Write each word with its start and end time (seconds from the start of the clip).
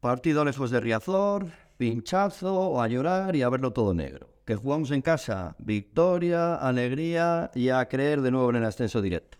Partido 0.00 0.44
lejos 0.44 0.70
de 0.70 0.78
Riazor, 0.78 1.46
pinchazo, 1.76 2.80
a 2.80 2.86
llorar 2.86 3.34
y 3.34 3.42
a 3.42 3.48
verlo 3.48 3.72
todo 3.72 3.94
negro. 3.94 4.28
Que 4.44 4.54
jugamos 4.54 4.92
en 4.92 5.02
casa, 5.02 5.56
victoria, 5.58 6.54
alegría 6.54 7.50
y 7.52 7.70
a 7.70 7.88
creer 7.88 8.20
de 8.20 8.30
nuevo 8.30 8.50
en 8.50 8.56
el 8.56 8.64
ascenso 8.64 9.02
directo. 9.02 9.38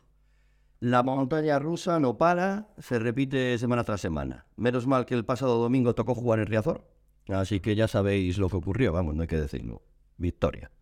La 0.81 1.05
montaña 1.05 1.61
rusa 1.61 2.01
no 2.01 2.19
para, 2.19 2.71
se 2.79 2.99
repite 2.99 3.57
semana 3.57 3.85
tras 3.85 4.01
semana. 4.01 4.47
Menos 4.57 4.89
mal 4.89 5.07
que 5.07 5.15
el 5.15 5.25
pasado 5.25 5.59
domingo 5.59 5.95
tocó 5.95 6.17
jugar 6.17 6.40
en 6.40 6.47
Riazor, 6.47 6.85
así 7.29 7.61
que 7.61 7.77
ya 7.77 7.87
sabéis 7.87 8.37
lo 8.38 8.49
que 8.49 8.56
ocurrió, 8.56 8.93
vamos, 8.93 9.15
no 9.15 9.22
hay 9.22 9.29
que 9.29 9.40
decirlo. 9.40 9.83
Victoria. 10.17 10.72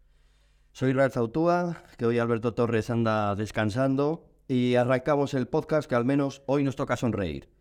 Soy 0.73 0.95
Rael 0.95 1.13
Zautúa, 1.13 1.83
que 1.99 2.07
hoy 2.07 2.19
Alberto 2.19 2.55
Torres 2.55 2.89
anda 2.89 3.35
descansando 3.35 4.27
y 4.49 4.77
arrancamos 4.77 5.35
el 5.35 5.49
podcast 5.49 5.87
que 5.87 5.97
al 5.97 6.07
menos 6.07 6.43
hoy 6.47 6.65
nos 6.65 6.77
toca 6.77 6.97
sonreír. 6.97 7.56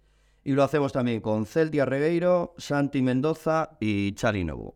Y 0.48 0.54
lo 0.54 0.62
hacemos 0.62 0.94
también 0.94 1.22
con 1.22 1.48
Celtia 1.48 1.86
Regueiro, 1.86 2.54
Santi 2.60 3.02
Mendoza 3.02 3.72
y 3.80 4.12
Chari 4.12 4.44
Novo. 4.44 4.76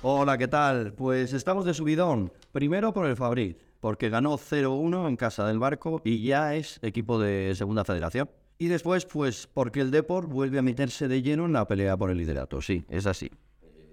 Hola, 0.00 0.38
¿qué 0.38 0.48
tal? 0.48 0.94
Pues 0.94 1.34
estamos 1.34 1.66
de 1.66 1.74
subidón. 1.74 2.32
Primero 2.50 2.94
por 2.94 3.04
el 3.04 3.14
Fabrit, 3.14 3.58
porque 3.78 4.08
ganó 4.08 4.38
0-1 4.38 5.06
en 5.06 5.16
casa 5.16 5.46
del 5.46 5.58
barco 5.58 6.00
y 6.02 6.22
ya 6.22 6.54
es 6.54 6.78
equipo 6.80 7.20
de 7.20 7.54
Segunda 7.54 7.84
Federación. 7.84 8.30
Y 8.56 8.68
después, 8.68 9.04
pues 9.04 9.46
porque 9.52 9.82
el 9.82 9.90
Deport 9.90 10.30
vuelve 10.30 10.60
a 10.60 10.62
meterse 10.62 11.08
de 11.08 11.20
lleno 11.20 11.44
en 11.44 11.52
la 11.52 11.68
pelea 11.68 11.94
por 11.98 12.10
el 12.10 12.16
liderato. 12.16 12.62
Sí, 12.62 12.86
es 12.88 13.04
así. 13.04 13.30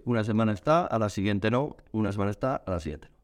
Una 0.05 0.23
semana 0.23 0.53
está, 0.53 0.85
a 0.85 0.99
la 0.99 1.09
siguiente 1.09 1.49
no. 1.49 1.75
Una 1.91 2.11
semana 2.11 2.29
está, 2.29 2.57
a 2.57 2.71
la 2.71 2.79
siguiente 2.79 3.09
no. 3.09 3.15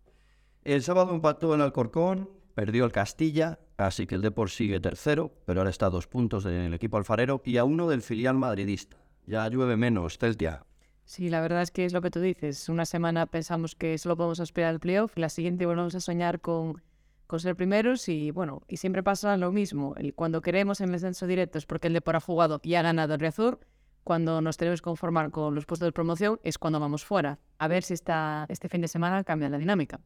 El 0.64 0.82
sábado 0.82 1.14
empató 1.14 1.54
el 1.54 1.62
Alcorcón, 1.62 2.30
perdió 2.56 2.86
el 2.86 2.92
Castilla, 2.92 3.60
así 3.78 4.08
que 4.08 4.16
el 4.16 4.22
Deport 4.22 4.52
sigue 4.52 4.80
tercero, 4.80 5.32
pero 5.46 5.62
ahora 5.62 5.70
está 5.70 5.86
a 5.86 5.90
dos 5.92 6.08
puntos 6.08 6.44
del 6.44 6.74
equipo 6.74 6.98
alfarero 6.98 7.42
y 7.46 7.58
a 7.58 7.64
uno 7.64 7.88
del 7.88 8.02
filial 8.02 8.36
madridista. 8.36 8.98
Ya 9.28 9.48
llueve 9.48 9.78
menos, 9.78 10.18
Celtia. 10.18 10.66
Sí, 11.06 11.30
la 11.30 11.42
verdad 11.42 11.62
es 11.62 11.70
que 11.70 11.86
es 11.86 11.94
lo 11.94 12.02
que 12.02 12.10
tú 12.10 12.20
dices. 12.20 12.68
Una 12.68 12.86
semana 12.86 13.28
pensamos 13.28 13.76
que 13.76 13.98
solo 14.00 14.18
podemos 14.18 14.40
esperar 14.40 14.72
al 14.72 14.80
playoff, 14.80 15.16
la 15.18 15.30
siguiente 15.30 15.68
volvemos 15.68 15.94
a 15.94 16.00
soñar 16.00 16.42
con, 16.42 16.82
con 17.28 17.40
ser 17.40 17.56
primeros 17.56 18.10
y 18.10 18.32
bueno, 18.32 18.64
y 18.68 18.78
siempre 18.78 19.04
pasa 19.04 19.38
lo 19.38 19.52
mismo. 19.52 19.94
El, 19.98 20.16
cuando 20.16 20.42
queremos 20.42 20.82
en 20.82 20.88
el 20.88 20.94
descenso 20.94 21.28
directo 21.28 21.60
es 21.60 21.66
porque 21.68 21.88
el 21.88 21.94
Depor 21.94 22.16
ha 22.16 22.22
jugado 22.22 22.60
y 22.64 22.74
ha 22.74 22.82
ganado 22.82 23.14
el 23.14 23.20
Riazor. 23.20 23.60
Cuando 24.04 24.42
nos 24.42 24.58
tenemos 24.58 24.82
que 24.82 24.86
conformar 24.86 25.32
con 25.32 25.54
los 25.56 25.66
puestos 25.66 25.88
de 25.88 25.92
promoción 25.92 26.40
es 26.44 26.58
cuando 26.58 26.80
vamos 26.80 27.06
fuera. 27.06 27.40
A 27.60 27.68
ver 27.68 27.84
si 27.84 27.94
esta, 27.94 28.46
este 28.50 28.70
fin 28.70 28.82
de 28.82 28.88
semana 28.88 29.24
cambia 29.24 29.50
la 29.50 29.58
dinámica. 29.58 30.00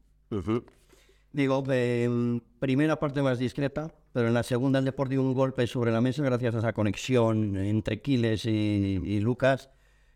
Digo, 1.31 1.63
en 1.69 2.41
primera 2.59 2.97
parte 2.97 3.21
más 3.21 3.39
discreta, 3.39 3.93
pero 4.13 4.27
en 4.27 4.33
la 4.33 4.43
segunda 4.43 4.79
el 4.79 4.85
Depor 4.85 5.09
dio 5.09 5.21
un 5.21 5.33
golpe 5.33 5.67
sobre 5.67 5.91
la 5.91 6.01
mesa 6.01 6.23
gracias 6.23 6.55
a 6.55 6.59
esa 6.59 6.73
conexión 6.73 7.57
entre 7.57 8.01
Quiles 8.01 8.45
y, 8.45 9.01
y 9.03 9.19
Lucas 9.19 9.69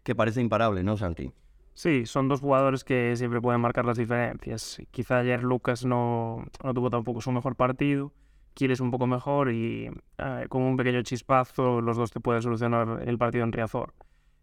que 0.03 0.15
parece 0.15 0.41
imparable, 0.41 0.83
¿no, 0.83 0.97
Santi? 0.97 1.31
Sí, 1.73 2.05
son 2.05 2.27
dos 2.27 2.41
jugadores 2.41 2.83
que 2.83 3.15
siempre 3.15 3.39
pueden 3.39 3.61
marcar 3.61 3.85
las 3.85 3.97
diferencias. 3.97 4.81
Quizá 4.91 5.19
ayer 5.19 5.43
Lucas 5.43 5.85
no, 5.85 6.45
no 6.63 6.73
tuvo 6.73 6.89
tampoco 6.89 7.21
su 7.21 7.31
mejor 7.31 7.55
partido, 7.55 8.11
Quiles 8.59 8.81
un 8.81 8.91
poco 8.91 9.07
mejor 9.07 9.53
y 9.53 9.89
eh, 10.17 10.45
con 10.49 10.63
un 10.63 10.75
pequeño 10.75 11.01
chispazo 11.01 11.79
los 11.79 11.95
dos 11.95 12.11
te 12.11 12.19
pueden 12.19 12.41
solucionar 12.41 13.01
el 13.07 13.17
partido 13.17 13.45
en 13.45 13.53
Riazor. 13.53 13.93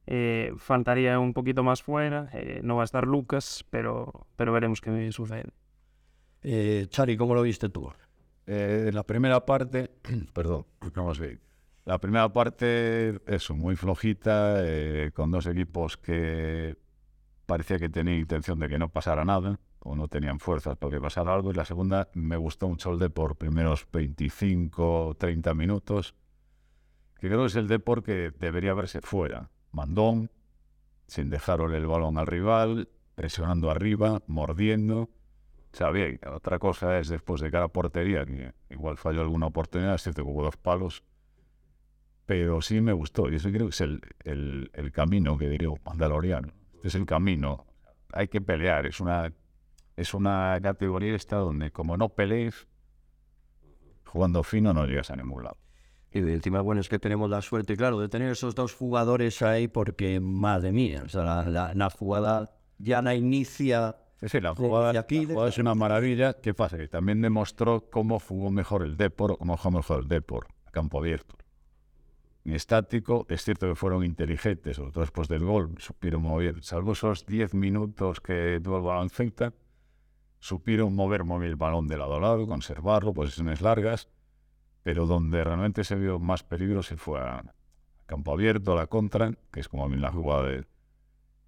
Eh, 0.06 0.54
faltaría 0.56 1.18
un 1.18 1.34
poquito 1.34 1.62
más 1.62 1.82
fuera, 1.82 2.30
eh, 2.32 2.60
no 2.62 2.76
va 2.76 2.82
a 2.82 2.86
estar 2.86 3.06
Lucas, 3.06 3.66
pero, 3.68 4.26
pero 4.36 4.54
veremos 4.54 4.80
qué 4.80 5.12
sucede. 5.12 5.50
Eh, 6.42 6.86
Chari, 6.88 7.18
¿cómo 7.18 7.34
lo 7.34 7.42
viste 7.42 7.68
tú? 7.68 7.92
Eh, 8.46 8.90
la 8.90 9.02
primera 9.02 9.44
parte, 9.44 9.90
perdón, 10.32 10.64
vamos 10.94 11.20
bien. 11.20 11.38
La 11.84 11.98
primera 11.98 12.32
parte, 12.32 13.20
eso, 13.26 13.54
muy 13.54 13.76
flojita, 13.76 14.62
eh, 14.64 15.10
con 15.12 15.30
dos 15.30 15.46
equipos 15.46 15.98
que 15.98 16.74
parecía 17.44 17.78
que 17.78 17.90
tenían 17.90 18.16
intención 18.18 18.58
de 18.58 18.70
que 18.70 18.78
no 18.78 18.88
pasara 18.88 19.26
nada, 19.26 19.60
o 19.86 19.94
no 19.94 20.08
tenían 20.08 20.40
fuerzas 20.40 20.76
para 20.76 20.92
que 20.92 21.00
pasara 21.00 21.32
algo. 21.32 21.50
Y 21.50 21.54
la 21.54 21.64
segunda, 21.64 22.08
me 22.14 22.36
gustó 22.36 22.68
mucho 22.68 22.92
el 22.92 23.10
por 23.10 23.36
primeros 23.36 23.86
25, 23.92 25.16
30 25.18 25.54
minutos, 25.54 26.14
que 27.18 27.28
creo 27.28 27.40
que 27.40 27.46
es 27.46 27.56
el 27.56 27.68
Depor 27.68 28.02
que 28.02 28.32
debería 28.38 28.74
verse 28.74 29.00
fuera. 29.00 29.50
Mandón, 29.72 30.30
sin 31.06 31.30
dejarle 31.30 31.76
el 31.76 31.86
balón 31.86 32.18
al 32.18 32.26
rival, 32.26 32.88
presionando 33.14 33.70
arriba, 33.70 34.22
mordiendo. 34.26 35.02
O 35.72 35.76
sea, 35.76 35.90
bien, 35.90 36.18
otra 36.32 36.58
cosa 36.58 36.98
es 36.98 37.08
después 37.08 37.40
de 37.40 37.50
cada 37.50 37.68
portería, 37.68 38.24
que 38.24 38.52
igual 38.70 38.96
falló 38.96 39.20
alguna 39.20 39.46
oportunidad, 39.46 39.98
cierto 39.98 40.24
que 40.24 40.30
hubo 40.30 40.42
dos 40.42 40.56
palos, 40.56 41.04
pero 42.24 42.60
sí 42.60 42.80
me 42.80 42.92
gustó. 42.92 43.30
Y 43.30 43.36
eso 43.36 43.50
creo 43.50 43.66
que 43.66 43.70
es 43.70 43.80
el, 43.80 44.00
el, 44.24 44.70
el 44.74 44.92
camino 44.92 45.38
que 45.38 45.48
diría 45.48 45.68
Mandaloriano. 45.84 46.48
Este 46.74 46.88
es 46.88 46.94
el 46.96 47.06
camino. 47.06 47.66
Hay 48.12 48.28
que 48.28 48.40
pelear. 48.40 48.86
Es 48.86 49.00
una, 49.00 49.32
es 49.96 50.14
una 50.14 50.58
categoría 50.62 51.14
esta 51.14 51.36
donde 51.36 51.70
como 51.70 51.96
no 51.96 52.10
pelees, 52.10 52.66
jugando 54.04 54.42
fino 54.42 54.72
no 54.72 54.86
llegas 54.86 55.10
a 55.10 55.16
ningún 55.16 55.44
lado. 55.44 55.56
Y 56.12 56.18
encima, 56.18 56.60
bueno, 56.60 56.80
es 56.80 56.88
que 56.88 56.98
tenemos 56.98 57.28
la 57.28 57.42
suerte, 57.42 57.76
claro, 57.76 57.98
de 57.98 58.08
tener 58.08 58.30
esos 58.30 58.54
dos 58.54 58.74
jugadores 58.74 59.42
ahí 59.42 59.68
porque, 59.68 60.20
madre 60.20 60.72
mía, 60.72 61.02
o 61.04 61.08
sea, 61.08 61.24
la, 61.24 61.42
la, 61.44 61.74
la 61.74 61.90
jugada 61.90 62.56
ya 62.78 63.02
la 63.02 63.14
inicia... 63.14 63.96
Sí, 64.20 64.28
sí, 64.30 64.40
la 64.40 64.54
jugada, 64.54 64.92
de 64.92 64.98
aquí, 64.98 65.26
la 65.26 65.34
jugada 65.34 65.48
es 65.50 65.58
una 65.58 65.74
maravilla. 65.74 66.32
¿Qué 66.34 66.54
pasa? 66.54 66.78
Que 66.78 66.88
también 66.88 67.20
demostró 67.20 67.90
cómo 67.90 68.18
jugó 68.18 68.50
mejor 68.50 68.82
el 68.82 68.96
Depor 68.96 69.32
o 69.32 69.36
cómo 69.36 69.58
jugó 69.58 69.76
mejor 69.78 70.00
el 70.00 70.08
Depor 70.08 70.46
a 70.64 70.70
campo 70.70 71.00
abierto 71.00 71.36
estático. 72.54 73.26
Es 73.28 73.42
cierto 73.42 73.68
que 73.68 73.74
fueron 73.74 74.04
inteligentes, 74.04 74.76
sobre 74.76 74.92
todo 74.92 75.02
después 75.02 75.28
del 75.28 75.44
gol, 75.44 75.74
supieron 75.78 76.22
mover, 76.22 76.62
salvo 76.62 76.92
esos 76.92 77.26
10 77.26 77.54
minutos 77.54 78.20
que 78.20 78.60
tuvo 78.62 78.76
el 78.76 78.82
balón 78.82 79.10
supieron 80.40 80.94
mover, 80.94 81.24
mover 81.24 81.48
el 81.48 81.56
balón 81.56 81.88
de 81.88 81.98
lado 81.98 82.16
a 82.16 82.20
lado, 82.20 82.46
conservarlo, 82.46 83.14
posiciones 83.14 83.60
largas, 83.60 84.08
pero 84.82 85.06
donde 85.06 85.42
realmente 85.42 85.84
se 85.84 85.96
vio 85.96 86.18
más 86.18 86.42
peligro 86.44 86.82
se 86.82 86.96
fue 86.96 87.20
a, 87.20 87.54
campo 88.06 88.32
abierto, 88.32 88.72
a 88.72 88.76
la 88.76 88.86
contra, 88.86 89.32
que 89.52 89.60
es 89.60 89.68
como 89.68 89.88
la 89.88 90.12
jugada 90.12 90.44
de, 90.44 90.64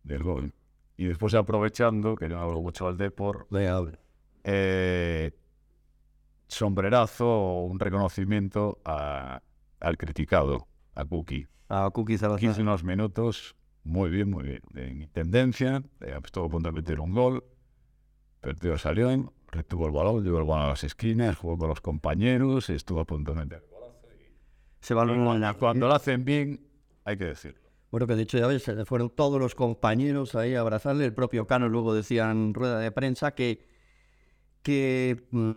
del 0.03 0.23
gol. 0.23 0.53
Y 0.97 1.07
después 1.07 1.35
aprovechando, 1.35 2.17
que 2.17 2.29
yo 2.29 2.39
hablo 2.39 2.61
mucho 2.61 2.89
al 2.89 2.97
Depor, 2.97 3.47
eh, 4.45 5.33
sombrerazo, 6.49 7.63
un 7.63 7.79
reconocimiento 7.79 8.81
a, 8.85 9.43
al 9.81 9.97
criticado, 9.97 10.67
a 10.95 11.05
Cookie. 11.05 11.47
A 11.69 11.89
Cookie 11.91 12.19
Salazar. 12.19 12.41
15 12.41 12.63
unos 12.63 12.83
minutos, 12.83 13.55
muy 13.85 14.11
bien, 14.11 14.31
muy 14.31 14.43
bien. 14.43 14.63
En 14.75 15.09
tendencia, 15.11 15.83
eh, 16.01 16.19
estuvo 16.25 16.47
a 16.47 16.49
punto 16.49 16.71
de 16.71 16.73
meter 16.73 16.99
un 16.99 17.13
gol, 17.13 17.45
perdió 18.41 18.79
salió, 18.79 19.33
retuvo 19.51 19.87
el 19.87 19.93
balón, 19.93 20.25
llevó 20.25 20.39
el 20.39 20.45
balón 20.45 20.67
a 20.67 20.69
las 20.69 20.85
esquinas, 20.85 21.37
jugó 21.37 21.59
con 21.59 21.69
los 21.69 21.81
compañeros, 21.81 22.71
estuvo 22.71 23.01
a 23.01 23.05
punto 23.05 23.35
de 23.35 23.41
meter 23.41 23.63
el 23.63 23.71
golazo. 23.71 24.09
Y, 24.15 24.85
Se 24.85 24.95
balón 24.95 25.43
y 25.43 25.55
cuando 25.55 25.89
lo 25.89 25.95
hacen 25.95 26.25
bien, 26.25 26.61
hay 27.05 27.17
que 27.17 27.25
decirlo. 27.25 27.61
Bueno, 27.91 28.07
que 28.07 28.17
de 28.17 28.23
hecho 28.23 28.39
ya 28.39 28.47
ves, 28.47 28.71
fueron 28.85 29.11
todos 29.11 29.41
los 29.41 29.55
compañeros 29.55 30.35
ahí 30.35 30.55
a 30.55 30.61
abrazarle. 30.61 31.07
El 31.07 31.15
propio 31.15 31.47
Cano 31.47 31.69
luego 31.69 31.95
decía 31.95 32.31
en 32.31 32.53
rueda 32.53 32.79
de 32.79 32.93
prensa 32.93 33.35
que, 33.35 33.67
que 34.63 35.27
mmm, 35.31 35.53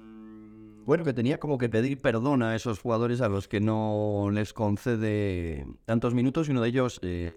bueno, 0.85 1.03
que 1.03 1.13
tenía 1.13 1.39
como 1.39 1.57
que 1.57 1.69
pedir 1.69 2.01
perdón 2.01 2.41
a 2.41 2.55
esos 2.55 2.79
jugadores 2.79 3.21
a 3.21 3.27
los 3.27 3.47
que 3.47 3.59
no 3.59 4.29
les 4.31 4.53
concede 4.53 5.65
tantos 5.85 6.13
minutos 6.13 6.47
y 6.47 6.51
uno 6.51 6.61
de 6.61 6.69
ellos, 6.69 6.99
eh, 7.03 7.33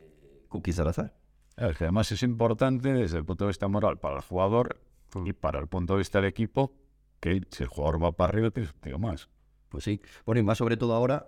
Cookie 0.48 0.72
Salazar. 0.72 1.14
Es 1.56 1.76
que 1.76 1.84
además 1.84 2.10
es 2.10 2.22
importante 2.22 2.92
desde 2.92 3.18
el 3.18 3.24
punto 3.24 3.44
de 3.44 3.48
vista 3.48 3.68
moral 3.68 3.98
para 3.98 4.16
el 4.16 4.22
jugador 4.22 4.80
y 5.24 5.32
para 5.32 5.60
el 5.60 5.68
punto 5.68 5.94
de 5.94 5.98
vista 5.98 6.20
del 6.20 6.28
equipo 6.28 6.72
que 7.20 7.40
si 7.50 7.62
el 7.62 7.68
jugador 7.68 8.02
va 8.02 8.12
para 8.12 8.30
arriba, 8.30 8.50
tienes 8.50 8.74
digo 8.82 8.98
más. 8.98 9.28
Pues 9.68 9.84
sí. 9.84 10.00
Bueno, 10.26 10.40
y 10.40 10.44
más 10.44 10.58
sobre 10.58 10.76
todo 10.76 10.94
ahora 10.94 11.26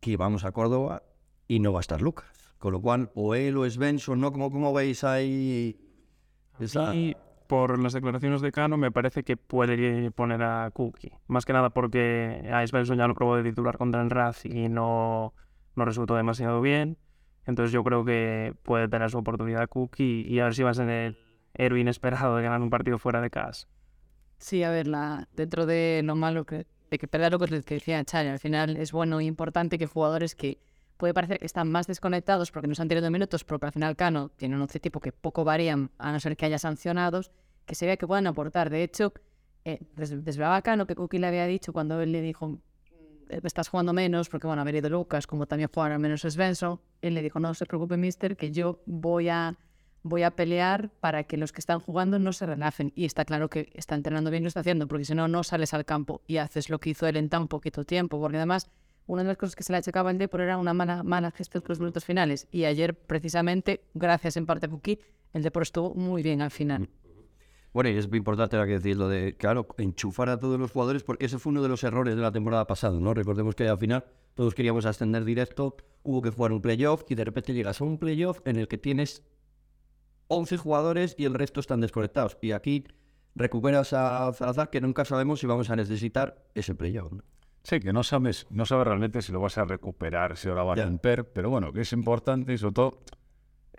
que 0.00 0.16
vamos 0.16 0.44
a 0.44 0.52
Córdoba 0.52 1.02
y 1.46 1.60
no 1.60 1.72
va 1.72 1.78
a 1.78 1.82
estar 1.82 2.00
Lucas. 2.00 2.54
Con 2.58 2.72
lo 2.72 2.80
cual, 2.80 3.10
o 3.14 3.34
él 3.34 3.56
o 3.56 3.68
Svensson, 3.68 4.20
¿no? 4.20 4.32
¿Cómo, 4.32 4.50
cómo 4.50 4.72
veis 4.72 5.04
ahí? 5.04 5.78
Esa... 6.58 6.94
Y 6.94 7.16
por 7.46 7.78
las 7.78 7.92
declaraciones 7.92 8.42
de 8.42 8.52
Cano 8.52 8.76
me 8.76 8.92
parece 8.92 9.24
que 9.24 9.36
puede 9.36 10.10
poner 10.10 10.42
a 10.42 10.70
Cookie. 10.72 11.12
Más 11.26 11.44
que 11.44 11.52
nada 11.52 11.70
porque 11.70 12.48
a 12.52 12.66
Svensson 12.66 12.98
ya 12.98 13.08
lo 13.08 13.14
probó 13.14 13.36
de 13.36 13.42
titular 13.42 13.78
contra 13.78 14.02
el 14.02 14.10
Raz 14.10 14.44
y 14.44 14.68
no, 14.68 15.32
no 15.74 15.84
resultó 15.84 16.14
demasiado 16.16 16.60
bien. 16.60 16.98
Entonces 17.46 17.72
yo 17.72 17.82
creo 17.82 18.04
que 18.04 18.54
puede 18.62 18.88
tener 18.88 19.10
su 19.10 19.18
oportunidad 19.18 19.68
Cookie 19.68 20.26
y 20.28 20.38
a 20.40 20.44
ver 20.44 20.54
si 20.54 20.62
va 20.62 20.70
a 20.70 20.74
ser 20.74 20.88
el 20.88 21.29
héroe 21.54 21.80
inesperado 21.80 22.36
de 22.36 22.42
ganar 22.42 22.60
un 22.60 22.70
partido 22.70 22.98
fuera 22.98 23.20
de 23.20 23.30
casa. 23.30 23.66
Sí, 24.38 24.62
a 24.62 24.70
ver, 24.70 24.86
la, 24.86 25.28
dentro 25.34 25.66
de 25.66 26.00
lo 26.04 26.14
malo 26.16 26.44
que, 26.46 26.66
de 26.90 26.98
que 26.98 27.06
perder 27.08 27.32
lo 27.32 27.38
que 27.38 27.46
decía 27.74 28.02
Chari, 28.04 28.28
al 28.28 28.38
final 28.38 28.76
es 28.76 28.92
bueno 28.92 29.20
e 29.20 29.24
importante 29.24 29.76
que 29.78 29.86
jugadores 29.86 30.34
que 30.34 30.58
puede 30.96 31.14
parecer 31.14 31.38
que 31.38 31.46
están 31.46 31.70
más 31.70 31.86
desconectados 31.86 32.50
porque 32.50 32.68
no 32.68 32.74
se 32.74 32.82
han 32.82 32.88
tirado 32.88 33.10
minutos, 33.10 33.44
porque 33.44 33.66
al 33.66 33.72
final 33.72 33.96
Cano 33.96 34.30
tiene 34.36 34.56
un 34.56 34.62
once 34.62 34.80
tipo 34.80 35.00
que 35.00 35.12
poco 35.12 35.44
varían, 35.44 35.90
a 35.98 36.12
no 36.12 36.20
ser 36.20 36.36
que 36.36 36.46
haya 36.46 36.58
sancionados, 36.58 37.30
que 37.66 37.74
se 37.74 37.86
vea 37.86 37.96
que 37.96 38.06
puedan 38.06 38.26
aportar. 38.26 38.70
De 38.70 38.82
hecho, 38.82 39.12
eh, 39.64 39.78
des- 39.96 40.24
desvelaba 40.24 40.60
Cano 40.62 40.86
que 40.86 40.94
Cookie 40.94 41.18
le 41.18 41.26
había 41.26 41.46
dicho 41.46 41.72
cuando 41.72 42.00
él 42.00 42.12
le 42.12 42.20
dijo, 42.22 42.58
"Eh, 43.30 43.40
estás 43.44 43.68
jugando 43.68 43.92
menos, 43.92 44.28
porque 44.28 44.46
bueno, 44.46 44.60
haber 44.62 44.74
ido 44.76 44.88
Lucas, 44.90 45.26
como 45.26 45.46
también 45.46 45.70
jugará 45.72 45.98
menos 45.98 46.22
Svensson, 46.22 46.80
él 47.02 47.14
le 47.14 47.22
dijo, 47.22 47.38
no 47.40 47.54
se 47.54 47.64
preocupe, 47.66 47.96
mister, 47.96 48.36
que 48.36 48.50
yo 48.50 48.80
voy 48.86 49.28
a, 49.30 49.56
voy 50.02 50.22
a 50.22 50.30
pelear 50.32 50.90
para 51.00 51.24
que 51.24 51.36
los 51.36 51.52
que 51.52 51.60
están 51.60 51.80
jugando 51.80 52.18
no 52.18 52.32
se 52.32 52.46
relajen. 52.46 52.92
Y 52.94 53.04
está 53.04 53.24
claro 53.24 53.48
que 53.48 53.70
está 53.74 53.94
entrenando 53.94 54.30
bien, 54.30 54.42
lo 54.42 54.48
está 54.48 54.60
haciendo, 54.60 54.88
porque 54.88 55.04
si 55.04 55.14
no, 55.14 55.28
no 55.28 55.42
sales 55.42 55.74
al 55.74 55.84
campo 55.84 56.22
y 56.26 56.38
haces 56.38 56.70
lo 56.70 56.78
que 56.78 56.90
hizo 56.90 57.06
él 57.06 57.16
en 57.16 57.28
tan 57.28 57.48
poquito 57.48 57.84
tiempo, 57.84 58.20
porque 58.20 58.36
además 58.36 58.70
una 59.06 59.22
de 59.22 59.28
las 59.28 59.36
cosas 59.36 59.56
que 59.56 59.64
se 59.64 59.72
le 59.72 59.78
achacaba 59.78 60.10
al 60.10 60.18
Depor 60.18 60.42
era 60.42 60.56
una 60.56 60.72
mala, 60.72 61.02
mala 61.02 61.30
gestión 61.32 61.62
con 61.62 61.70
los 61.70 61.80
minutos 61.80 62.04
finales. 62.04 62.46
Y 62.50 62.64
ayer, 62.64 62.94
precisamente, 62.94 63.82
gracias 63.94 64.36
en 64.36 64.46
parte 64.46 64.66
a 64.66 64.68
Cookie, 64.68 65.00
el 65.32 65.42
Depor 65.42 65.62
estuvo 65.62 65.94
muy 65.94 66.22
bien 66.22 66.42
al 66.42 66.50
final. 66.50 66.88
Bueno, 67.72 67.90
y 67.90 67.96
es 67.96 68.08
muy 68.08 68.18
importante 68.18 68.56
ahora 68.56 68.80
que 68.80 68.94
lo 68.96 69.08
de, 69.08 69.36
claro, 69.36 69.68
enchufar 69.78 70.28
a 70.28 70.40
todos 70.40 70.58
los 70.58 70.72
jugadores, 70.72 71.04
porque 71.04 71.26
ese 71.26 71.38
fue 71.38 71.50
uno 71.50 71.62
de 71.62 71.68
los 71.68 71.84
errores 71.84 72.16
de 72.16 72.22
la 72.22 72.32
temporada 72.32 72.66
pasada, 72.66 72.98
¿no? 72.98 73.14
Recordemos 73.14 73.54
que 73.54 73.68
al 73.68 73.78
final 73.78 74.04
todos 74.34 74.54
queríamos 74.54 74.86
ascender 74.86 75.24
directo, 75.24 75.76
hubo 76.02 76.20
que 76.20 76.30
jugar 76.30 76.52
un 76.52 76.60
playoff 76.60 77.04
y 77.08 77.14
de 77.14 77.24
repente 77.24 77.52
llegas 77.52 77.80
a 77.80 77.84
un 77.84 77.98
playoff 77.98 78.40
en 78.44 78.56
el 78.56 78.66
que 78.66 78.76
tienes 78.76 79.22
11 80.30 80.56
jugadores 80.56 81.14
y 81.18 81.24
el 81.24 81.34
resto 81.34 81.60
están 81.60 81.80
desconectados. 81.80 82.38
Y 82.40 82.52
aquí 82.52 82.84
recuperas 83.34 83.92
a 83.92 84.32
Zalazar, 84.32 84.70
que 84.70 84.80
nunca 84.80 85.04
sabemos 85.04 85.40
si 85.40 85.46
vamos 85.46 85.70
a 85.70 85.76
necesitar 85.76 86.46
ese 86.54 86.74
playoff. 86.74 87.12
¿no? 87.12 87.22
Sí, 87.62 87.80
que 87.80 87.92
no 87.92 88.02
sabes, 88.02 88.46
no 88.50 88.64
sabes 88.64 88.86
realmente 88.86 89.22
si 89.22 89.32
lo 89.32 89.40
vas 89.40 89.58
a 89.58 89.64
recuperar, 89.64 90.36
si 90.36 90.48
ahora 90.48 90.62
va 90.62 90.72
a 90.74 90.76
romper, 90.76 91.30
pero 91.32 91.50
bueno, 91.50 91.72
que 91.72 91.82
es 91.82 91.92
importante 91.92 92.52
y 92.52 92.58
sobre 92.58 92.74
todo 92.74 93.02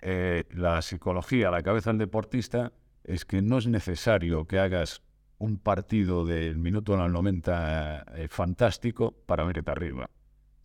eh, 0.00 0.44
la 0.50 0.82
psicología, 0.82 1.50
la 1.50 1.62
cabeza 1.62 1.90
del 1.90 1.98
deportista, 1.98 2.72
es 3.02 3.24
que 3.24 3.42
no 3.42 3.58
es 3.58 3.66
necesario 3.66 4.46
que 4.46 4.58
hagas 4.58 5.02
un 5.38 5.58
partido 5.58 6.24
del 6.24 6.58
minuto 6.58 6.94
al 6.94 7.12
90 7.12 8.04
eh, 8.14 8.28
fantástico 8.28 9.12
para 9.26 9.42
venirte 9.42 9.70
arriba. 9.70 10.08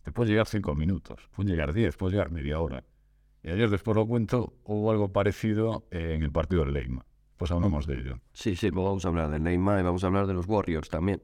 Te 0.04 0.12
puedes 0.12 0.30
llegar 0.30 0.46
cinco 0.46 0.74
minutos, 0.74 1.28
puedes 1.34 1.50
llegar 1.50 1.72
10, 1.72 1.96
puedes 1.96 2.12
llegar 2.12 2.30
media 2.30 2.60
hora. 2.60 2.84
Y 3.42 3.50
ayer, 3.50 3.70
después 3.70 3.96
lo 3.96 4.06
cuento, 4.06 4.54
hubo 4.64 4.90
algo 4.90 5.12
parecido 5.12 5.84
en 5.90 6.22
el 6.22 6.32
partido 6.32 6.64
del 6.64 6.74
Leima. 6.74 7.04
Pues 7.36 7.50
hablamos 7.52 7.86
de 7.86 7.94
ello. 7.94 8.18
Sí, 8.32 8.56
sí, 8.56 8.68
luego 8.70 8.88
vamos 8.88 9.04
a 9.04 9.08
hablar 9.08 9.30
de 9.30 9.38
Neymar 9.38 9.78
y 9.80 9.82
vamos 9.84 10.02
a 10.02 10.08
hablar 10.08 10.26
de 10.26 10.34
los 10.34 10.46
Warriors 10.46 10.88
también. 10.88 11.22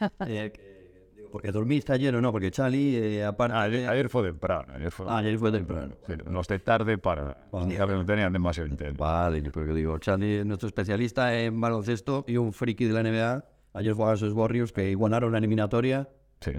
Eh, 0.26 0.50
que- 0.52 1.12
digo, 1.14 1.28
porque 1.30 1.52
dormiste 1.52 1.92
ayer 1.92 2.14
o 2.16 2.20
no, 2.22 2.32
porque 2.32 2.50
Charlie, 2.50 2.96
eh, 2.96 3.24
aparte... 3.24 3.54
Ayer, 3.56 3.88
ayer 3.88 4.08
fue 4.08 4.22
temprano. 4.24 4.72
Ayer 4.74 4.90
fue, 4.90 5.06
Ah, 5.08 5.18
ayer 5.18 5.38
fue 5.38 5.52
temprano. 5.52 5.94
Sí, 6.06 6.14
los 6.28 6.48
de 6.48 6.58
tarde 6.58 6.96
para... 6.98 7.46
Vale. 7.52 7.74
ya 7.74 7.84
no 7.86 8.04
tenían 8.04 8.32
demasiado 8.32 8.68
interés. 8.68 8.96
Vale, 8.96 9.42
porque 9.50 9.72
digo, 9.74 9.98
Charlie 9.98 10.38
es 10.40 10.46
nuestro 10.46 10.66
especialista 10.68 11.38
en 11.38 11.60
baloncesto 11.60 12.24
y 12.26 12.38
un 12.38 12.52
friki 12.54 12.86
de 12.86 12.92
la 12.94 13.02
NBA. 13.02 13.44
Ayer 13.74 13.92
jugaban 13.92 14.16
sus 14.16 14.32
Warriors 14.32 14.72
que 14.72 14.96
ganaron 14.96 15.32
la 15.32 15.38
eliminatoria 15.38 16.08
Sí. 16.40 16.52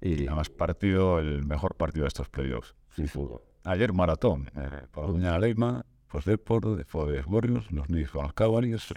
y... 0.00 0.26
Además, 0.26 0.50
partido, 0.50 1.18
el 1.20 1.46
mejor 1.46 1.76
partido 1.76 2.02
de 2.04 2.08
estos 2.08 2.28
playoffs. 2.28 2.74
Sí, 2.90 3.06
fútbol. 3.06 3.40
Ayer 3.64 3.92
maratón. 3.92 4.50
Eh, 4.56 4.86
por 4.90 5.06
Doña 5.06 5.38
Leima, 5.38 5.84
pues 6.08 6.24
Depor, 6.24 6.76
después 6.76 7.12
de 7.12 7.22
Warriors, 7.22 7.70
los 7.70 7.86
Knicks 7.86 8.10
con 8.10 8.24
los 8.24 8.32
Cavaliers. 8.32 8.92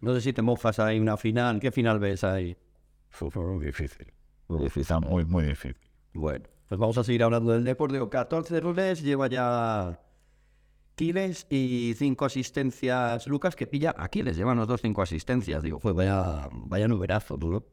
No 0.00 0.14
sé 0.14 0.20
si 0.20 0.32
te 0.32 0.42
mojas 0.42 0.78
ahí 0.78 1.00
una 1.00 1.16
final. 1.16 1.60
¿Qué 1.60 1.70
final 1.70 1.98
ves 1.98 2.24
ahí? 2.24 2.56
muy 3.20 3.66
difícil. 3.66 4.12
Muy 4.48 4.64
difícil. 4.64 4.96
Muy, 5.00 5.24
muy 5.24 5.44
difícil. 5.44 5.76
Bueno, 6.12 6.44
pues 6.68 6.78
vamos 6.78 6.98
a 6.98 7.04
seguir 7.04 7.22
hablando 7.22 7.52
del 7.52 7.64
deporte. 7.64 7.94
Digo, 7.94 8.10
14 8.10 8.60
goles, 8.60 9.02
lleva 9.02 9.28
ya 9.28 10.00
Quiles 10.94 11.46
y 11.50 11.94
5 11.96 12.24
asistencias 12.24 13.26
Lucas, 13.26 13.56
que 13.56 13.66
pilla 13.66 13.94
a 13.96 14.08
Quiles. 14.08 14.36
Llevan 14.36 14.58
los 14.58 14.68
dos 14.68 14.80
5 14.82 15.02
asistencias. 15.02 15.62
Digo, 15.62 15.78
pues 15.78 15.94
vaya, 15.94 16.48
vaya 16.52 16.88
nuberazo, 16.88 17.36
¿no? 17.38 17.64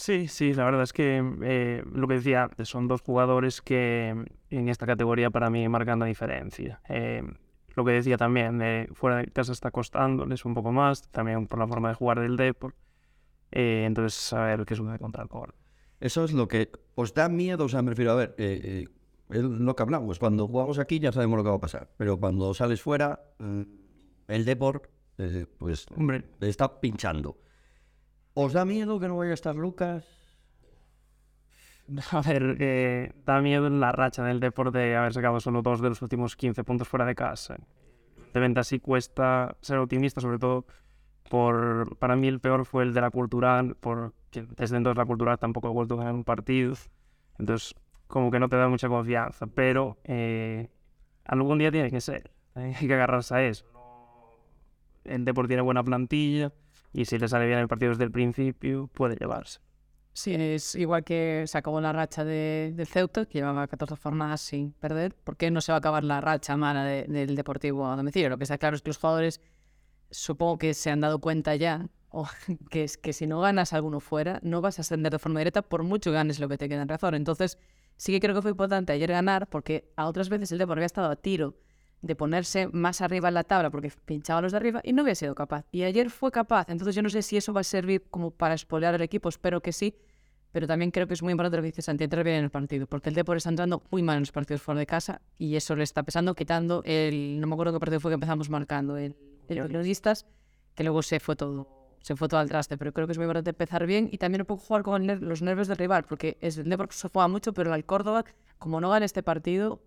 Sí, 0.00 0.28
sí, 0.28 0.54
la 0.54 0.64
verdad 0.64 0.82
es 0.84 0.94
que 0.94 1.22
eh, 1.42 1.84
lo 1.92 2.08
que 2.08 2.14
decía 2.14 2.44
antes, 2.44 2.70
son 2.70 2.88
dos 2.88 3.02
jugadores 3.02 3.60
que 3.60 4.08
en 4.48 4.68
esta 4.70 4.86
categoría 4.86 5.28
para 5.28 5.50
mí 5.50 5.68
marcan 5.68 5.98
la 5.98 6.06
diferencia. 6.06 6.80
Eh, 6.88 7.22
lo 7.74 7.84
que 7.84 7.92
decía 7.92 8.16
también, 8.16 8.62
eh, 8.62 8.88
fuera 8.94 9.18
de 9.18 9.26
casa 9.26 9.52
está 9.52 9.70
costándoles 9.70 10.46
un 10.46 10.54
poco 10.54 10.72
más, 10.72 11.02
también 11.10 11.46
por 11.46 11.58
la 11.58 11.68
forma 11.68 11.90
de 11.90 11.96
jugar 11.96 12.18
del 12.18 12.38
Depor. 12.38 12.74
Eh, 13.52 13.84
entonces, 13.86 14.32
a 14.32 14.46
ver 14.46 14.64
qué 14.64 14.74
sucede 14.74 14.98
contra 14.98 15.22
el 15.22 15.28
Córdoba. 15.28 15.58
Eso 16.00 16.24
es 16.24 16.32
lo 16.32 16.48
que 16.48 16.70
os 16.94 17.12
da 17.12 17.28
miedo. 17.28 17.66
O 17.66 17.68
sea, 17.68 17.82
me 17.82 17.90
refiero 17.90 18.12
a 18.12 18.14
ver, 18.14 18.34
eh, 18.38 18.86
eh, 18.88 18.88
es 19.28 19.42
lo 19.42 19.76
que 19.76 19.82
hablamos. 19.82 20.18
Cuando 20.18 20.48
jugamos 20.48 20.78
aquí 20.78 20.98
ya 20.98 21.12
sabemos 21.12 21.36
lo 21.36 21.44
que 21.44 21.50
va 21.50 21.56
a 21.56 21.60
pasar. 21.60 21.90
Pero 21.98 22.18
cuando 22.18 22.54
sales 22.54 22.80
fuera, 22.80 23.20
mm, 23.38 23.62
el 24.28 24.44
Deport, 24.46 24.86
eh, 25.18 25.44
pues 25.58 25.84
Hombre, 25.94 26.24
está 26.40 26.80
pinchando. 26.80 27.36
¿Os 28.34 28.52
da 28.52 28.64
miedo 28.64 29.00
que 29.00 29.08
no 29.08 29.16
vaya 29.16 29.32
a 29.32 29.34
estar 29.34 29.56
Lucas? 29.56 30.04
a 32.12 32.20
ver, 32.22 32.56
eh, 32.60 33.12
da 33.26 33.40
miedo 33.40 33.68
la 33.68 33.90
racha 33.92 34.22
del 34.22 34.38
Depor 34.38 34.70
de 34.70 34.96
haber 34.96 35.12
sacado 35.12 35.40
solo 35.40 35.62
dos 35.62 35.80
de 35.80 35.88
los 35.88 36.00
últimos 36.02 36.36
15 36.36 36.62
puntos 36.62 36.86
fuera 36.86 37.04
de 37.04 37.14
casa. 37.14 37.56
De 38.32 38.38
venta 38.38 38.62
sí 38.62 38.78
cuesta 38.78 39.56
ser 39.60 39.78
optimista, 39.78 40.20
sobre 40.20 40.38
todo 40.38 40.64
por, 41.28 41.96
para 41.98 42.14
mí 42.14 42.28
el 42.28 42.40
peor 42.40 42.64
fue 42.64 42.84
el 42.84 42.94
de 42.94 43.00
la 43.00 43.10
cultural, 43.10 43.76
porque 43.80 44.46
desde 44.56 44.76
entonces 44.76 44.96
la 44.96 45.06
cultural 45.06 45.38
tampoco 45.38 45.66
ha 45.66 45.72
vuelto 45.72 45.94
a 45.94 45.98
ganar 45.98 46.14
un 46.14 46.24
partido. 46.24 46.74
Entonces, 47.38 47.74
como 48.06 48.30
que 48.30 48.38
no 48.38 48.48
te 48.48 48.56
da 48.56 48.68
mucha 48.68 48.88
confianza, 48.88 49.48
pero 49.48 49.98
eh, 50.04 50.68
algún 51.24 51.58
día 51.58 51.72
tiene 51.72 51.90
que 51.90 52.00
ser. 52.00 52.30
Hay 52.54 52.74
que 52.74 52.94
agarrarse 52.94 53.34
a 53.34 53.44
eso. 53.44 53.64
El 55.02 55.24
Depor 55.24 55.48
tiene 55.48 55.62
buena 55.62 55.82
plantilla 55.82 56.52
y 56.92 57.04
si 57.04 57.18
le 57.18 57.28
sale 57.28 57.46
bien 57.46 57.58
el 57.58 57.68
partido 57.68 57.90
desde 57.90 58.04
el 58.04 58.10
principio, 58.10 58.88
puede 58.92 59.16
llevarse. 59.16 59.60
Sí, 60.12 60.34
es 60.34 60.74
igual 60.74 61.04
que 61.04 61.44
se 61.46 61.56
acabó 61.56 61.80
la 61.80 61.92
racha 61.92 62.24
de, 62.24 62.72
del 62.74 62.86
Ceuta, 62.86 63.26
que 63.26 63.38
llevaba 63.38 63.66
14 63.68 63.96
jornadas 63.96 64.40
sin 64.40 64.72
perder. 64.72 65.14
¿Por 65.14 65.36
qué 65.36 65.50
no 65.50 65.60
se 65.60 65.72
va 65.72 65.76
a 65.76 65.78
acabar 65.78 66.02
la 66.04 66.20
racha 66.20 66.56
mala 66.56 66.84
de- 66.84 67.04
del 67.04 67.36
Deportivo 67.36 67.86
a 67.86 67.96
domicilio? 67.96 68.28
Lo 68.28 68.36
que 68.36 68.44
está 68.44 68.58
claro 68.58 68.74
es 68.76 68.82
que 68.82 68.90
los 68.90 68.98
jugadores 68.98 69.40
supongo 70.10 70.58
que 70.58 70.74
se 70.74 70.90
han 70.90 71.00
dado 71.00 71.20
cuenta 71.20 71.54
ya 71.56 71.88
o 72.10 72.26
que 72.70 72.82
es 72.84 72.96
que 72.98 73.12
si 73.12 73.26
no 73.28 73.40
ganas 73.40 73.72
alguno 73.72 74.00
fuera, 74.00 74.40
no 74.42 74.60
vas 74.60 74.78
a 74.78 74.82
ascender 74.82 75.12
de 75.12 75.20
forma 75.20 75.38
directa 75.40 75.62
por 75.62 75.84
mucho 75.84 76.10
ganes 76.10 76.40
lo 76.40 76.48
que 76.48 76.58
te 76.58 76.68
queda 76.68 76.82
en 76.82 76.88
razón. 76.88 77.14
Entonces, 77.14 77.56
sí 77.96 78.12
que 78.12 78.18
creo 78.20 78.34
que 78.34 78.42
fue 78.42 78.50
importante 78.50 78.92
ayer 78.92 79.10
ganar 79.12 79.46
porque 79.48 79.92
a 79.96 80.06
otras 80.06 80.28
veces 80.28 80.50
el 80.50 80.58
Depor 80.58 80.76
había 80.78 80.86
estado 80.86 81.08
a 81.08 81.14
tiro 81.16 81.54
de 82.02 82.16
ponerse 82.16 82.68
más 82.68 83.00
arriba 83.00 83.28
en 83.28 83.34
la 83.34 83.44
tabla 83.44 83.70
porque 83.70 83.92
pinchaba 84.04 84.38
a 84.38 84.42
los 84.42 84.52
de 84.52 84.58
arriba 84.58 84.80
y 84.84 84.92
no 84.92 85.02
había 85.02 85.14
sido 85.14 85.34
capaz. 85.34 85.66
Y 85.70 85.82
ayer 85.82 86.10
fue 86.10 86.30
capaz. 86.30 86.68
Entonces 86.68 86.94
yo 86.94 87.02
no 87.02 87.10
sé 87.10 87.22
si 87.22 87.36
eso 87.36 87.52
va 87.52 87.60
a 87.60 87.64
servir 87.64 88.04
como 88.10 88.30
para 88.30 88.54
espolear 88.54 88.94
al 88.94 89.02
equipo, 89.02 89.28
espero 89.28 89.60
que 89.60 89.72
sí. 89.72 89.94
Pero 90.52 90.66
también 90.66 90.90
creo 90.90 91.06
que 91.06 91.14
es 91.14 91.22
muy 91.22 91.30
importante 91.30 91.56
lo 91.58 91.62
que 91.62 91.68
dice 91.68 91.82
Santi, 91.82 92.04
entrar 92.04 92.24
bien 92.24 92.38
en 92.38 92.44
el 92.44 92.50
partido, 92.50 92.88
porque 92.88 93.08
el 93.08 93.14
Depor 93.14 93.36
está 93.36 93.50
entrando 93.50 93.84
muy 93.90 94.02
mal 94.02 94.16
en 94.16 94.22
los 94.22 94.32
partidos 94.32 94.60
fuera 94.60 94.80
de 94.80 94.86
casa 94.86 95.20
y 95.38 95.54
eso 95.54 95.76
le 95.76 95.84
está 95.84 96.02
pesando, 96.02 96.34
quitando 96.34 96.82
el, 96.84 97.38
no 97.40 97.46
me 97.46 97.52
acuerdo 97.54 97.72
qué 97.72 97.78
partido 97.78 98.00
fue 98.00 98.10
que 98.10 98.14
empezamos 98.14 98.50
marcando, 98.50 98.96
el, 98.96 99.14
el 99.48 99.62
Unionistas, 99.62 100.26
que 100.74 100.82
luego 100.82 101.02
se 101.02 101.20
fue 101.20 101.36
todo, 101.36 101.68
se 102.00 102.16
fue 102.16 102.26
todo 102.26 102.40
al 102.40 102.48
traste, 102.48 102.76
pero 102.76 102.92
creo 102.92 103.06
que 103.06 103.12
es 103.12 103.18
muy 103.18 103.26
importante 103.26 103.50
empezar 103.50 103.86
bien 103.86 104.08
y 104.10 104.18
también 104.18 104.40
un 104.40 104.46
poco 104.46 104.64
jugar 104.64 104.82
con 104.82 105.06
los 105.06 105.40
nervios 105.40 105.68
del 105.68 105.76
rival, 105.76 106.02
porque 106.02 106.36
es, 106.40 106.58
el 106.58 106.68
Depor 106.68 106.88
se 106.90 107.08
juega 107.08 107.28
mucho, 107.28 107.52
pero 107.52 107.72
el 107.72 107.84
Córdoba, 107.84 108.24
como 108.58 108.80
no 108.80 108.90
gana 108.90 109.06
este 109.06 109.22
partido, 109.22 109.80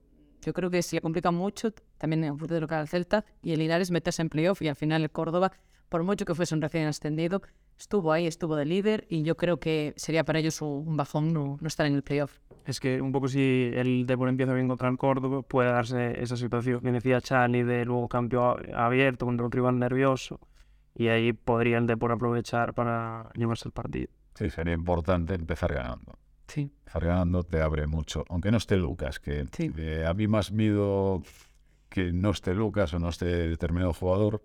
yo 0.46 0.54
creo 0.54 0.70
que 0.70 0.82
se 0.82 0.96
le 0.96 1.02
complica 1.02 1.32
mucho 1.32 1.72
también 1.98 2.24
en 2.24 2.38
de 2.38 2.60
local 2.62 2.80
al 2.82 2.88
Celta 2.88 3.26
y 3.42 3.52
el 3.54 3.60
Linares 3.60 3.92
meterse 3.92 4.22
en 4.22 4.30
playoff 4.30 4.62
y 4.62 4.68
al 4.68 4.76
final 4.76 5.02
el 5.04 5.10
Córdoba, 5.12 5.52
por 5.90 6.04
mucho 6.04 6.26
que 6.26 6.36
fuese 6.36 6.56
un 6.56 6.62
recién 6.62 6.88
ascendido, 6.88 7.42
estuvo 7.78 8.12
ahí, 8.12 8.28
estuvo 8.28 8.56
de 8.56 8.66
líder 8.66 9.06
y 9.10 9.24
yo 9.24 9.36
creo 9.38 9.60
que 9.60 9.94
sería 9.96 10.24
para 10.24 10.40
ellos 10.40 10.62
un 10.62 10.96
bajón 10.98 11.34
no, 11.34 11.58
no 11.60 11.68
estar 11.68 11.86
en 11.86 11.94
el 11.96 12.04
playoff. 12.04 12.40
Es 12.66 12.80
que 12.80 13.02
un 13.02 13.12
poco 13.12 13.28
si 13.28 13.72
el 13.74 14.06
Depor 14.06 14.30
empieza 14.30 14.54
bien 14.54 14.68
contra 14.68 14.88
el 14.90 14.98
Córdoba, 14.98 15.42
puede 15.42 15.70
darse 15.70 16.22
esa 16.22 16.38
situación 16.38 16.80
que 16.82 16.92
decía 16.92 17.20
Chani 17.22 17.64
de 17.64 17.84
luego 17.86 18.08
cambio 18.08 18.44
a- 18.44 18.86
abierto 18.86 19.26
contra 19.26 19.46
un 19.46 19.52
rival 19.52 19.80
nervioso 19.80 20.40
y 20.96 21.08
ahí 21.08 21.34
podría 21.34 21.78
el 21.78 21.88
Depor 21.88 22.12
aprovechar 22.12 22.74
para 22.74 23.30
llevarse 23.36 23.68
el 23.68 23.74
partido. 23.74 24.08
Sí, 24.36 24.50
sería 24.50 24.74
importante 24.74 25.34
empezar 25.36 25.74
ganando. 25.74 26.14
Sí. 26.48 26.72
Te 27.50 27.62
abre 27.62 27.88
mucho. 27.88 28.26
Aunque 28.30 28.52
no 28.52 28.58
esté 28.58 28.78
Lucas, 28.78 29.20
que 29.20 29.46
Sí. 29.52 29.72
eh, 29.78 30.06
a 30.06 30.14
mí 30.14 30.28
más 30.28 30.52
miedo 30.52 31.24
que 31.90 32.12
no 32.12 32.32
esté 32.32 32.54
Lucas 32.54 32.94
o 32.94 33.00
no 33.00 33.10
esté 33.10 33.26
determinado 33.26 33.94
jugador 33.94 34.44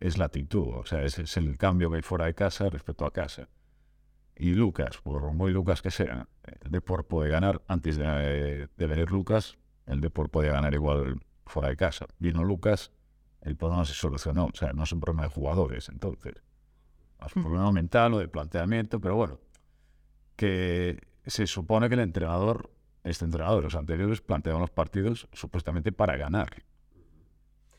es 0.00 0.18
la 0.18 0.26
actitud. 0.26 0.68
O 0.74 0.84
sea, 0.86 1.02
es, 1.04 1.18
es 1.18 1.36
el 1.36 1.56
cambio 1.58 1.90
que 1.90 1.96
hay 1.96 2.02
fuera 2.02 2.26
de 2.26 2.34
casa 2.34 2.68
respecto 2.70 3.04
a 3.06 3.12
casa. 3.12 3.48
Y 4.36 4.54
Lucas, 4.54 4.98
por 5.02 5.32
muy 5.32 5.52
Lucas 5.52 5.82
que 5.82 5.90
sea, 5.90 6.28
el 6.64 6.70
Depor 6.70 7.06
puede 7.06 7.30
ganar 7.30 7.62
antes 7.68 7.96
de, 7.96 8.68
de 8.76 8.86
venir 8.86 9.10
Lucas. 9.10 9.56
El 9.86 10.00
Depor 10.00 10.30
puede 10.30 10.48
ganar 10.50 10.74
igual 10.74 11.20
fuera 11.46 11.68
de 11.68 11.76
casa. 11.76 12.06
Vino 12.18 12.42
Lucas, 12.42 12.92
el 13.42 13.56
problema 13.56 13.84
se 13.84 13.94
solucionó. 13.94 14.46
O 14.46 14.54
sea, 14.56 14.72
no 14.72 14.84
es 14.84 14.92
un 14.92 15.00
problema 15.00 15.24
de 15.24 15.28
jugadores, 15.28 15.88
entonces. 15.88 16.34
Es 17.24 17.36
un 17.36 17.42
problema 17.42 17.70
mental 17.70 18.14
o 18.14 18.18
de 18.18 18.26
planteamiento, 18.26 19.00
pero 19.00 19.14
bueno, 19.14 19.38
que 20.36 20.98
se 21.26 21.46
supone 21.46 21.88
que 21.88 21.94
el 21.94 22.00
entrenador, 22.00 22.70
este 23.04 23.24
entrenador, 23.24 23.64
los 23.64 23.74
anteriores, 23.74 24.20
planteaban 24.20 24.60
los 24.60 24.70
partidos 24.70 25.28
supuestamente 25.32 25.92
para 25.92 26.16
ganar. 26.16 26.64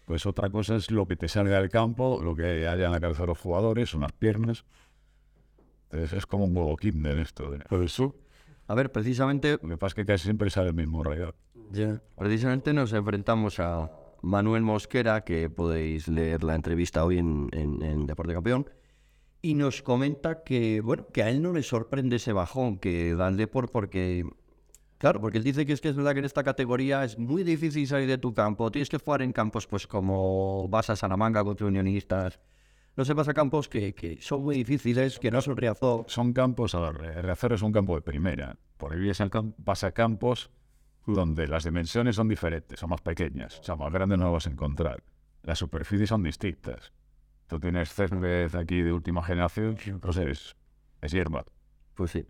Pues 0.05 0.25
otra 0.25 0.49
cosa 0.49 0.75
es 0.75 0.91
lo 0.91 1.07
que 1.07 1.15
te 1.15 1.27
salga 1.27 1.59
del 1.59 1.69
campo, 1.69 2.19
lo 2.21 2.35
que 2.35 2.67
haya 2.67 2.85
en 2.85 2.91
la 2.91 2.99
cabeza 2.99 3.21
de 3.21 3.27
los 3.27 3.39
jugadores, 3.39 3.89
son 3.89 4.01
las 4.01 4.11
piernas. 4.11 4.65
Entonces 5.85 6.13
es 6.13 6.25
como 6.25 6.45
un 6.45 6.55
huevo 6.57 6.75
kinder 6.75 7.19
esto. 7.19 7.51
De, 7.51 7.59
por 7.59 7.83
eso, 7.83 8.15
A 8.67 8.75
ver, 8.75 8.91
precisamente, 8.91 9.59
lo 9.61 9.69
que 9.69 9.77
pasa 9.77 9.91
es 9.91 9.93
que 9.95 10.05
casi 10.05 10.23
siempre 10.23 10.49
sale 10.49 10.69
el 10.69 10.75
mismo 10.75 11.03
realidad. 11.03 11.33
precisamente 12.17 12.73
nos 12.73 12.91
enfrentamos 12.93 13.59
a 13.59 13.91
Manuel 14.21 14.63
Mosquera, 14.63 15.21
que 15.23 15.49
podéis 15.49 16.07
leer 16.07 16.43
la 16.43 16.55
entrevista 16.55 17.03
hoy 17.03 17.19
en, 17.19 17.49
en, 17.51 17.81
en 17.81 18.05
Deporte 18.05 18.33
Campeón, 18.33 18.69
y 19.43 19.55
nos 19.55 19.81
comenta 19.81 20.43
que, 20.43 20.79
bueno, 20.79 21.05
que 21.11 21.21
a 21.21 21.29
él 21.29 21.41
no 21.41 21.51
le 21.51 21.63
sorprende 21.63 22.15
ese 22.15 22.31
bajón 22.31 22.77
que 22.79 23.13
da 23.13 23.27
el 23.27 23.35
Deport 23.35 23.69
porque, 23.69 24.25
claro, 24.97 25.19
porque 25.19 25.37
él 25.37 25.43
dice 25.43 25.65
que 25.65 25.73
es 25.73 25.81
que 25.81 25.89
es 25.89 25.97
verdad 25.97 26.13
que 26.13 26.19
en 26.19 26.25
esta 26.25 26.43
categoría 26.43 27.03
es 27.03 27.19
muy 27.19 27.43
difícil 27.43 27.85
salir 27.85 28.07
de 28.07 28.17
tu 28.17 28.33
campo, 28.33 28.71
tienes 28.71 28.87
que 28.87 28.97
jugar 28.97 29.21
en 29.21 29.33
campos 29.33 29.67
pues 29.67 29.85
como 29.85 30.69
vas 30.69 30.89
a 30.89 30.95
Salamanca 30.95 31.43
contra 31.43 31.67
Unionistas, 31.67 32.39
no 32.95 33.03
sé, 33.03 33.13
vas 33.13 33.27
a 33.27 33.33
campos 33.33 33.67
que, 33.67 33.93
que 33.93 34.17
son 34.21 34.43
muy 34.43 34.55
difíciles, 34.55 35.19
que 35.19 35.29
no 35.29 35.41
son 35.41 35.57
Riazor, 35.57 36.05
Son 36.07 36.31
campos, 36.31 36.73
a 36.73 36.79
ver, 36.79 37.23
Reacer 37.25 37.51
es 37.51 37.61
un 37.63 37.73
campo 37.73 37.95
de 37.95 38.01
primera. 38.01 38.57
Por 38.77 38.93
ahí 38.93 39.11
vas 39.57 39.83
a 39.83 39.91
campos 39.91 40.51
donde 41.05 41.47
las 41.47 41.65
dimensiones 41.65 42.15
son 42.15 42.29
diferentes, 42.29 42.79
son 42.79 42.91
más 42.91 43.01
pequeñas. 43.01 43.59
O 43.59 43.63
sea, 43.63 43.75
más 43.75 43.91
grandes 43.91 44.17
no 44.19 44.25
lo 44.25 44.31
vas 44.31 44.47
a 44.47 44.51
encontrar. 44.51 45.03
Las 45.41 45.59
superficies 45.59 46.07
son 46.07 46.23
distintas. 46.23 46.93
Tú 47.47 47.59
tienes 47.59 47.93
césped 47.93 48.55
aquí 48.55 48.81
de 48.81 48.91
última 48.91 49.23
generación, 49.23 49.77
pues 50.01 50.17
es, 50.17 50.55
es 51.01 51.11
hierba. 51.11 51.45
pues 51.93 52.11
sí. 52.11 52.25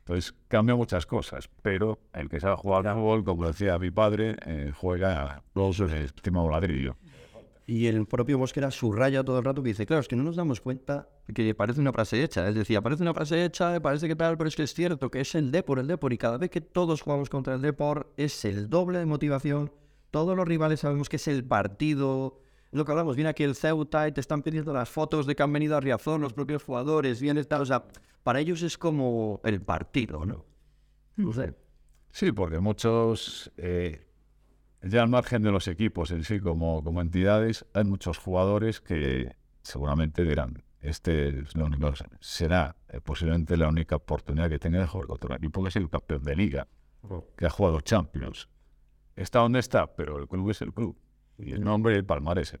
Entonces 0.00 0.34
cambia 0.48 0.74
muchas 0.74 1.06
cosas, 1.06 1.48
pero 1.62 2.00
el 2.12 2.28
que 2.28 2.40
sabe 2.40 2.56
jugar 2.56 2.86
al 2.88 2.96
fútbol, 2.96 3.24
como 3.24 3.46
decía 3.46 3.78
mi 3.78 3.90
padre, 3.90 4.36
eh, 4.44 4.72
juega 4.74 5.42
de 5.54 6.30
un 6.30 6.50
ladrillo. 6.50 6.96
Y 7.70 7.86
el 7.86 8.04
propio 8.04 8.36
Mosquera 8.36 8.72
subraya 8.72 9.22
todo 9.22 9.38
el 9.38 9.44
rato 9.44 9.62
que 9.62 9.68
dice, 9.68 9.86
claro, 9.86 10.00
es 10.00 10.08
que 10.08 10.16
no 10.16 10.24
nos 10.24 10.34
damos 10.34 10.60
cuenta 10.60 11.08
que 11.32 11.54
parece 11.54 11.80
una 11.80 11.92
frase 11.92 12.20
hecha. 12.24 12.48
Es 12.48 12.56
decir, 12.56 12.82
parece 12.82 13.02
una 13.02 13.14
frase 13.14 13.44
hecha, 13.44 13.78
parece 13.80 14.08
que 14.08 14.16
tal, 14.16 14.36
pero 14.36 14.48
es 14.48 14.56
que 14.56 14.64
es 14.64 14.74
cierto 14.74 15.08
que 15.08 15.20
es 15.20 15.36
el 15.36 15.52
Depor, 15.52 15.78
el 15.78 15.86
Depor. 15.86 16.12
Y 16.12 16.18
cada 16.18 16.36
vez 16.36 16.50
que 16.50 16.60
todos 16.60 17.02
jugamos 17.02 17.30
contra 17.30 17.54
el 17.54 17.62
Depor 17.62 18.12
es 18.16 18.44
el 18.44 18.68
doble 18.68 18.98
de 18.98 19.06
motivación. 19.06 19.70
Todos 20.10 20.36
los 20.36 20.48
rivales 20.48 20.80
sabemos 20.80 21.08
que 21.08 21.14
es 21.14 21.28
el 21.28 21.44
partido. 21.44 22.40
Lo 22.72 22.84
que 22.84 22.92
hablamos, 22.92 23.16
viene 23.16 23.30
aquí 23.30 23.42
el 23.42 23.56
Ceuta 23.56 24.06
y 24.06 24.12
te 24.12 24.20
están 24.20 24.42
pidiendo 24.42 24.72
las 24.72 24.88
fotos 24.88 25.26
de 25.26 25.34
que 25.34 25.42
han 25.42 25.52
venido 25.52 25.76
a 25.76 25.80
Riazón, 25.80 26.20
los 26.20 26.32
propios 26.32 26.62
jugadores, 26.62 27.20
viene 27.20 27.42
tal. 27.44 27.62
O 27.62 27.66
sea, 27.66 27.84
para 28.22 28.38
ellos 28.40 28.62
es 28.62 28.78
como 28.78 29.40
el 29.44 29.60
partido, 29.60 30.24
¿no? 30.24 30.44
No 31.16 31.32
sé. 31.32 31.54
Sí, 32.12 32.32
porque 32.32 32.60
muchos, 32.60 33.52
eh, 33.56 34.06
ya 34.82 35.02
al 35.02 35.08
margen 35.08 35.42
de 35.42 35.50
los 35.50 35.68
equipos 35.68 36.10
en 36.10 36.24
sí 36.24 36.40
como, 36.40 36.82
como 36.82 37.00
entidades, 37.00 37.66
hay 37.72 37.84
muchos 37.84 38.18
jugadores 38.18 38.80
que 38.80 39.34
seguramente 39.62 40.24
dirán, 40.24 40.62
este 40.80 41.40
es 41.40 41.54
lo 41.54 41.66
único, 41.66 41.92
será 42.20 42.76
eh, 42.88 43.00
posiblemente 43.00 43.56
la 43.56 43.68
única 43.68 43.96
oportunidad 43.96 44.48
que 44.48 44.58
tenga 44.58 44.80
de 44.80 44.86
jugar 44.86 45.06
contra 45.06 45.30
un 45.30 45.36
equipo 45.36 45.62
que 45.62 45.68
es 45.68 45.76
el 45.76 45.90
campeón 45.90 46.22
de 46.24 46.36
liga, 46.36 46.68
que 47.36 47.46
ha 47.46 47.50
jugado 47.50 47.80
Champions. 47.80 48.48
Está 49.16 49.40
donde 49.40 49.58
está, 49.58 49.94
pero 49.94 50.18
el 50.18 50.28
club 50.28 50.50
es 50.50 50.62
el 50.62 50.72
club. 50.72 50.96
Y 51.42 51.52
el 51.52 51.62
nombre 51.62 51.94
y 51.94 51.96
el 51.96 52.04
palmarés 52.04 52.54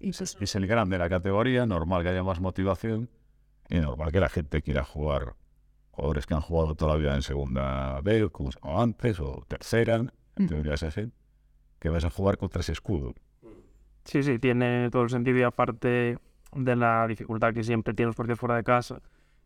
Y 0.00 0.12
pues, 0.12 0.36
es 0.40 0.54
el 0.54 0.66
grande 0.66 0.96
de 0.96 0.98
la 0.98 1.08
categoría, 1.08 1.66
normal 1.66 2.02
que 2.02 2.10
haya 2.10 2.22
más 2.22 2.40
motivación 2.40 3.08
y 3.68 3.78
normal 3.78 4.12
que 4.12 4.20
la 4.20 4.28
gente 4.28 4.62
quiera 4.62 4.84
jugar. 4.84 5.34
Jugadores 5.90 6.26
que 6.26 6.34
han 6.34 6.40
jugado 6.40 6.74
toda 6.74 6.94
la 6.94 6.98
vida 6.98 7.14
en 7.14 7.22
segunda 7.22 8.00
B, 8.02 8.30
como 8.30 8.52
se 8.52 8.60
llamaba 8.60 8.82
antes, 8.82 9.18
o 9.20 9.44
tercera, 9.48 9.96
en 10.36 10.46
teoría 10.46 10.74
es 10.74 10.82
así, 10.84 11.10
que 11.80 11.88
vas 11.88 12.04
a 12.04 12.10
jugar 12.10 12.38
contra 12.38 12.60
ese 12.60 12.72
escudo. 12.72 13.14
Sí, 14.04 14.22
sí, 14.22 14.38
tiene 14.38 14.88
todo 14.90 15.02
el 15.02 15.10
sentido 15.10 15.38
y 15.38 15.42
aparte 15.42 16.18
de 16.54 16.76
la 16.76 17.06
dificultad 17.06 17.52
que 17.52 17.64
siempre 17.64 17.94
tiene 17.94 18.08
los 18.08 18.16
partidos 18.16 18.38
fuera 18.38 18.56
de 18.56 18.64
casa, 18.64 19.02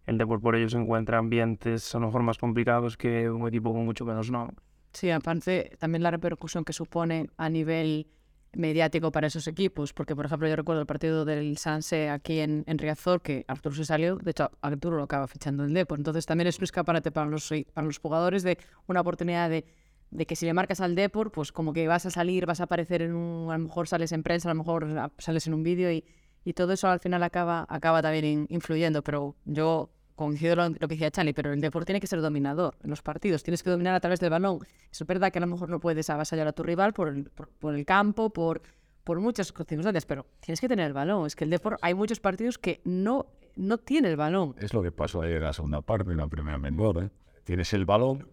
el 0.06 0.18
Depor 0.18 0.40
por 0.40 0.56
ello 0.56 0.68
se 0.68 0.78
encuentra 0.78 1.18
ambientes 1.18 1.94
a 1.94 1.98
lo 1.98 2.06
mejor 2.06 2.22
más 2.22 2.38
complicados 2.38 2.96
que 2.96 3.30
un 3.30 3.46
equipo 3.48 3.72
con 3.72 3.84
mucho 3.84 4.04
menos 4.04 4.30
no. 4.30 4.50
Sí, 4.92 5.10
aparte 5.10 5.72
también 5.78 6.02
la 6.02 6.10
repercusión 6.10 6.64
que 6.64 6.72
supone 6.72 7.28
a 7.38 7.48
nivel 7.48 8.08
mediático 8.54 9.10
para 9.10 9.28
esos 9.28 9.46
equipos, 9.48 9.94
porque 9.94 10.14
por 10.14 10.26
ejemplo 10.26 10.46
yo 10.46 10.54
recuerdo 10.56 10.82
el 10.82 10.86
partido 10.86 11.24
del 11.24 11.56
Sanse 11.56 12.10
aquí 12.10 12.40
en, 12.40 12.64
en 12.66 12.76
Riazor, 12.76 13.22
que 13.22 13.46
Arturo 13.48 13.74
se 13.74 13.86
salió, 13.86 14.16
de 14.16 14.30
hecho 14.32 14.50
Arturo 14.60 14.98
lo 14.98 15.04
acaba 15.04 15.26
fichando 15.26 15.64
el 15.64 15.72
Depor, 15.72 15.98
entonces 15.98 16.26
también 16.26 16.48
es 16.48 16.58
un 16.58 16.64
escaparate 16.64 17.10
para 17.10 17.30
los, 17.30 17.50
para 17.72 17.86
los 17.86 17.98
jugadores 17.98 18.42
de 18.42 18.58
una 18.86 19.00
oportunidad 19.00 19.48
de, 19.48 19.64
de 20.10 20.26
que 20.26 20.36
si 20.36 20.44
le 20.44 20.52
marcas 20.52 20.82
al 20.82 20.94
Depor, 20.94 21.32
pues 21.32 21.50
como 21.52 21.72
que 21.72 21.88
vas 21.88 22.04
a 22.04 22.10
salir, 22.10 22.44
vas 22.44 22.60
a 22.60 22.64
aparecer 22.64 23.00
en 23.00 23.14
un, 23.14 23.50
a 23.50 23.56
lo 23.56 23.64
mejor 23.64 23.88
sales 23.88 24.12
en 24.12 24.22
prensa, 24.22 24.50
a 24.50 24.54
lo 24.54 24.58
mejor 24.62 25.10
sales 25.16 25.46
en 25.46 25.54
un 25.54 25.62
vídeo 25.62 25.90
y, 25.90 26.04
y 26.44 26.52
todo 26.52 26.74
eso 26.74 26.88
al 26.88 27.00
final 27.00 27.22
acaba, 27.22 27.64
acaba 27.70 28.02
también 28.02 28.24
in- 28.26 28.46
influyendo, 28.50 29.02
pero 29.02 29.34
yo 29.46 29.90
coincido 30.14 30.56
lo, 30.56 30.68
lo 30.68 30.74
que 30.74 30.88
decía 30.88 31.10
Chani, 31.10 31.32
pero 31.32 31.52
el 31.52 31.60
deporte 31.60 31.86
tiene 31.86 32.00
que 32.00 32.06
ser 32.06 32.20
dominador 32.20 32.76
en 32.82 32.90
los 32.90 33.02
partidos, 33.02 33.42
tienes 33.42 33.62
que 33.62 33.70
dominar 33.70 33.94
a 33.94 34.00
través 34.00 34.20
del 34.20 34.30
balón. 34.30 34.60
Es 34.90 35.04
verdad 35.06 35.32
que 35.32 35.38
a 35.38 35.40
lo 35.40 35.46
mejor 35.46 35.68
no 35.68 35.80
puedes 35.80 36.08
avasallar 36.10 36.46
a 36.46 36.52
tu 36.52 36.62
rival 36.62 36.92
por 36.92 37.08
el, 37.08 37.24
por, 37.24 37.48
por 37.48 37.74
el 37.74 37.84
campo, 37.84 38.30
por, 38.30 38.62
por 39.04 39.20
muchas 39.20 39.48
circunstancias, 39.48 40.06
pero 40.06 40.26
tienes 40.40 40.60
que 40.60 40.68
tener 40.68 40.86
el 40.86 40.92
balón. 40.92 41.26
Es 41.26 41.36
que 41.36 41.44
el 41.44 41.50
deporte, 41.50 41.78
hay 41.82 41.94
muchos 41.94 42.20
partidos 42.20 42.58
que 42.58 42.80
no, 42.84 43.26
no 43.56 43.78
tiene 43.78 44.08
el 44.10 44.16
balón. 44.16 44.54
Es 44.58 44.74
lo 44.74 44.82
que 44.82 44.92
pasó 44.92 45.22
ayer 45.22 45.38
en 45.38 45.44
la 45.44 45.52
segunda 45.52 45.80
parte, 45.82 46.10
en 46.10 46.18
la 46.18 46.28
primera 46.28 46.58
menor. 46.58 47.04
¿eh? 47.04 47.10
Tienes 47.44 47.72
el 47.72 47.84
balón, 47.84 48.28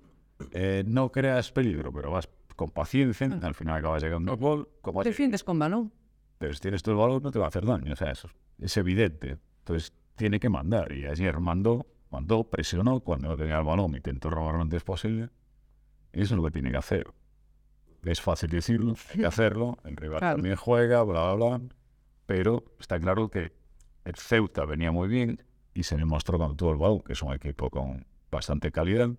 eh, 0.51 0.83
no 0.85 1.11
creas 1.11 1.51
peligro, 1.51 1.91
pero 1.91 2.11
vas 2.11 2.29
con 2.55 2.69
paciencia, 2.69 3.27
al 3.41 3.55
final 3.55 3.77
acabas 3.77 4.03
llegando 4.03 4.33
al 4.33 4.37
gol. 4.37 4.69
Como 4.81 5.03
defiendes 5.03 5.43
con 5.43 5.57
balón. 5.57 5.93
pero 6.37 6.53
si 6.53 6.59
tienes 6.59 6.83
tú 6.83 6.91
el 6.91 6.97
balón 6.97 7.23
no 7.23 7.31
te 7.31 7.39
va 7.39 7.45
a 7.45 7.47
hacer 7.47 7.65
daño, 7.65 7.93
o 7.93 7.95
sea, 7.95 8.11
eso 8.11 8.29
es 8.59 8.75
evidente. 8.77 9.37
Entonces 9.59 9.93
tiene 10.19 10.39
que 10.39 10.49
mandar 10.49 10.91
y 10.91 11.05
ayer 11.07 11.39
mandó, 11.39 11.87
mandó, 12.11 12.43
presionó 12.43 12.99
cuando 12.99 13.29
no 13.29 13.37
tenía 13.37 13.57
el 13.57 13.63
balón, 13.63 13.95
intentó 13.95 14.29
robar 14.29 14.55
lo 14.55 14.61
antes 14.61 14.83
posible. 14.83 15.29
Y 16.13 16.21
eso 16.21 16.33
es 16.35 16.37
lo 16.37 16.43
que 16.43 16.51
tiene 16.51 16.71
que 16.71 16.77
hacer. 16.77 17.07
Es 18.03 18.19
fácil 18.21 18.49
decirlo, 18.49 18.95
hay 19.11 19.19
que 19.21 19.25
hacerlo, 19.25 19.77
el 19.85 19.95
rival 19.95 20.19
Claro. 20.19 20.35
también 20.35 20.55
juega, 20.57 21.03
bla, 21.03 21.33
bla, 21.33 21.57
bla, 21.57 21.61
pero 22.25 22.63
está 22.79 22.99
claro 22.99 23.29
que 23.29 23.53
el 24.05 24.15
Ceuta 24.15 24.65
venía 24.65 24.91
muy 24.91 25.07
bien 25.07 25.41
y 25.73 25.83
se 25.83 25.95
demostró 25.95 26.37
con 26.37 26.57
todo 26.57 26.71
el 26.71 26.77
balón, 26.77 26.99
que 27.01 27.13
es 27.13 27.21
un 27.23 27.33
equipo 27.33 27.69
con 27.69 28.05
bastante 28.29 28.71
calidad. 28.71 29.09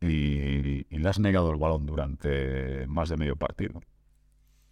Y, 0.00 0.86
y 0.94 0.98
le 0.98 1.08
has 1.08 1.18
negado 1.18 1.50
el 1.50 1.56
balón 1.58 1.86
durante 1.86 2.86
más 2.88 3.08
de 3.08 3.16
medio 3.16 3.36
partido. 3.36 3.80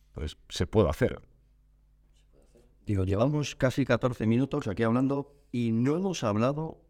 Entonces, 0.09 0.37
se 0.49 0.67
puede 0.67 0.91
hacer. 0.91 1.23
Digo, 2.93 3.05
llevamos 3.05 3.57
casi 3.57 3.87
14 3.87 4.27
minutos 4.27 4.69
aquí 4.69 4.83
hablando 4.83 5.35
y 5.51 5.73
no 5.73 5.97
hemos 5.97 6.23
hablado 6.25 6.85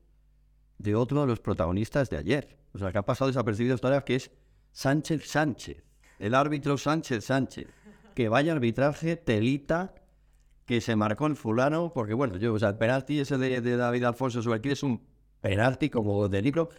de 0.79 0.97
otro 0.97 1.21
de 1.21 1.29
los 1.29 1.39
protagonistas 1.39 2.11
de 2.11 2.17
ayer. 2.17 2.59
O 2.73 2.79
sea, 2.79 2.91
que 2.91 2.99
ha 2.99 3.05
pasado 3.05 3.29
desapercibido 3.29 3.77
esta 3.77 4.05
que 4.05 4.17
es 4.17 4.33
Sánchez 4.73 5.29
Sánchez. 5.29 5.85
El 6.19 6.35
árbitro 6.35 6.77
Sánchez 6.77 7.27
Sánchez. 7.27 7.69
Que 8.17 8.29
vaya 8.29 8.51
arbitraje, 8.51 9.15
telita, 9.15 9.95
que 10.67 10.81
se 10.81 10.97
marcó 10.97 11.29
el 11.29 11.37
fulano, 11.37 11.93
porque 11.95 12.15
bueno, 12.15 12.37
yo, 12.37 12.53
o 12.53 12.59
sea, 12.59 12.71
el 12.71 12.79
penalti 12.79 13.21
ese 13.21 13.39
de, 13.39 13.61
de 13.61 13.77
David 13.77 14.03
Alfonso 14.03 14.43
sobre 14.43 14.59
aquí 14.59 14.71
es 14.71 14.83
un 14.83 15.07
penalti 15.41 15.89
como 15.89 16.29
de 16.29 16.43
libro. 16.43 16.71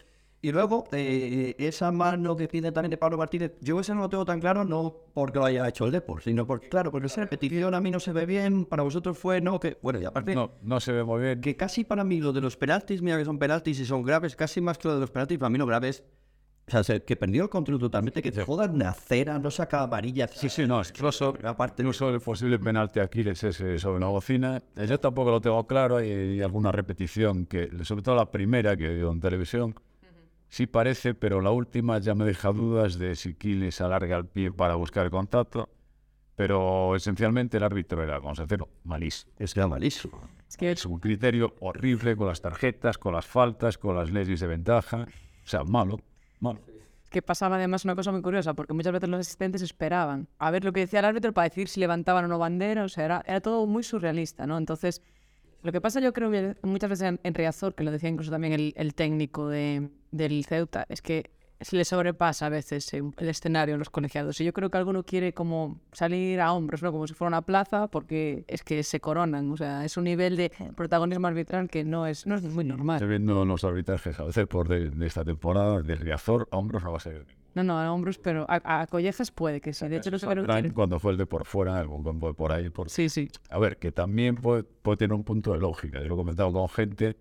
Y 0.44 0.52
luego, 0.52 0.84
eh, 0.92 1.56
esa 1.58 1.90
mano 1.94 2.36
que 2.36 2.50
pide 2.50 2.70
también 2.74 2.90
de 2.92 2.98
Pablo 2.98 3.18
Martínez, 3.18 3.54
yo 3.62 3.80
ese 3.80 3.96
no 3.96 4.02
lo 4.02 4.10
tengo 4.10 4.26
tan 4.26 4.42
claro, 4.42 4.66
no 4.66 4.94
porque 5.14 5.40
lo 5.40 5.46
haya 5.46 5.66
hecho 5.70 5.86
el 5.86 5.92
Depor, 5.94 6.22
sino 6.22 6.46
porque, 6.46 6.68
claro, 6.68 6.92
porque 6.92 7.08
esa 7.08 7.22
repetición 7.22 7.74
a 7.74 7.80
mí 7.80 7.90
no 7.92 8.02
se 8.02 8.12
ve 8.12 8.26
bien, 8.26 8.66
para 8.66 8.84
vosotros 8.84 9.18
fue, 9.18 9.40
no, 9.40 9.58
que, 9.58 9.78
bueno, 9.82 10.02
y 10.02 10.06
aparte, 10.06 10.36
No, 10.36 10.52
no 10.62 10.82
se 10.82 10.92
ve 10.92 11.06
muy 11.06 11.22
bien. 11.22 11.40
que 11.40 11.56
casi 11.56 11.86
para 11.86 12.04
mí 12.04 12.20
lo 12.20 12.34
de 12.34 12.42
los 12.42 12.58
penaltis, 12.58 13.02
mira 13.02 13.18
que 13.18 13.24
son 13.24 13.40
penaltis 13.40 13.80
y 13.80 13.86
son 13.86 14.04
graves, 14.04 14.36
casi 14.36 14.60
más 14.60 14.78
que 14.78 14.90
lo 14.90 14.96
de 14.96 15.00
los 15.00 15.12
penaltis, 15.12 15.38
para 15.40 15.50
mí 15.50 15.58
no 15.58 15.66
graves. 15.66 16.04
O 16.68 16.72
sea, 16.72 16.84
se- 16.84 17.04
que 17.04 17.16
perdió 17.16 17.44
el 17.44 17.50
control 17.50 17.80
totalmente, 17.80 18.22
que 18.22 18.32
te 18.34 18.44
jodan 18.44 18.76
una 18.76 18.92
cera, 18.94 19.40
no 19.40 19.50
saca 19.50 19.84
amarilla. 19.84 20.28
Sí, 20.28 20.50
sí, 20.50 20.66
no, 20.68 20.82
incluso, 20.82 21.38
Aparte, 21.44 21.84
incluso 21.84 22.10
el 22.10 22.20
posible 22.20 22.60
penalti 22.60 23.00
aquí 23.00 23.22
es 23.22 23.44
ese 23.46 23.80
sobre 23.80 24.02
la 24.02 24.08
bocina. 24.08 24.62
Eh, 24.76 24.88
Yo 24.88 25.00
tampoco 25.00 25.32
lo 25.32 25.40
tengo 25.40 25.66
claro, 25.68 25.98
hay, 25.98 26.12
hay 26.12 26.42
alguna 26.42 26.74
repetición, 26.74 27.46
que 27.46 27.70
sobre 27.86 28.02
todo 28.04 28.16
la 28.18 28.30
primera 28.30 28.76
que 28.76 28.90
dio 28.94 29.10
en 29.12 29.20
televisión, 29.22 29.74
sí 30.54 30.68
parece, 30.68 31.16
pero 31.16 31.42
la 31.42 31.50
última 31.50 31.98
ya 31.98 32.14
me 32.14 32.26
deja 32.26 32.52
dudas 32.52 33.00
de 33.00 33.16
si 33.16 33.34
Quiles 33.34 33.82
alarga 33.82 34.18
el 34.18 34.28
pie 34.28 34.52
para 34.52 34.76
buscar 34.76 35.04
el 35.06 35.10
contacto. 35.10 35.68
Pero 36.36 36.96
esencialmente 36.96 37.58
el 37.58 37.64
árbitro 37.64 38.04
era, 38.04 38.20
vamos 38.20 38.40
a 38.40 38.44
decirlo, 38.44 38.70
malísimo. 38.84 39.32
es 39.40 39.52
que 39.52 39.60
era 39.60 39.68
malísimo. 39.68 40.22
Es 40.48 40.56
que 40.56 40.72
Es 40.72 40.86
un 40.86 41.00
criterio 41.00 41.56
horrible 41.60 42.16
con 42.16 42.28
las 42.28 42.40
tarjetas, 42.42 43.00
con 43.00 43.16
las 43.16 43.26
faltas, 43.26 43.80
con 43.80 43.96
las 43.96 44.12
leyes 44.12 44.40
de 44.40 44.46
ventaja. 44.46 45.08
O 45.44 45.48
sea, 45.48 45.64
malo, 45.64 46.00
malo. 46.40 46.60
que 47.10 47.24
pasaba 47.24 47.56
además 47.56 47.84
una 47.86 47.96
cosa 47.96 48.12
muy 48.12 48.22
curiosa, 48.22 48.54
porque 48.54 48.74
muchas 48.74 48.94
veces 48.94 49.10
los 49.10 49.22
asistentes 49.22 49.64
esperaban 49.64 50.28
a 50.38 50.52
ver 50.52 50.64
lo 50.64 50.72
que 50.72 50.82
decía 50.82 51.00
el 51.00 51.06
árbitro 51.06 51.34
para 51.34 51.50
decir 51.50 51.68
si 51.68 51.80
levantaban 51.80 52.26
o 52.26 52.28
no 52.28 52.38
bandera, 52.38 52.84
o 52.84 52.90
sea, 52.90 53.06
era, 53.06 53.24
era 53.26 53.42
todo 53.42 53.66
muy 53.66 53.82
surrealista, 53.82 54.46
¿no? 54.46 54.60
Entonces, 54.60 55.02
lo 55.64 55.72
que 55.72 55.82
pasa 55.82 56.00
yo 56.00 56.14
creo 56.14 56.30
que 56.30 56.56
muchas 56.62 56.92
veces 56.92 57.08
en, 57.10 57.20
en 57.24 57.34
Riazor, 57.34 57.74
que 57.74 57.84
lo 57.84 57.92
decía 57.92 58.10
incluso 58.10 58.30
también 58.30 58.54
el, 58.54 58.74
el 58.78 58.94
técnico 58.94 59.50
de, 59.50 59.90
del 60.14 60.46
Ceuta, 60.46 60.86
es 60.90 61.02
que 61.02 61.32
se 61.60 61.78
le 61.78 61.86
sobrepasa 61.86 62.48
a 62.48 62.50
veces 62.50 62.94
el 62.94 63.12
el 63.18 63.30
escenario 63.30 63.76
en 63.76 63.80
los 63.80 63.90
colegiados. 63.90 64.40
Y 64.42 64.44
yo 64.46 64.52
creo 64.52 64.70
que 64.70 64.78
alguno 64.78 65.04
quiere 65.04 65.34
como 65.34 65.80
salir 65.94 66.42
a 66.42 66.52
hombros, 66.52 66.84
¿no? 66.84 66.92
Como 66.92 67.08
si 67.08 67.14
fuera 67.14 67.30
una 67.30 67.42
plaza, 67.42 67.88
porque 67.88 68.44
es 68.48 68.64
que 68.64 68.84
se 68.84 69.00
coronan. 69.00 69.50
O 69.50 69.56
sea, 69.56 69.86
es 69.86 69.96
un 69.96 70.04
nivel 70.04 70.36
de 70.36 70.52
protagonismo 70.76 71.28
arbitral 71.28 71.70
que 71.70 71.86
no 71.86 72.06
es, 72.06 72.28
no 72.28 72.36
es 72.36 72.42
muy 72.44 72.50
Estoy 72.50 72.66
normal. 72.66 73.08
viendo 73.08 73.46
los 73.46 73.64
arbitrajes 73.64 74.20
a 74.20 74.26
veces 74.26 74.46
por 74.48 74.68
de, 74.68 74.90
de 74.90 75.08
esta 75.08 75.24
temporada, 75.24 75.82
de 75.82 75.96
Riazor 75.96 76.50
a 76.52 76.58
hombros 76.58 76.84
no 76.84 76.92
va 76.92 76.98
a 76.98 77.02
ser. 77.02 77.26
No, 77.56 77.64
no, 77.64 77.80
a 77.80 77.94
hombros, 77.94 78.18
pero 78.18 78.46
a, 78.50 78.82
a 78.82 78.88
collejas 78.88 79.32
puede 79.32 79.62
que 79.62 79.74
sí. 79.74 79.88
De 79.88 79.98
hecho, 79.98 80.12
no 80.12 80.44
Traen 80.44 80.72
Cuando 80.72 81.00
fue 81.00 81.12
el 81.12 81.18
de 81.18 81.28
por 81.28 81.46
fuera, 81.46 81.78
algún 81.80 82.04
campo 82.04 82.28
de 82.28 82.34
por 82.34 82.52
ahí. 82.52 82.70
Por... 82.72 82.90
Sí, 82.90 83.08
sí. 83.10 83.30
A 83.50 83.60
ver, 83.60 83.78
que 83.78 83.92
también 83.92 84.36
puede, 84.36 84.64
puede 84.64 84.98
tener 84.98 85.14
un 85.14 85.24
punto 85.24 85.54
de 85.54 85.60
lógica. 85.60 86.00
Yo 86.02 86.08
lo 86.08 86.16
he 86.16 86.18
comentado 86.18 86.52
con 86.52 86.68
gente 86.68 87.16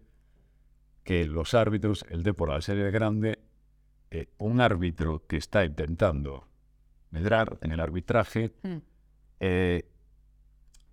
que 1.04 1.26
los 1.26 1.54
árbitros, 1.54 2.04
el 2.10 2.22
de 2.22 2.34
por 2.34 2.50
al 2.50 2.62
ser 2.62 2.78
el 2.78 2.90
grande, 2.92 3.38
eh, 4.10 4.28
un 4.38 4.60
árbitro 4.60 5.26
que 5.26 5.36
está 5.36 5.64
intentando 5.64 6.48
medrar 7.10 7.58
en 7.62 7.72
el 7.72 7.80
arbitraje, 7.80 8.52
Mm. 8.62 8.76
eh, 9.40 9.88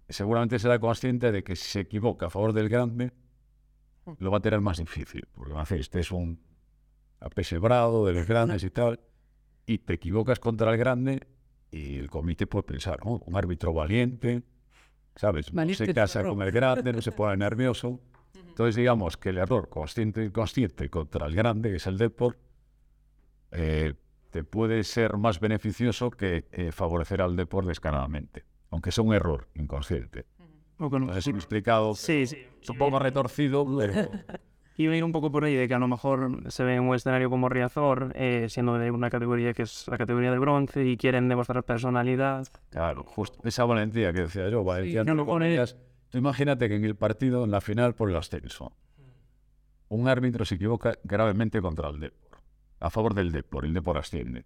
seguramente 0.07 0.57
será 0.59 0.79
consciente 0.79 1.31
de 1.31 1.43
que 1.43 1.55
si 1.55 1.69
se 1.69 1.79
equivoca 1.81 2.27
a 2.27 2.29
favor 2.29 2.53
del 2.53 2.69
grande, 2.69 3.11
Mm. 4.05 4.11
lo 4.19 4.31
va 4.31 4.37
a 4.37 4.41
tener 4.41 4.61
más 4.61 4.77
difícil. 4.77 5.27
Porque 5.33 5.53
va 5.53 5.59
a 5.59 5.63
decir, 5.63 5.79
este 5.79 5.99
es 5.99 6.11
un 6.11 6.39
apesebrado 7.19 8.05
de 8.05 8.13
los 8.13 8.25
grandes 8.27 8.63
y 8.63 8.69
tal, 8.71 8.99
y 9.65 9.79
te 9.79 9.93
equivocas 9.93 10.39
contra 10.39 10.71
el 10.71 10.77
grande 10.77 11.27
y 11.71 11.97
el 11.97 12.09
comité 12.09 12.47
puede 12.47 12.63
pensar, 12.63 12.97
"Oh, 13.03 13.21
un 13.25 13.35
árbitro 13.35 13.73
valiente, 13.73 14.41
¿sabes? 15.15 15.53
No 15.53 15.71
se 15.73 15.93
casa 15.93 16.23
con 16.23 16.41
el 16.41 16.51
grande, 16.51 16.91
no 16.93 17.01
se 17.01 17.11
pone 17.11 17.37
nervioso. 17.37 17.99
Entonces, 18.35 18.75
digamos 18.75 19.17
que 19.17 19.29
el 19.29 19.37
error 19.37 19.69
consciente 19.69 20.21
e 20.21 20.25
inconsciente 20.25 20.89
contra 20.89 21.25
el 21.27 21.35
grande, 21.35 21.69
que 21.69 21.77
es 21.77 21.87
el 21.87 21.97
Deport, 21.97 22.37
eh, 23.51 23.93
te 24.31 24.43
puede 24.43 24.83
ser 24.83 25.17
más 25.17 25.39
beneficioso 25.39 26.11
que 26.11 26.45
eh, 26.51 26.71
favorecer 26.71 27.21
al 27.21 27.35
Deport 27.35 27.67
descaradamente, 27.67 28.45
aunque 28.69 28.91
sea 28.91 29.03
un 29.03 29.13
error 29.13 29.47
inconsciente. 29.55 30.25
No- 30.77 30.89
No 30.89 31.13
sé 31.13 31.21
si 31.21 31.31
me 31.33 31.37
he 31.37 31.39
explicado. 31.39 31.93
Sí, 31.95 32.25
sí. 32.25 32.37
Un 32.69 32.77
poco 32.77 32.99
retorcido, 32.99 33.65
pero 33.77 33.93
Iba 34.77 34.93
a 34.93 34.95
ir 34.95 35.03
un 35.03 35.11
poco 35.11 35.29
por 35.29 35.43
ahí 35.43 35.55
de 35.55 35.67
que 35.67 35.73
a 35.73 35.79
lo 35.79 35.89
mejor 35.89 36.41
se 36.51 36.63
ve 36.63 36.75
en 36.75 36.83
un 36.83 36.95
escenario 36.95 37.29
como 37.29 37.49
Riazor, 37.49 38.13
eh, 38.15 38.45
siendo 38.47 38.75
de 38.77 38.91
una 38.91 39.09
categoría 39.09 39.53
que 39.53 39.63
es 39.63 39.85
la 39.89 39.97
categoría 39.97 40.31
de 40.31 40.39
bronce 40.39 40.85
y 40.85 40.95
quieren 40.95 41.27
demostrar 41.27 41.63
personalidad. 41.65 42.47
claro, 42.69 43.03
justo 43.03 43.39
esa 43.45 43.65
valentía 43.65 44.13
que 44.13 44.21
decía 44.21 44.47
yo, 44.47 44.63
valentía 44.63 45.03
no 45.03 45.15
lo 45.15 45.23
entre 45.23 45.33
pone- 45.33 45.45
comillas. 45.47 45.75
Tú 46.09 46.17
imagínate 46.17 46.67
que 46.67 46.75
en 46.75 46.85
el 46.85 46.95
partido, 46.95 47.43
en 47.43 47.51
la 47.51 47.61
final 47.61 47.93
por 47.93 48.09
el 48.09 48.15
ascenso, 48.15 48.73
un 49.89 50.07
árbitro 50.07 50.45
se 50.45 50.55
equivoca 50.55 50.97
gravemente 51.03 51.61
contra 51.61 51.89
el 51.89 51.99
Depor, 51.99 52.39
a 52.79 52.89
favor 52.89 53.13
del 53.13 53.31
Depor, 53.31 53.65
el 53.65 53.73
Depor 53.73 53.97
asciende. 53.97 54.45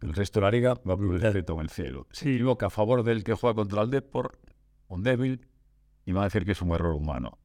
El 0.00 0.14
resto 0.14 0.40
de 0.40 0.44
la 0.46 0.50
liga 0.50 0.74
va 0.88 0.96
por 0.96 1.24
en 1.24 1.60
el 1.60 1.70
cielo. 1.70 2.06
Se 2.12 2.32
equivoca 2.32 2.66
a 2.66 2.70
favor 2.70 3.02
del 3.02 3.24
que 3.24 3.34
juega 3.34 3.54
contra 3.54 3.82
el 3.82 3.90
Depor, 3.90 4.38
un 4.86 5.02
débil, 5.02 5.46
y 6.06 6.12
va 6.12 6.22
a 6.22 6.24
decir 6.24 6.44
que 6.44 6.52
es 6.52 6.62
un 6.62 6.70
error 6.70 6.94
humano. 6.94 7.38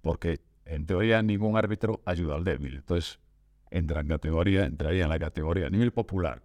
Porque 0.00 0.40
en 0.64 0.86
teoría 0.86 1.22
ningún 1.22 1.56
árbitro 1.56 2.02
ayuda 2.04 2.34
al 2.34 2.44
débil. 2.44 2.76
Entonces 2.76 3.20
entra 3.70 4.00
en 4.00 4.08
categoría, 4.08 4.64
entraría 4.64 5.04
en 5.04 5.10
la 5.10 5.18
categoría 5.18 5.66
a 5.66 5.70
nivel 5.70 5.92
popular 5.92 6.42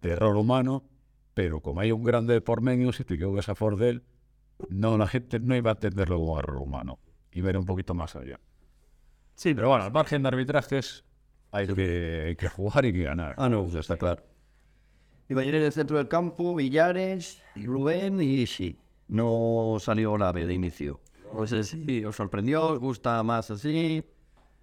de 0.00 0.10
error 0.10 0.36
humano, 0.36 0.84
pero 1.34 1.60
como 1.60 1.80
hay 1.80 1.92
un 1.92 2.02
grande 2.02 2.34
de 2.34 2.40
por 2.40 2.60
medio, 2.60 2.92
si 2.92 3.04
te 3.04 3.14
equivocas 3.14 3.48
a 3.48 3.54
favor 3.54 3.76
de 3.76 3.88
él, 3.90 4.04
no, 4.68 4.98
la 4.98 5.06
gente 5.06 5.40
no 5.40 5.56
iba 5.56 5.70
a 5.70 5.74
entenderlo 5.74 6.18
como 6.18 6.38
error 6.38 6.58
humano. 6.58 6.98
A 7.34 7.38
ir 7.38 7.56
un 7.56 7.64
poquito 7.64 7.94
más 7.94 8.14
allá. 8.16 8.38
Sí, 9.34 9.54
Pero 9.54 9.68
bueno, 9.68 9.84
al 9.84 9.92
margen 9.92 10.22
de 10.22 10.28
arbitrajes, 10.28 11.04
hay 11.50 11.66
que, 11.66 12.24
hay 12.28 12.36
que 12.36 12.48
jugar 12.48 12.84
y 12.84 12.92
que 12.92 13.04
ganar. 13.04 13.34
Ah, 13.38 13.48
no, 13.48 13.62
pues 13.62 13.76
está 13.76 13.96
claro. 13.96 14.22
Iba 15.28 15.42
a 15.42 15.44
ir 15.44 15.54
en 15.54 15.62
el 15.62 15.72
centro 15.72 15.96
del 15.96 16.08
campo, 16.08 16.54
Villares, 16.54 17.42
Rubén 17.56 18.20
y 18.20 18.46
sí, 18.46 18.78
no 19.08 19.76
salió 19.80 20.18
la 20.18 20.32
B 20.32 20.46
de 20.46 20.54
inicio. 20.54 21.00
No 21.32 21.46
sé 21.46 21.64
si 21.64 22.04
os 22.04 22.16
sorprendió, 22.16 22.66
os 22.66 22.78
gusta 22.78 23.22
más 23.22 23.50
así, 23.50 24.04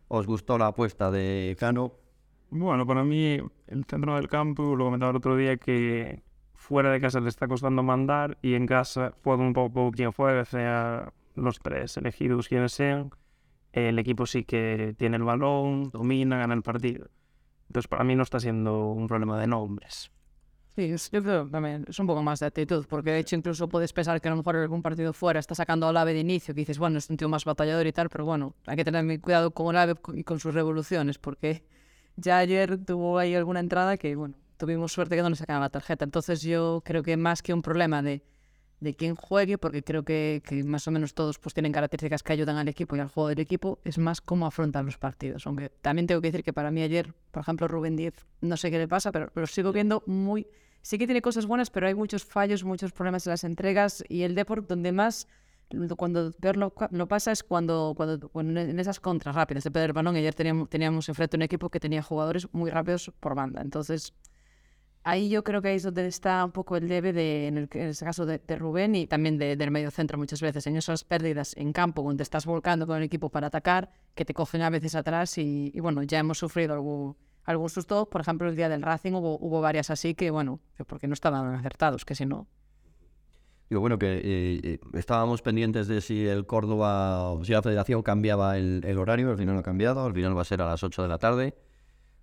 os 0.08 0.28
gustó 0.28 0.58
la 0.58 0.68
apuesta 0.68 1.10
de 1.10 1.56
Cano. 1.60 1.94
Bueno, 2.52 2.86
para 2.86 3.04
mí 3.04 3.40
el 3.68 3.86
centro 3.86 4.16
del 4.16 4.28
campo, 4.28 4.76
lo 4.76 4.86
comentaba 4.86 5.12
el 5.12 5.18
otro 5.18 5.36
día, 5.36 5.58
que 5.58 6.22
fuera 6.70 6.92
de 6.92 7.02
casa 7.02 7.20
le 7.20 7.30
está 7.30 7.48
costando 7.48 7.82
mandar 7.82 8.38
y 8.44 8.54
en 8.54 8.68
casa 8.68 9.14
juega 9.24 9.42
un 9.42 9.54
poco 9.54 9.90
quien 9.92 10.12
juegue, 10.12 10.46
sea 10.46 11.12
los 11.36 11.58
tres 11.60 11.98
elegidos 11.98 12.48
quienes 12.48 12.74
sean, 12.74 13.10
el 13.74 13.98
equipo 13.98 14.28
sí 14.28 14.44
que 14.44 14.94
tiene 14.96 15.18
el 15.18 15.24
balón, 15.24 15.90
domina, 15.90 16.38
gana 16.38 16.54
el 16.54 16.62
partido. 16.62 17.08
Entonces 17.68 17.88
para 17.88 18.04
mí 18.04 18.16
no 18.16 18.22
está 18.22 18.40
siendo 18.40 18.92
un 18.92 19.08
problema 19.08 19.40
de 19.40 19.48
nombres. 19.48 20.12
Sí, 20.76 20.94
yo 21.12 21.24
creo 21.24 21.50
también 21.50 21.86
es 21.90 21.98
un 21.98 22.06
poco 22.06 22.22
más 22.22 22.40
de 22.40 22.46
actitud, 22.46 22.86
porque 22.88 23.12
de 23.12 23.20
hecho 23.20 23.36
incluso 23.36 23.68
puedes 23.68 23.92
pensar 23.92 24.22
que 24.22 24.28
a 24.28 24.32
lo 24.32 24.38
mejor 24.38 24.56
algún 24.56 24.84
partido 24.84 25.12
fuera 25.12 25.40
está 25.40 25.56
sacando 25.56 25.88
al 25.88 25.98
AVE 25.98 26.14
de 26.14 26.20
inicio, 26.20 26.54
que 26.54 26.62
dices, 26.62 26.78
bueno, 26.78 27.00
es 27.00 27.10
un 27.10 27.18
tío 27.18 27.28
más 27.30 27.46
batallador 27.46 27.88
y 27.88 27.92
tal, 27.92 28.10
pero 28.10 28.26
bueno, 28.26 28.54
hay 28.68 28.76
que 28.76 28.86
tener 28.86 29.20
cuidado 29.22 29.52
con 29.52 29.76
el 29.76 29.82
AVE 29.82 29.96
y 30.14 30.24
con 30.24 30.40
sus 30.40 30.54
revoluciones, 30.54 31.18
porque 31.18 31.64
ya 32.16 32.38
ayer 32.38 32.78
tuvo 32.86 33.18
ahí 33.18 33.34
alguna 33.34 33.60
entrada 33.60 33.98
que, 33.98 34.16
bueno, 34.16 34.36
tuvimos 34.60 34.92
suerte 34.92 35.16
que 35.16 35.24
no 35.24 35.30
le 35.30 35.36
sacaban 35.36 35.62
la 35.62 35.70
tarjeta. 35.70 36.06
Entonces 36.06 36.42
yo 36.42 36.84
creo 36.86 37.02
que 37.02 37.18
más 37.18 37.42
que 37.42 37.54
un 37.54 37.64
problema 37.64 38.04
de, 38.04 38.22
de 38.82 38.96
quién 38.96 39.16
juegue, 39.16 39.58
porque 39.58 39.82
creo 39.82 40.04
que, 40.04 40.44
que 40.46 40.64
más 40.64 40.88
o 40.88 40.92
menos 40.92 41.14
todos 41.14 41.40
pues 41.40 41.54
tienen 41.54 41.72
características 41.72 42.22
que 42.22 42.34
ayudan 42.34 42.58
al 42.58 42.68
equipo 42.68 42.96
y 42.96 43.00
al 43.00 43.08
juego 43.08 43.30
del 43.30 43.40
equipo, 43.40 43.80
es 43.84 43.98
más 43.98 44.22
cómo 44.22 44.46
afrontan 44.46 44.86
los 44.86 44.98
partidos. 44.98 45.48
Aunque 45.48 45.70
también 45.70 46.06
tengo 46.06 46.22
que 46.22 46.28
decir 46.32 46.44
que 46.44 46.54
para 46.54 46.70
mí 46.70 46.82
ayer, 46.82 47.14
por 47.32 47.42
ejemplo, 47.42 47.68
Rubén 47.68 47.96
Díez, 47.96 48.14
no 48.42 48.58
sé 48.58 48.70
qué 48.70 48.78
le 48.78 48.88
pasa, 48.88 49.12
pero 49.12 49.32
lo 49.34 49.48
sigo 49.48 49.72
viendo 49.72 50.04
muy... 50.06 50.46
Sí 50.82 50.98
que 50.98 51.06
tiene 51.06 51.22
cosas 51.22 51.46
buenas, 51.46 51.70
pero 51.70 51.88
hay 51.88 51.96
muchos 51.96 52.24
fallos, 52.24 52.64
muchos 52.64 52.92
problemas 52.92 53.26
en 53.28 53.32
las 53.32 53.44
entregas 53.44 54.04
y 54.08 54.22
el 54.22 54.36
Deport 54.36 54.68
donde 54.68 54.92
más 54.92 55.28
cuando 55.98 56.32
peor 56.32 56.58
lo, 56.58 56.74
lo 56.90 57.08
pasa 57.08 57.32
es 57.32 57.44
cuando, 57.44 57.94
cuando, 57.96 58.60
en 58.60 58.80
esas 58.80 59.00
contras 59.00 59.36
rápidas 59.36 59.64
de 59.64 59.72
perder 59.72 59.92
el 59.92 59.94
balón. 59.94 60.16
Ayer 60.16 60.34
teníamos, 60.34 60.70
teníamos 60.70 61.08
enfrente 61.10 61.38
un 61.38 61.44
equipo 61.44 61.70
que 61.70 61.80
tenía 61.80 62.02
jugadores 62.02 62.48
muy 62.54 62.72
rápidos 62.72 63.12
por 63.20 63.36
banda. 63.36 63.62
Entonces, 63.62 64.14
ahí 65.10 65.30
yo 65.30 65.44
creo 65.44 65.62
que 65.62 65.70
ahí 65.70 65.76
es 65.76 65.84
donde 65.84 66.08
está 66.08 66.44
un 66.46 66.52
poco 66.52 66.78
el 66.78 66.88
debe 66.88 67.14
de, 67.14 67.48
en, 67.48 67.58
el, 67.58 67.70
en 67.72 67.88
ese 67.90 68.06
caso 68.06 68.26
de, 68.26 68.40
Rubén 68.58 68.96
y 68.96 69.08
también 69.08 69.38
de- 69.38 69.56
del 69.56 69.72
medio 69.72 69.92
centro 69.92 70.18
muchas 70.18 70.42
veces, 70.42 70.66
en 70.68 70.76
esas 70.78 71.04
pérdidas 71.04 71.56
en 71.58 71.74
campo 71.74 72.04
donde 72.04 72.24
estás 72.24 72.46
volcando 72.46 72.86
con 72.88 72.98
el 72.98 73.04
equipo 73.04 73.30
para 73.30 73.48
atacar, 73.48 73.92
que 74.16 74.26
te 74.26 74.34
cogen 74.34 74.62
a 74.62 74.70
veces 74.70 74.96
atrás 74.96 75.38
y, 75.38 75.72
bueno, 75.80 76.04
ya 76.04 76.20
hemos 76.20 76.38
sufrido 76.38 76.74
algún, 76.74 77.16
algún 77.44 77.70
susto. 77.70 78.10
Por 78.10 78.22
ejemplo, 78.22 78.48
el 78.50 78.56
día 78.56 78.70
del 78.70 78.82
Racing 78.82 79.14
hubo, 79.14 79.38
hubo 79.40 79.62
varias 79.62 79.90
así 79.90 80.16
que, 80.16 80.32
bueno, 80.32 80.60
que 80.78 80.86
porque 80.86 81.08
no 81.08 81.14
estaban 81.14 81.54
acertados, 81.56 82.06
que 82.06 82.16
si 82.16 82.26
no... 82.26 82.48
Digo, 83.70 83.82
bueno, 83.82 84.00
que 84.00 84.18
eh, 84.18 84.60
eh, 84.64 84.80
estábamos 84.94 85.44
pendientes 85.44 85.88
de 85.88 86.02
si 86.02 86.26
el 86.26 86.48
Córdoba, 86.48 87.32
o 87.32 87.44
si 87.46 87.52
la 87.52 87.62
federación 87.62 88.02
cambiaba 88.02 88.58
el, 88.58 88.82
el 88.84 88.98
horario, 88.98 89.30
al 89.30 89.38
final 89.38 89.54
no 89.54 89.60
ha 89.60 89.64
cambiado, 89.64 90.04
al 90.06 90.14
final 90.14 90.36
va 90.36 90.42
a 90.42 90.46
ser 90.46 90.62
a 90.64 90.66
las 90.66 90.84
8 90.84 91.04
de 91.04 91.08
la 91.08 91.20
tarde, 91.20 91.56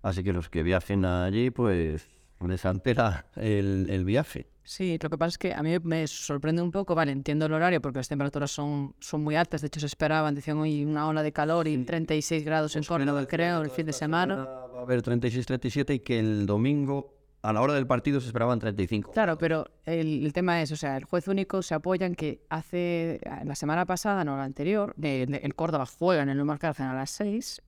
así 0.01 0.25
que 0.25 0.33
los 0.33 0.49
que 0.49 0.61
viajen 0.61 1.05
allí, 1.05 1.49
pues 1.49 2.09
les 2.45 2.65
altera 2.65 3.25
el, 3.35 3.87
el 3.89 4.05
viaje. 4.05 4.47
Sí, 4.63 4.99
lo 5.01 5.09
que 5.09 5.17
pasa 5.17 5.29
es 5.29 5.37
que 5.37 5.53
a 5.53 5.63
mí 5.63 5.77
me 5.83 6.05
sorprende 6.07 6.61
un 6.61 6.71
poco, 6.71 6.93
vale, 6.93 7.13
entiendo 7.13 7.45
el 7.45 7.53
horario 7.53 7.81
porque 7.81 7.99
las 7.99 8.09
temperaturas 8.09 8.51
son, 8.51 8.93
son 8.99 9.23
muy 9.23 9.35
altas, 9.37 9.61
de 9.61 9.67
hecho 9.67 9.79
se 9.79 9.85
esperaban, 9.85 10.35
decían 10.35 10.57
hoy 10.57 10.83
una 10.83 11.07
ola 11.07 11.23
de 11.23 11.31
calor 11.31 11.69
y 11.69 11.77
36 11.77 12.43
grados 12.43 12.75
en 12.75 12.83
Córdoba, 12.83 13.25
creo, 13.27 13.61
el 13.61 13.69
fin 13.69 13.85
de 13.85 13.93
semana. 13.93 14.35
Va 14.43 14.79
a 14.79 14.81
haber 14.81 15.01
36-37 15.01 15.95
y 15.95 15.99
que 15.99 16.19
el 16.19 16.45
domingo, 16.45 17.13
a 17.43 17.53
la 17.53 17.61
hora 17.61 17.75
del 17.75 17.87
partido, 17.87 18.19
se 18.19 18.27
esperaban 18.27 18.59
35. 18.59 19.11
Claro, 19.13 19.37
pero 19.37 19.67
el, 19.85 20.25
el 20.25 20.33
tema 20.33 20.61
es, 20.61 20.73
o 20.73 20.75
sea, 20.75 20.97
el 20.97 21.05
juez 21.05 21.29
único 21.29 21.61
se 21.61 21.73
apoya 21.73 22.05
en 22.05 22.15
que 22.15 22.41
hace, 22.49 23.21
la 23.45 23.55
semana 23.55 23.85
pasada, 23.85 24.25
no 24.25 24.35
la 24.35 24.43
anterior, 24.43 24.93
de- 24.97 25.23
el 25.43 25.55
Córdoba 25.55 25.85
juega 25.85 26.23
en 26.23 26.29
el 26.29 26.59
Cárcel 26.59 26.87
a 26.87 26.93
las 26.93 27.11
6 27.11 27.61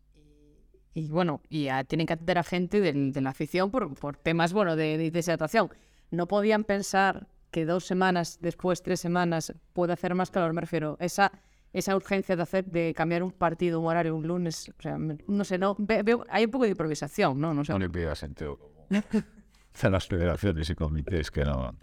y 0.99 1.07
bueno, 1.09 1.41
y 1.49 1.65
ya 1.65 1.83
tienen 1.83 2.07
que 2.07 2.13
atender 2.13 2.37
a 2.37 2.43
gente 2.43 2.79
del- 2.81 3.11
de 3.13 3.21
la 3.21 3.29
afición 3.31 3.71
por, 3.71 3.93
por 3.95 4.17
temas, 4.17 4.53
bueno, 4.53 4.75
de, 4.75 4.97
de 4.97 5.11
deshidratación. 5.11 5.69
No 6.11 6.27
podían 6.27 6.63
pensar 6.63 7.27
que 7.51 7.65
dos 7.65 7.85
semanas 7.85 8.37
después, 8.41 8.81
tres 8.83 8.99
semanas, 8.99 9.53
puede 9.73 9.93
hacer 9.93 10.13
más 10.15 10.29
calor, 10.31 10.53
me 10.53 10.61
refiero. 10.61 10.97
Esa, 10.99 11.31
esa 11.73 11.95
urgencia 11.95 12.35
de 12.35 12.41
hacer, 12.43 12.65
de 12.65 12.93
cambiar 12.95 13.23
un 13.23 13.31
partido, 13.31 13.79
un 13.79 13.87
horario, 13.87 14.15
un 14.15 14.27
lunes, 14.27 14.69
o 14.77 14.81
sea, 14.81 14.97
me- 14.97 15.17
no 15.27 15.43
sé, 15.43 15.57
no, 15.57 15.75
ve- 15.79 16.03
veo, 16.03 16.23
hay 16.29 16.45
un 16.45 16.51
poco 16.51 16.65
de 16.65 16.71
improvisación, 16.71 17.39
¿no? 17.39 17.53
No 17.53 17.63
sé. 17.65 17.71
No 17.73 17.79
le 17.79 17.89
pidas 17.89 18.19
sentido 18.19 18.57
común. 18.57 18.75
De 19.81 19.89
las 19.89 20.07
federaciones 20.07 20.69
y 20.69 20.75
comités 20.75 21.31
que 21.31 21.45
no. 21.45 21.73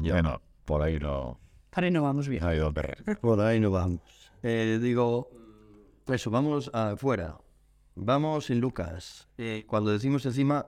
Bueno, 0.00 0.40
por 0.64 0.82
ahí 0.82 0.98
no, 0.98 1.38
Para 1.70 1.86
ahí 1.86 1.90
no 1.92 2.02
vamos 2.02 2.28
bien. 2.28 2.42
no 2.42 2.66
a 2.66 2.72
perder. 2.72 3.18
Por 3.20 3.40
ahí 3.40 3.60
no 3.60 3.70
vamos. 3.70 4.00
Eh, 4.42 4.78
digo, 4.82 5.30
eso, 6.06 6.30
vamos 6.30 6.70
afuera. 6.72 7.36
Vamos 8.00 8.46
sin 8.46 8.60
Lucas. 8.60 9.28
Eh, 9.38 9.64
cuando 9.66 9.90
decimos 9.90 10.24
encima, 10.24 10.66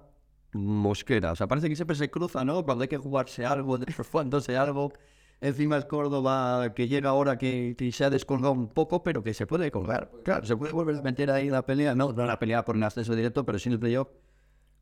Mosquera. 0.52 1.32
O 1.32 1.36
sea, 1.36 1.46
parece 1.46 1.68
que 1.68 1.76
siempre 1.76 1.96
se 1.96 2.10
cruza, 2.10 2.44
¿no? 2.44 2.64
Cuando 2.64 2.82
hay 2.82 2.88
que 2.88 2.98
jugarse 2.98 3.46
algo, 3.46 3.78
jugándose 4.10 4.56
algo. 4.56 4.92
Encima 5.40 5.78
es 5.78 5.86
Córdoba, 5.86 6.74
que 6.74 6.88
llega 6.88 7.10
ahora 7.10 7.38
que, 7.38 7.74
que 7.78 7.92
se 7.92 8.04
ha 8.04 8.10
descolgado 8.10 8.52
un 8.52 8.68
poco, 8.68 9.02
pero 9.02 9.22
que 9.22 9.32
se 9.32 9.46
puede 9.46 9.70
colgar. 9.70 10.10
Claro, 10.24 10.44
se 10.44 10.56
puede 10.56 10.72
volver 10.72 10.96
a 10.96 11.02
meter 11.02 11.30
ahí 11.30 11.46
en 11.46 11.52
la 11.52 11.64
pelea. 11.64 11.94
No, 11.94 12.12
no 12.12 12.22
en 12.22 12.28
la 12.28 12.38
pelea 12.38 12.64
por 12.64 12.76
el 12.76 12.82
ascenso 12.82 13.14
directo, 13.14 13.46
pero 13.46 13.58
sí 13.58 13.68
en 13.68 13.74
el 13.74 13.78
playoff. 13.80 14.08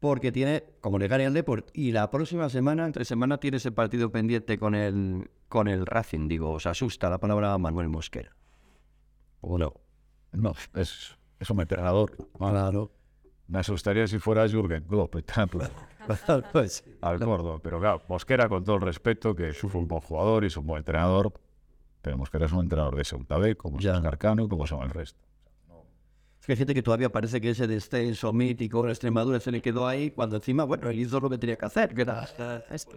porque 0.01 0.33
tiene, 0.33 0.65
como 0.81 0.99
le 0.99 1.07
gane 1.09 1.27
al 1.27 1.35
Deport, 1.35 1.71
y 1.75 1.93
la 1.93 2.11
próxima 2.11 2.49
semana, 2.49 2.87
entre 2.87 3.05
semana, 3.05 3.39
tiene 3.39 3.59
ese 3.59 3.73
partido 3.73 4.11
pendiente 4.11 4.59
con 4.59 4.75
el, 4.75 5.31
con 5.49 5.69
el 5.69 5.87
Racing, 5.87 6.29
digo, 6.29 6.53
os 6.53 6.67
asusta 6.67 7.11
la 7.11 7.19
palabra 7.19 7.57
Manuel 7.59 7.89
Mosquera. 7.89 8.35
¿O 9.41 9.59
no? 9.59 9.75
No, 10.33 10.55
es, 10.75 11.18
es 11.39 11.51
un 11.51 11.61
entrenador. 11.61 12.17
Claro. 12.37 12.91
Me 13.47 13.61
asustaría 13.61 14.07
si 14.07 14.19
fuera 14.19 14.47
Jürgen 14.47 14.85
Klopp, 14.85 15.13
por 15.13 15.25
ejemplo, 15.27 15.61
pues, 16.53 16.85
al 17.01 17.19
Córdoba. 17.19 17.61
Pero 17.63 17.81
claro, 17.81 18.03
Mosquera, 18.09 18.49
con 18.49 18.63
todo 18.63 18.77
el 18.77 18.83
respeto, 18.83 19.35
que 19.35 19.49
es 19.49 19.65
un 19.65 19.89
buen 19.89 20.03
jugador 20.03 20.45
y 20.45 20.49
es 20.49 20.57
un 20.57 20.67
buen 20.67 20.81
entrenador, 20.81 21.33
pero 22.03 22.19
Mosquera 22.19 22.45
es 22.47 22.53
un 22.53 22.61
entrenador 22.61 22.95
de 22.97 23.05
segunda 23.05 23.39
B, 23.39 23.57
como 23.57 23.79
es 23.79 23.87
Carcano, 23.87 24.49
como 24.49 24.67
son 24.67 24.83
el 24.83 24.91
resto. 24.91 25.19
es 26.41 26.47
que 26.47 26.53
hay 26.53 26.59
gente 26.59 26.75
que 26.75 26.83
todavía 26.83 27.11
parece 27.11 27.41
que 27.41 27.51
ese 27.51 27.67
descenso 27.67 28.35
mítico 28.35 28.85
en 28.85 28.91
Extremadura 28.91 29.41
se 29.41 29.51
le 29.51 29.63
quedó 29.63 29.87
ahí, 29.87 30.11
cuando 30.11 30.37
encima, 30.37 30.65
bueno, 30.65 30.91
él 30.91 30.99
hizo 30.99 31.19
lo 31.19 31.31
que 31.31 31.39
tenía 31.39 31.57
que 31.57 31.65
hacer, 31.67 31.95
que 31.95 32.03
era 32.03 32.27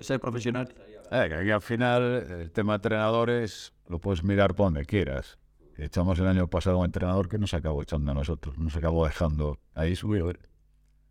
ser 0.01 0.19
profesional. 0.19 0.73
Eh, 1.11 1.25
que 1.29 1.35
aquí 1.35 1.49
al 1.49 1.61
final 1.61 2.03
el 2.41 2.51
tema 2.51 2.73
de 2.73 2.75
entrenadores 2.75 3.73
lo 3.87 3.99
puedes 3.99 4.21
mirar 4.21 4.53
por 4.53 4.65
donde 4.65 4.83
quieras. 4.83 5.37
Echamos 5.77 6.19
el 6.19 6.27
año 6.27 6.47
pasado 6.47 6.77
a 6.77 6.79
un 6.79 6.85
entrenador 6.85 7.27
que 7.27 7.37
nos 7.37 7.53
acabó 7.53 7.81
echando 7.81 8.11
a 8.11 8.15
nosotros, 8.15 8.57
nos 8.57 8.75
acabó 8.75 9.05
dejando 9.05 9.57
ahí 9.73 9.95
subir. 9.95 10.39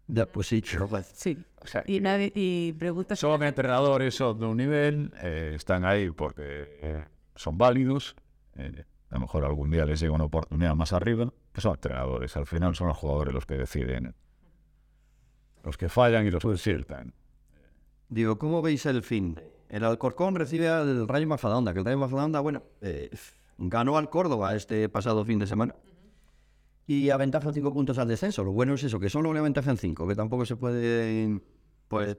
Ya, 0.06 0.26
pues 0.26 0.48
sí, 0.48 0.62
pues, 0.88 1.06
Sí. 1.14 1.38
O 1.62 1.66
sea, 1.66 1.84
Y, 1.86 2.00
nadie, 2.00 2.32
y 2.34 2.72
preguntas... 2.72 3.18
son 3.18 3.42
entrenadores, 3.42 4.14
son 4.14 4.38
de 4.40 4.46
un 4.46 4.56
nivel, 4.56 5.12
eh, 5.22 5.52
están 5.54 5.84
ahí 5.84 6.10
porque 6.10 6.78
eh, 6.82 7.04
son 7.34 7.56
válidos. 7.58 8.16
eh, 8.56 8.84
a 9.10 9.14
lo 9.14 9.20
mejor 9.22 9.44
algún 9.44 9.70
día 9.70 9.84
les 9.84 10.00
llega 10.00 10.12
una 10.12 10.24
oportunidad 10.24 10.74
más 10.74 10.92
arriba. 10.92 11.32
Que 11.52 11.60
son 11.60 11.74
entrenadores, 11.74 12.36
al 12.36 12.46
final 12.46 12.74
son 12.76 12.86
los 12.88 12.96
jugadores 12.96 13.34
los 13.34 13.44
que 13.44 13.54
deciden. 13.56 14.14
Los 15.64 15.76
que 15.76 15.88
fallan 15.88 16.26
y 16.26 16.30
los 16.30 16.42
que 16.42 16.52
aciertan. 16.52 17.12
Digo, 18.08 18.38
¿cómo 18.38 18.62
veis 18.62 18.86
el 18.86 19.02
fin? 19.02 19.40
El 19.68 19.84
Alcorcón 19.84 20.34
recibe 20.36 20.68
al 20.68 21.06
Rayo 21.08 21.26
Majadahonda, 21.26 21.72
que 21.72 21.80
el 21.80 21.84
Rayo 21.84 21.98
Majadahonda, 21.98 22.40
bueno, 22.40 22.62
eh, 22.80 23.10
ganó 23.60 23.96
al 23.98 24.10
Córdoba 24.10 24.56
este 24.56 24.88
pasado 24.88 25.24
fin 25.24 25.38
de 25.38 25.46
semana. 25.46 25.74
Y 26.86 27.10
aventaja 27.10 27.52
cinco 27.52 27.72
puntos 27.72 27.98
al 27.98 28.08
descenso. 28.08 28.42
Lo 28.42 28.52
bueno 28.52 28.74
es 28.74 28.82
eso, 28.82 28.98
que 28.98 29.10
solo 29.10 29.32
le 29.32 29.38
aventajan 29.38 29.76
cinco, 29.76 30.08
que 30.08 30.16
tampoco 30.16 30.44
se 30.44 30.56
puede 30.56 31.40
pues, 31.86 32.16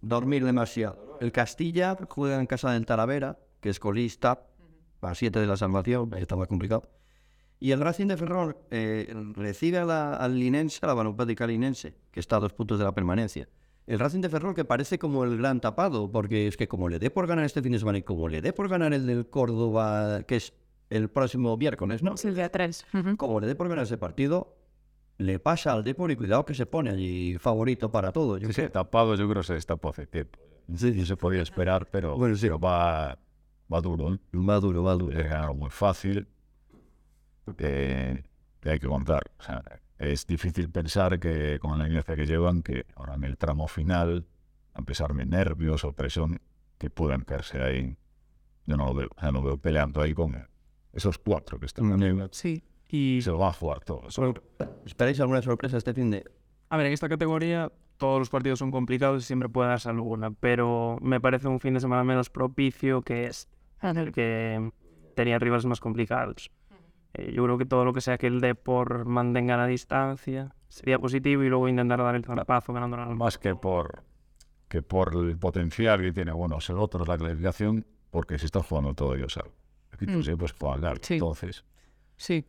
dormir 0.00 0.44
demasiado. 0.44 1.18
El 1.20 1.32
Castilla 1.32 1.96
juega 2.08 2.38
en 2.38 2.46
casa 2.46 2.70
del 2.72 2.86
Talavera, 2.86 3.38
que 3.60 3.70
es 3.70 3.80
colista, 3.80 4.46
a 5.00 5.14
siete 5.16 5.40
de 5.40 5.46
la 5.48 5.56
salvación, 5.56 6.12
está 6.16 6.36
más 6.36 6.46
complicado. 6.46 6.88
Y 7.58 7.72
el 7.72 7.80
Racing 7.80 8.06
de 8.06 8.16
Ferrol 8.16 8.56
eh, 8.70 9.12
recibe 9.34 9.78
a 9.78 9.84
la- 9.84 10.14
al 10.16 10.38
Linense, 10.38 10.78
a 10.82 10.86
la 10.88 10.94
Vanopática 10.94 11.46
Linense, 11.46 11.94
que 12.10 12.20
está 12.20 12.36
a 12.36 12.40
dos 12.40 12.52
puntos 12.52 12.78
de 12.78 12.84
la 12.84 12.92
permanencia. 12.92 13.48
El 13.86 13.98
Racing 13.98 14.20
de 14.20 14.28
Ferrol 14.28 14.54
que 14.54 14.64
parece 14.64 14.98
como 14.98 15.24
el 15.24 15.36
gran 15.38 15.60
tapado, 15.60 16.10
porque 16.10 16.46
es 16.46 16.56
que 16.56 16.68
como 16.68 16.88
le 16.88 17.00
dé 17.00 17.10
por 17.10 17.26
ganar 17.26 17.44
este 17.44 17.62
fin 17.62 17.72
de 17.72 17.80
semana 17.80 17.98
y 17.98 18.02
como 18.02 18.28
le 18.28 18.40
dé 18.40 18.52
por 18.52 18.68
ganar 18.68 18.92
el 18.94 19.06
del 19.06 19.28
Córdoba, 19.28 20.22
que 20.22 20.36
es 20.36 20.52
el 20.96 21.08
próximo 21.08 21.56
miércoles, 21.56 22.02
¿no? 22.02 22.14
Es 22.14 22.24
el 22.24 22.34
día 22.34 22.50
3. 22.50 22.86
Como 23.16 23.40
le 23.40 23.46
dé 23.46 23.54
por 23.54 23.68
ganar 23.68 23.84
ese 23.84 23.98
partido, 23.98 24.56
le 25.18 25.38
pasa 25.38 25.72
al 25.72 25.84
Depor 25.84 26.10
y 26.10 26.16
cuidado 26.16 26.44
que 26.44 26.54
se 26.54 26.66
pone 26.66 26.90
allí 26.90 27.36
favorito 27.38 27.90
para 27.90 28.12
todo. 28.12 28.38
Yo 28.38 28.48
Sí, 28.48 28.54
sí, 28.54 28.60
sé. 28.62 28.68
tapado 28.70 29.14
yo 29.14 29.28
creo 29.28 29.42
que 29.42 29.46
se 29.46 29.54
destapó 29.54 29.90
hace 29.90 30.06
tiempo. 30.06 30.38
Sí, 30.76 30.92
No 30.92 31.04
se 31.06 31.16
podía 31.16 31.42
esperar, 31.42 31.86
pero, 31.90 32.16
Bueno, 32.16 32.34
sí. 32.36 32.42
pero 32.46 32.58
va, 32.58 33.18
va 33.72 33.80
duro. 33.80 34.14
¿eh? 34.14 34.18
Va 34.36 34.58
duro, 34.60 34.82
va 34.82 34.94
duro. 34.94 35.18
Es 35.18 35.28
ganar 35.28 35.54
muy 35.54 35.70
fácil. 35.70 36.26
Eh, 37.58 38.22
hay 38.64 38.78
que 38.78 38.86
contar. 38.86 39.22
O 39.38 39.42
sea, 39.42 39.62
es 39.98 40.26
difícil 40.26 40.70
pensar 40.70 41.18
que 41.18 41.58
con 41.60 41.78
la 41.78 41.86
inercia 41.88 42.16
que 42.16 42.26
llevan, 42.26 42.62
que 42.62 42.86
ahora 42.96 43.14
en 43.14 43.24
el 43.24 43.36
tramo 43.36 43.68
final, 43.68 44.26
a 44.74 44.82
pesar 44.82 45.12
de 45.14 45.26
nervios 45.26 45.84
o 45.84 45.92
presión, 45.92 46.40
que 46.78 46.90
puedan 46.90 47.22
caerse 47.22 47.60
ahí. 47.62 47.96
Yo 48.66 48.76
no 48.76 48.86
lo 48.86 48.94
veo. 48.94 49.08
O 49.16 49.20
sea, 49.20 49.32
no 49.32 49.42
veo 49.42 49.56
peleando 49.58 50.00
ahí 50.00 50.14
con 50.14 50.34
esos 50.92 51.18
cuatro 51.18 51.58
que 51.58 51.66
están 51.66 51.92
arriba. 51.92 52.28
Sí. 52.32 52.62
Y, 52.88 53.20
Se 53.22 53.30
lo 53.30 53.38
van 53.38 53.50
a 53.50 53.52
jugar 53.54 53.80
todos. 53.80 54.18
¿Esperáis 54.84 55.18
alguna 55.20 55.40
sorpresa 55.40 55.78
este 55.78 55.94
fin 55.94 56.10
de...? 56.10 56.24
a 56.72 56.76
ver, 56.78 56.86
en 56.86 56.94
esta 56.94 57.08
categoría 57.08 57.70
todos 57.98 58.18
los 58.18 58.30
partidos 58.30 58.58
son 58.58 58.70
complicados 58.70 59.22
y 59.22 59.26
siempre 59.26 59.50
puede 59.50 59.68
darse 59.68 59.90
alguna, 59.90 60.30
pero 60.30 60.96
me 61.02 61.20
parece 61.20 61.46
un 61.48 61.60
fin 61.60 61.74
de 61.74 61.80
semana 61.80 62.02
menos 62.02 62.30
propicio 62.30 63.02
que 63.02 63.26
este, 63.26 63.52
el 63.82 64.10
que 64.10 64.72
tenía 65.14 65.38
rivales 65.38 65.66
más 65.66 65.80
complicados. 65.80 66.50
Eh, 67.14 67.32
yo 67.34 67.44
creo 67.44 67.58
que 67.58 67.66
todo 67.66 67.84
lo 67.84 67.92
que 67.92 68.00
sea 68.00 68.16
que 68.16 68.26
el 68.26 68.40
Depor 68.40 69.04
mantenga 69.04 69.58
la 69.58 69.66
distancia 69.66 70.54
sería 70.68 70.98
positivo 70.98 71.42
y 71.42 71.50
luego 71.50 71.68
intentar 71.68 71.98
dar 71.98 72.14
el 72.14 72.24
zarpazo 72.24 72.72
ganando 72.72 72.96
la 72.96 73.04
más 73.06 73.36
que 73.36 73.54
por 73.54 74.02
que 74.68 74.80
por 74.80 75.14
el 75.14 75.36
potencial 75.36 76.00
que 76.00 76.12
tiene 76.12 76.32
bueno 76.32 76.56
el 76.66 76.78
otro 76.78 77.04
la 77.04 77.18
clasificación 77.18 77.84
porque 78.10 78.38
se 78.38 78.46
está 78.46 78.62
jugando 78.62 78.94
todo 78.94 79.14
ellos 79.14 79.36
algo 79.36 79.52
tú 80.06 80.18
Mm. 80.18 80.22
siempre 80.22 80.36
puedes 80.48 80.52
jugar 80.80 80.98
Sí. 81.02 81.14
entonces 81.14 81.64
Sí. 82.16 82.44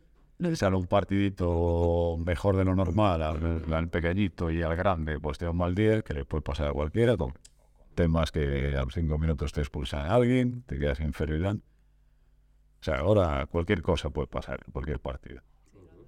sale 0.54 0.76
un 0.76 0.86
partidito 0.86 2.16
mejor 2.24 2.56
de 2.56 2.64
lo 2.64 2.74
normal 2.74 3.22
al, 3.22 3.72
al 3.72 3.88
pequeñito 3.88 4.50
y 4.50 4.62
al 4.62 4.76
grande 4.76 5.18
pues 5.20 5.38
te 5.38 5.44
da 5.44 5.50
un 5.52 5.56
mal 5.58 5.74
día 5.74 6.02
que 6.02 6.14
le 6.14 6.24
puede 6.24 6.42
pasar 6.42 6.68
a 6.68 6.72
cualquiera 6.72 7.16
con 7.16 7.32
temas 7.94 8.30
que 8.32 8.74
a 8.76 8.82
los 8.82 8.94
cinco 8.94 9.18
minutos 9.18 9.52
te 9.52 9.60
expulsan 9.60 10.06
a 10.06 10.14
alguien 10.14 10.62
te 10.66 10.78
quedas 10.78 11.00
inferioridad 11.00 11.54
o 11.56 12.84
sea 12.84 12.96
ahora 12.98 13.46
cualquier 13.46 13.82
cosa 13.82 14.10
puede 14.10 14.26
pasar 14.28 14.60
en 14.66 14.72
cualquier 14.72 14.98
partido 15.00 15.42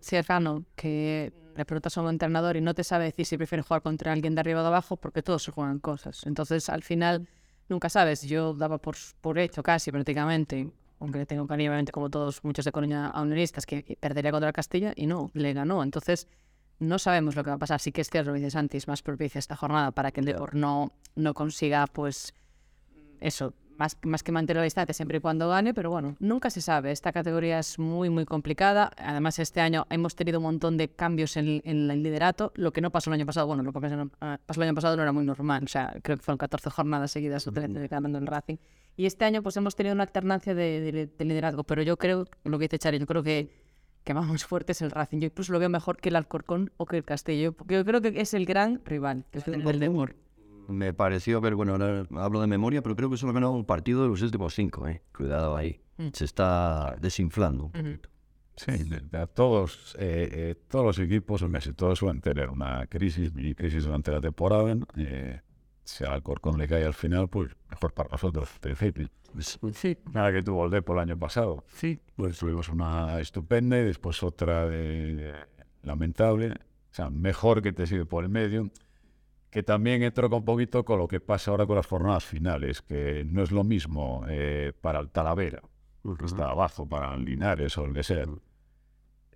Si 0.01 0.15
es 0.17 0.27
raro 0.27 0.63
que 0.77 1.33
le 1.57 1.65
preguntas 1.65 1.97
a 1.97 2.03
un 2.03 2.11
entrenador 2.11 2.57
y 2.57 2.61
no 2.61 2.75
te 2.75 2.85
sabe 2.85 3.05
decir 3.07 3.25
si 3.27 3.37
prefiere 3.39 3.63
jugar 3.63 3.81
contra 3.83 4.13
alguien 4.13 4.35
de 4.35 4.41
arriba 4.41 4.61
o 4.61 4.63
de 4.63 4.69
abajo 4.69 4.97
porque 4.97 5.23
todos 5.23 5.43
se 5.43 5.53
juegan 5.53 5.79
cosas. 5.79 6.25
Entonces, 6.27 6.69
al 6.69 6.83
final, 6.83 7.27
nunca 7.71 7.89
sabes. 7.89 8.23
Yo 8.23 8.53
daba 8.53 8.77
por, 8.77 8.95
por 9.23 9.39
hecho 9.39 9.63
casi 9.63 9.91
prácticamente, 9.91 10.69
aunque 11.01 11.19
le 11.19 11.27
tengo 11.27 11.47
cariño, 11.47 11.71
obviamente, 11.71 11.93
como 11.93 12.11
todos 12.11 12.43
muchos 12.45 12.65
de 12.65 12.73
Coruña 12.73 13.09
auneristas, 13.09 13.67
que 13.67 13.83
que 13.83 13.97
perdería 13.97 14.31
contra 14.31 14.49
el 14.49 14.55
Castilla 14.55 14.93
y 14.97 15.07
no, 15.07 15.31
le 15.35 15.53
ganó. 15.53 15.83
Entonces, 15.83 16.29
no 16.79 16.99
sabemos 16.99 17.37
lo 17.37 17.45
que 17.45 17.51
va 17.51 17.57
a 17.57 17.59
pasar. 17.59 17.81
Sí 17.81 17.93
que 17.93 18.01
es 18.01 18.11
cierto, 18.11 18.33
dice 18.33 18.51
Santi, 18.51 18.77
es 18.77 18.89
más 18.89 19.03
propicia 19.03 19.39
esta 19.39 19.57
jornada 19.57 19.93
para 19.93 20.11
que 20.13 20.21
el 20.21 20.27
Depor 20.27 20.55
no, 20.55 20.93
no 21.15 21.35
consiga, 21.35 21.87
pues, 21.87 22.35
eso, 23.21 23.55
más, 23.79 23.97
más 24.03 24.23
que 24.23 24.33
mantener 24.33 24.61
la 24.61 24.65
distancia 24.65 24.95
siempre 24.95 25.19
y 25.19 25.21
cuando 25.21 25.49
gane, 25.49 25.75
pero 25.75 25.91
bueno, 25.91 26.17
nunca 26.19 26.51
se 26.51 26.61
sabe. 26.61 26.93
Esta 26.93 27.13
categoría 27.13 27.59
es 27.59 27.79
muy, 27.79 28.11
muy 28.11 28.25
complicada. 28.25 28.91
Además, 28.97 29.39
este 29.39 29.61
año 29.61 29.87
hemos 29.91 30.15
tenido 30.17 30.39
un 30.39 30.45
montón 30.45 30.77
de 30.77 30.89
cambios 30.89 31.37
en, 31.37 31.63
en 31.65 31.91
el 31.91 32.03
liderato, 32.03 32.53
lo 32.57 32.73
que 32.73 32.81
no 32.81 32.91
pasó 32.91 33.11
el 33.11 33.15
año 33.15 33.27
pasado. 33.27 33.47
Bueno, 33.47 33.63
lo 33.63 33.73
que 33.73 33.81
pasó, 33.81 34.11
pasó 34.19 34.61
el 34.61 34.69
año 34.69 34.75
pasado 34.75 34.97
no 34.97 35.03
era 35.03 35.13
muy 35.13 35.25
normal. 35.25 35.65
O 35.65 35.69
sea, 35.69 35.95
creo 36.03 36.17
que 36.17 36.23
fueron 36.23 36.39
14 36.39 36.71
jornadas 36.71 37.11
seguidas 37.11 37.47
o 37.47 37.53
13 37.53 37.89
ganando 37.89 38.19
el 38.19 38.27
Racing. 38.27 38.57
Y 38.97 39.07
este 39.07 39.25
año, 39.25 39.43
pues 39.43 39.57
hemos 39.57 39.77
tenido 39.77 39.95
una 39.95 40.05
alternancia 40.05 40.55
de, 40.55 40.81
de- 40.81 41.07
de 41.07 41.25
liderazgo, 41.25 41.65
pero 41.65 41.83
yo 41.83 41.97
creo, 41.97 42.27
lo 42.45 42.59
que 42.59 42.65
dice 42.65 42.79
Chari, 42.79 42.99
yo 42.99 43.07
creo 43.07 43.23
que 43.23 43.51
que 44.05 44.13
vamos 44.13 44.45
fuerte 44.47 44.71
es 44.71 44.83
el 44.83 44.93
Racing. 44.93 45.19
Yo 45.19 45.27
incluso 45.27 45.53
lo 45.53 45.59
veo 45.59 45.69
mejor 45.69 45.97
que 45.97 46.11
el 46.11 46.17
Alcorcón 46.17 46.71
o 46.77 46.87
que 46.87 46.97
el 46.97 47.03
Castillo, 47.05 47.51
porque 47.53 47.75
yo 47.75 47.85
creo 47.85 48.01
que 48.01 48.21
es 48.21 48.35
el 48.35 48.47
gran 48.47 48.81
rival, 48.85 49.25
que 49.33 49.39
es 49.41 49.49
el, 49.49 49.65
Depor. 49.81 50.15
Me 50.69 50.95
pareció 50.95 51.41
ver, 51.41 51.57
bueno, 51.57 51.73
ahora 51.73 52.07
hablo 52.13 52.41
de 52.41 52.47
memoria, 52.47 52.83
pero 52.83 52.95
creo 52.95 53.11
que 53.11 53.17
solo 53.17 53.31
ha 53.31 53.35
ganado 53.35 53.53
un 53.53 53.65
partido 53.65 54.03
de 54.05 54.09
los 54.09 54.23
últimos 54.23 54.55
cinco, 54.55 54.87
¿eh? 54.87 55.03
Cuidado 55.13 55.57
ahí. 55.57 55.81
Mm. 55.97 56.09
Se 56.13 56.25
está 56.25 56.95
desinflando 57.01 57.65
un 57.65 57.73
poquito. 57.73 58.09
Sí, 58.55 58.71
de- 58.85 59.01
de 59.01 59.27
todos, 59.27 59.97
eh, 59.99 60.29
eh, 60.33 60.55
todos 60.69 60.85
los 60.87 60.99
equipos, 61.01 61.43
o 61.43 61.51
casi 61.51 61.73
todos 61.73 61.99
suelen 61.99 62.21
tener 62.21 62.49
una 62.49 62.87
crisis, 62.87 63.35
mini 63.35 63.55
crisis 63.57 63.85
durante 63.85 64.13
la 64.13 64.21
temporada. 64.21 64.77
Eh, 64.97 65.41
si 65.87 66.05
al 66.05 66.13
Alcorcón 66.15 66.59
le 66.59 66.67
cae 66.69 66.85
al 66.85 66.95
final, 66.95 67.29
pues 67.29 67.57
mejor 67.71 67.95
para 67.95 68.11
nosotros, 68.11 68.51
difícil. 68.63 69.11
Sí, 69.39 69.99
Nada 70.13 70.33
que 70.33 70.43
tuvo 70.43 70.65
el 70.65 70.71
Depo 70.71 70.95
el 70.95 70.99
año 71.01 71.19
pasado. 71.19 71.65
sí. 71.69 72.01
Pues 72.17 72.39
tuvimos 72.39 72.69
una 72.71 73.21
estupenda 73.21 73.79
y 73.79 73.85
después 73.85 74.23
otra 74.23 74.67
de, 74.67 75.15
de 75.15 75.35
lamentable. 75.83 76.53
O 76.91 76.95
sea, 76.97 77.11
mejor 77.11 77.63
que 77.63 77.73
te 77.73 77.87
sigue 77.87 78.05
por 78.07 78.25
el 78.25 78.31
medio. 78.31 78.71
Que 79.51 79.63
también 79.63 80.03
entroca 80.03 80.37
un 80.37 80.45
poquito 80.45 80.85
con 80.85 80.99
lo 80.99 81.07
que 81.09 81.21
pasa 81.21 81.51
ahora 81.51 81.67
con 81.67 81.77
las 81.77 81.87
jornadas 81.87 82.25
finales, 82.25 82.83
que 82.83 83.25
no 83.25 83.43
es 83.43 83.53
lo 83.53 83.65
mismo 83.65 84.25
eh, 84.29 84.73
para 84.81 84.99
el 84.99 85.11
Talavera, 85.11 85.63
que 86.19 86.25
está 86.25 86.51
abajo, 86.51 86.87
para 86.87 87.15
el 87.15 87.25
Linares 87.25 87.79
o 87.79 87.85
el 87.85 87.95
que 87.95 88.03
sea. 88.03 88.25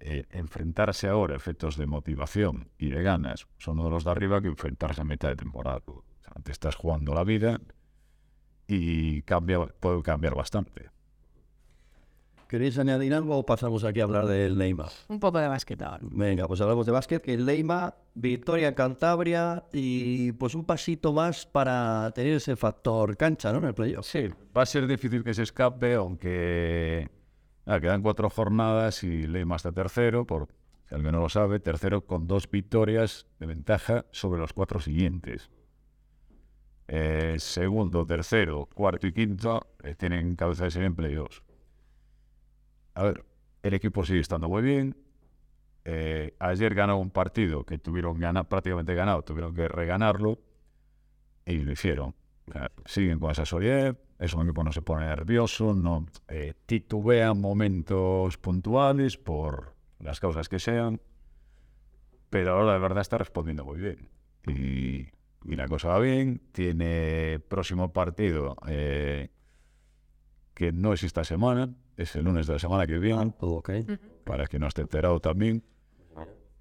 Eh, 0.01 0.25
enfrentarse 0.31 1.09
ahora 1.09 1.35
a 1.35 1.37
efectos 1.37 1.77
de 1.77 1.87
motivación 1.87 2.71
y 2.79 2.89
de 2.89 3.03
ganas 3.03 3.47
son 3.59 3.79
uno 3.79 3.85
de 3.85 3.91
los 3.91 4.05
de 4.05 4.11
arriba 4.11 4.41
que 4.41 4.49
enfrentarse 4.49 5.03
a 5.03 5.05
mitad 5.05 5.29
de 5.29 5.37
temporada. 5.37 5.81
O 6.21 6.23
sea, 6.23 6.43
te 6.43 6.53
estás 6.53 6.77
jugando 6.77 7.15
la 7.15 7.25
vida 7.25 7.61
y 8.67 9.23
cambia, 9.23 9.67
puede 9.67 10.03
cambiar 10.03 10.35
bastante. 10.35 10.91
¿Queréis 12.51 12.77
añadir 12.81 13.15
algo 13.15 13.39
o 13.39 13.47
pasamos 13.47 13.85
aquí 13.85 14.01
a 14.01 14.03
hablar 14.03 14.27
del 14.27 14.59
Neymar? 14.59 14.91
Un 15.07 15.21
poco 15.21 15.39
de 15.39 15.47
básquet 15.47 15.81
ahora. 15.83 16.01
Venga, 16.03 16.49
pues 16.49 16.61
hablamos 16.61 16.85
de 16.85 16.91
básquet, 16.91 17.23
que 17.23 17.35
el 17.35 17.47
Leima, 17.47 17.95
victoria 18.15 18.67
en 18.67 18.75
Cantabria 18.75 19.63
y 19.73 20.33
pues 20.33 20.57
un 20.57 20.65
pasito 20.65 21.13
más 21.13 21.47
para 21.47 22.11
tener 22.13 22.35
ese 22.35 22.57
factor 22.57 23.17
cancha, 23.17 23.53
¿no? 23.53 23.59
En 23.59 23.67
el 23.67 23.75
playoff. 23.75 24.05
Sí, 24.05 24.31
va 24.57 24.63
a 24.63 24.67
ser 24.67 24.89
difícil 24.89 25.23
que 25.23 25.33
se 25.33 25.45
escape, 25.45 25.95
aunque 25.95 27.09
ah, 27.67 27.79
quedan 27.79 28.03
cuatro 28.03 28.29
jornadas 28.29 29.05
y 29.05 29.29
Leima 29.29 29.55
está 29.55 29.71
tercero. 29.71 30.27
Por, 30.27 30.49
que 30.89 30.97
alguien 30.97 31.13
no 31.13 31.21
lo 31.21 31.29
sabe, 31.29 31.61
tercero 31.61 32.05
con 32.05 32.27
dos 32.27 32.51
victorias 32.51 33.29
de 33.39 33.47
ventaja 33.47 34.07
sobre 34.11 34.41
los 34.41 34.53
cuatro 34.53 34.81
siguientes. 34.81 35.51
Eh, 36.93 37.37
segundo, 37.39 38.05
tercero, 38.05 38.69
cuarto 38.75 39.07
y 39.07 39.13
quinto 39.13 39.65
eh, 39.85 39.95
tienen 39.95 40.35
cabeza 40.35 40.65
de 40.65 40.73
serie 40.73 40.89
en 40.89 40.97
playoffs. 40.97 41.41
A 42.95 43.05
ver, 43.05 43.25
el 43.63 43.75
equipo 43.75 44.05
sigue 44.05 44.19
estando 44.19 44.49
muy 44.49 44.61
bien. 44.61 44.97
Eh, 45.85 46.35
ayer 46.41 46.75
ganó 46.75 46.99
un 46.99 47.11
partido 47.11 47.65
que 47.65 47.79
tuvieron 47.79 48.19
gana, 48.19 48.43
prácticamente 48.43 48.93
ganado, 48.97 49.23
tuvieron 49.23 49.55
que 49.55 49.69
reganarlo 49.69 50.41
y 51.47 51.59
lo 51.59 51.71
hicieron. 51.71 52.17
O 52.49 52.53
sea, 52.53 52.73
siguen 52.87 53.21
con 53.21 53.31
esa 53.31 53.47
solidez, 53.47 53.95
es 54.19 54.35
un 54.35 54.43
equipo 54.43 54.65
no 54.65 54.73
se 54.73 54.83
pone 54.83 55.07
nervioso, 55.07 55.73
no 55.73 56.07
eh, 56.27 56.55
titubean 56.67 57.41
momentos 57.41 58.37
puntuales 58.37 59.17
por 59.17 59.77
las 60.01 60.19
causas 60.19 60.49
que 60.49 60.59
sean, 60.59 61.01
pero 62.31 62.55
ahora 62.55 62.73
de 62.73 62.81
verdad 62.81 63.03
está 63.03 63.17
respondiendo 63.17 63.65
muy 63.65 63.79
bien. 63.79 64.09
Y, 64.49 65.20
y 65.45 65.57
la 65.57 65.67
cosa 65.69 65.89
va 65.89 65.99
bien, 66.01 66.41
tiene 66.53 67.41
próximo 67.49 67.93
partido 67.93 68.57
eh, 68.69 69.31
que 70.55 70.73
no 70.73 70.93
es 70.93 71.03
esta 71.03 71.25
semana, 71.25 71.71
es 71.97 72.15
el 72.17 72.25
lunes 72.25 72.47
de 72.47 72.55
la 72.55 72.59
semana 72.59 72.87
que 72.87 72.99
viene, 72.99 73.33
Todo 73.39 73.53
ok. 73.57 73.71
para 74.25 74.47
que 74.47 74.59
no 74.59 74.67
esté 74.67 74.83
enterado 74.83 75.21
también, 75.21 75.63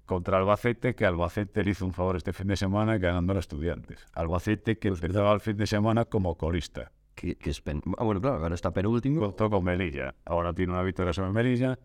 contra 0.06 0.38
Albacete, 0.38 0.94
que 0.94 1.06
Albacete 1.06 1.62
le 1.62 1.70
hizo 1.70 1.86
un 1.86 1.92
favor 1.92 2.16
este 2.16 2.32
fin 2.32 2.48
de 2.48 2.56
semana 2.56 2.98
ganando 2.98 3.32
a 3.32 3.36
los 3.36 3.44
estudiantes. 3.44 4.06
Albacete 4.12 4.78
que 4.78 4.88
empezaba 4.88 5.32
el 5.32 5.40
fin 5.40 5.56
de 5.56 5.66
semana 5.68 6.04
como 6.04 6.36
colista. 6.36 6.90
Que, 7.14 7.36
que 7.36 7.50
es 7.50 7.60
pen- 7.60 7.82
ah, 7.96 8.02
bueno, 8.02 8.20
claro, 8.20 8.42
ahora 8.42 8.54
está 8.56 8.72
penúltimo. 8.72 9.20
Contó 9.20 9.48
con 9.50 9.62
Melilla. 9.62 10.14
Ahora 10.24 10.52
tiene 10.52 10.72
una 10.72 10.82
victoria 10.82 11.12
sobre 11.12 11.30
Melilla. 11.30 11.78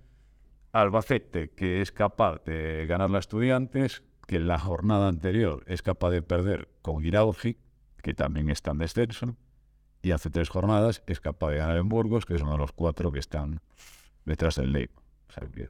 Albacete, 0.71 1.49
que 1.51 1.81
es 1.81 1.91
capaz 1.91 2.43
de 2.45 2.85
ganar 2.87 3.13
a 3.15 3.19
Estudiantes, 3.19 4.01
que 4.27 4.37
en 4.37 4.47
la 4.47 4.59
jornada 4.59 5.07
anterior 5.07 5.63
es 5.67 5.81
capaz 5.81 6.11
de 6.11 6.21
perder 6.21 6.69
con 6.81 7.03
Irauji, 7.05 7.57
que 8.01 8.13
también 8.13 8.49
está 8.49 8.71
en 8.71 8.79
descenso, 8.79 9.35
y 10.01 10.11
hace 10.11 10.29
tres 10.29 10.49
jornadas 10.49 11.01
es 11.07 11.19
capaz 11.19 11.51
de 11.51 11.57
ganar 11.57 11.77
en 11.77 11.89
Burgos, 11.89 12.25
que 12.25 12.35
es 12.35 12.41
uno 12.41 12.53
de 12.53 12.57
los 12.59 12.71
cuatro 12.71 13.11
que 13.11 13.19
están 13.19 13.61
detrás 14.25 14.55
del 14.55 14.71
Leima. 14.71 15.01
O 15.27 15.31
sea 15.31 15.47
que 15.47 15.69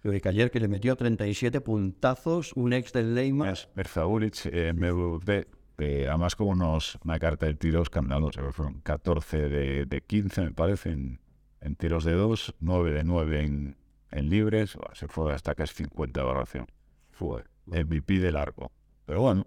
Pero 0.00 0.20
que 0.20 0.28
ayer 0.28 0.50
que 0.50 0.60
le 0.60 0.68
metió 0.68 0.96
37 0.96 1.60
puntazos, 1.60 2.52
un 2.54 2.72
ex 2.72 2.92
del 2.92 3.14
Leima. 3.14 3.50
es 3.50 3.68
Berzaulic, 3.74 4.46
eh, 4.46 4.72
MVP, 4.72 5.48
eh, 5.78 6.06
además 6.08 6.34
con 6.34 6.48
unos, 6.48 6.98
una 7.04 7.18
carta 7.18 7.46
de 7.46 7.54
tiros 7.54 7.82
escandalosa, 7.82 8.42
fueron 8.52 8.80
14 8.80 9.48
de, 9.48 9.86
de 9.86 10.00
15, 10.00 10.40
me 10.42 10.52
parece, 10.52 10.90
en, 10.90 11.20
en 11.60 11.76
tiros 11.76 12.04
de 12.04 12.12
2, 12.12 12.54
9 12.60 12.92
de 12.92 13.04
9 13.04 13.44
en, 13.44 13.76
en 14.10 14.28
libres, 14.30 14.78
se 14.94 15.08
fue 15.08 15.32
hasta 15.32 15.54
casi 15.54 15.74
50 15.74 16.20
de 16.20 16.26
valoración. 16.26 16.66
Fue 17.10 17.44
MVP 17.70 18.18
de 18.18 18.32
largo. 18.32 18.72
Pero 19.04 19.22
bueno, 19.22 19.46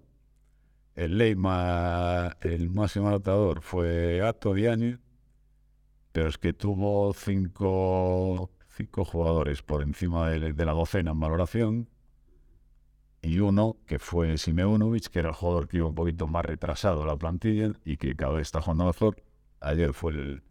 el 0.96 1.18
Leima, 1.18 2.38
el 2.42 2.70
máximo 2.70 3.08
anotador 3.08 3.62
fue 3.62 4.22
Ato 4.22 4.54
Diani, 4.54 4.98
pero 6.12 6.30
es 6.30 6.38
que 6.38 6.54
tuvo 6.54 7.14
cinco, 7.14 8.52
cinco 8.76 9.06
jugadores 9.06 9.62
por 9.62 9.84
encima 9.84 10.30
de, 10.30 10.54
de 10.54 10.66
la 10.66 10.74
docena 10.74 11.12
en 11.12 11.20
valoración 11.20 11.88
y 13.22 13.40
uno 13.40 13.78
que 13.86 14.00
fue 14.00 14.38
Simeunovic, 14.38 15.08
que 15.08 15.20
era 15.20 15.30
el 15.30 15.36
jugador 15.36 15.68
que 15.68 15.78
iba 15.78 15.88
un 15.88 15.96
poquito 15.96 16.28
más 16.28 16.44
retrasado 16.44 17.06
la 17.06 17.16
plantilla 17.16 17.72
y 17.86 17.98
que 17.98 18.16
cada 18.16 18.34
vez 18.34 18.48
está 18.48 18.62
jugando 18.62 18.86
mejor. 18.86 19.22
Ayer 19.60 19.94
fue 19.94 20.14
el, 20.14 20.44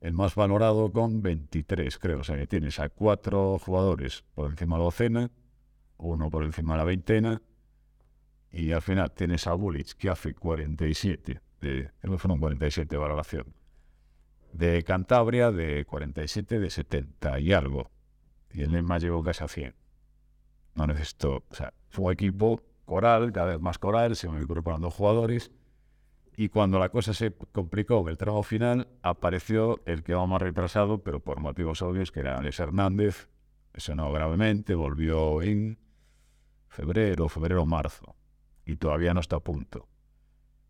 el 0.00 0.12
más 0.12 0.34
valorado 0.34 0.92
con 0.92 1.22
23, 1.22 1.98
creo. 1.98 2.20
O 2.20 2.24
sea 2.24 2.36
que 2.36 2.46
tienes 2.46 2.78
a 2.78 2.90
cuatro 2.90 3.58
jugadores 3.58 4.24
por 4.34 4.50
encima 4.50 4.76
de 4.76 4.80
la 4.80 4.84
docena, 4.84 5.30
uno 5.98 6.30
por 6.30 6.44
encima 6.44 6.74
de 6.74 6.78
la 6.78 6.84
veintena, 6.84 7.42
y 8.50 8.72
al 8.72 8.82
final 8.82 9.12
tienes 9.12 9.46
a 9.46 9.54
Bulic 9.54 9.94
que 9.94 10.10
hace 10.10 10.34
47, 10.34 11.40
de, 11.60 11.90
fueron 12.18 12.38
47 12.38 12.94
de 12.94 12.98
valoración. 12.98 13.54
De 14.52 14.84
Cantabria, 14.84 15.50
de 15.50 15.84
47, 15.84 16.60
de 16.60 16.70
70 16.70 17.40
y 17.40 17.52
algo. 17.52 17.90
Y 18.52 18.62
el 18.62 18.70
Lema 18.70 18.98
llegó 18.98 19.24
casi 19.24 19.42
a 19.42 19.48
100 19.48 19.74
no 20.74 20.86
necesito, 20.86 21.44
o 21.48 21.54
sea, 21.54 21.72
fue 21.88 22.06
un 22.06 22.12
equipo 22.12 22.60
coral, 22.84 23.32
cada 23.32 23.52
vez 23.52 23.60
más 23.60 23.78
coral, 23.78 24.16
se 24.16 24.28
me 24.28 24.40
incorporando 24.40 24.90
jugadores. 24.90 25.50
Y 26.36 26.48
cuando 26.48 26.80
la 26.80 26.88
cosa 26.88 27.14
se 27.14 27.32
complicó 27.52 28.00
en 28.00 28.08
el 28.08 28.18
tramo 28.18 28.42
final, 28.42 28.88
apareció 29.02 29.80
el 29.86 30.02
que 30.02 30.14
va 30.14 30.26
más 30.26 30.42
retrasado, 30.42 30.98
pero 31.02 31.20
por 31.20 31.38
motivos 31.38 31.80
obvios, 31.80 32.10
que 32.10 32.20
era 32.20 32.36
Alex 32.36 32.58
Hernández. 32.58 33.28
Lesionado 33.72 34.12
gravemente, 34.12 34.74
volvió 34.74 35.42
en 35.42 35.78
febrero, 36.74 37.28
febrero-marzo. 37.28 38.16
Y 38.66 38.76
todavía 38.76 39.14
no 39.14 39.20
está 39.20 39.36
a 39.36 39.40
punto. 39.40 39.88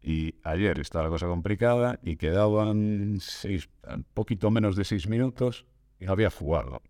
Y 0.03 0.35
ayer 0.43 0.79
estaba 0.81 1.05
la 1.05 1.11
cosa 1.11 1.27
complicada 1.27 1.99
y 2.03 2.17
quedaban 2.17 3.17
seis, 3.21 3.71
un 3.88 4.05
poquito 4.12 4.51
menos 4.51 4.77
de 4.77 4.85
seis 4.85 5.09
minutos 5.09 5.64
y 5.99 6.05
no 6.05 6.12
había 6.12 6.31
jugado. 6.31 6.83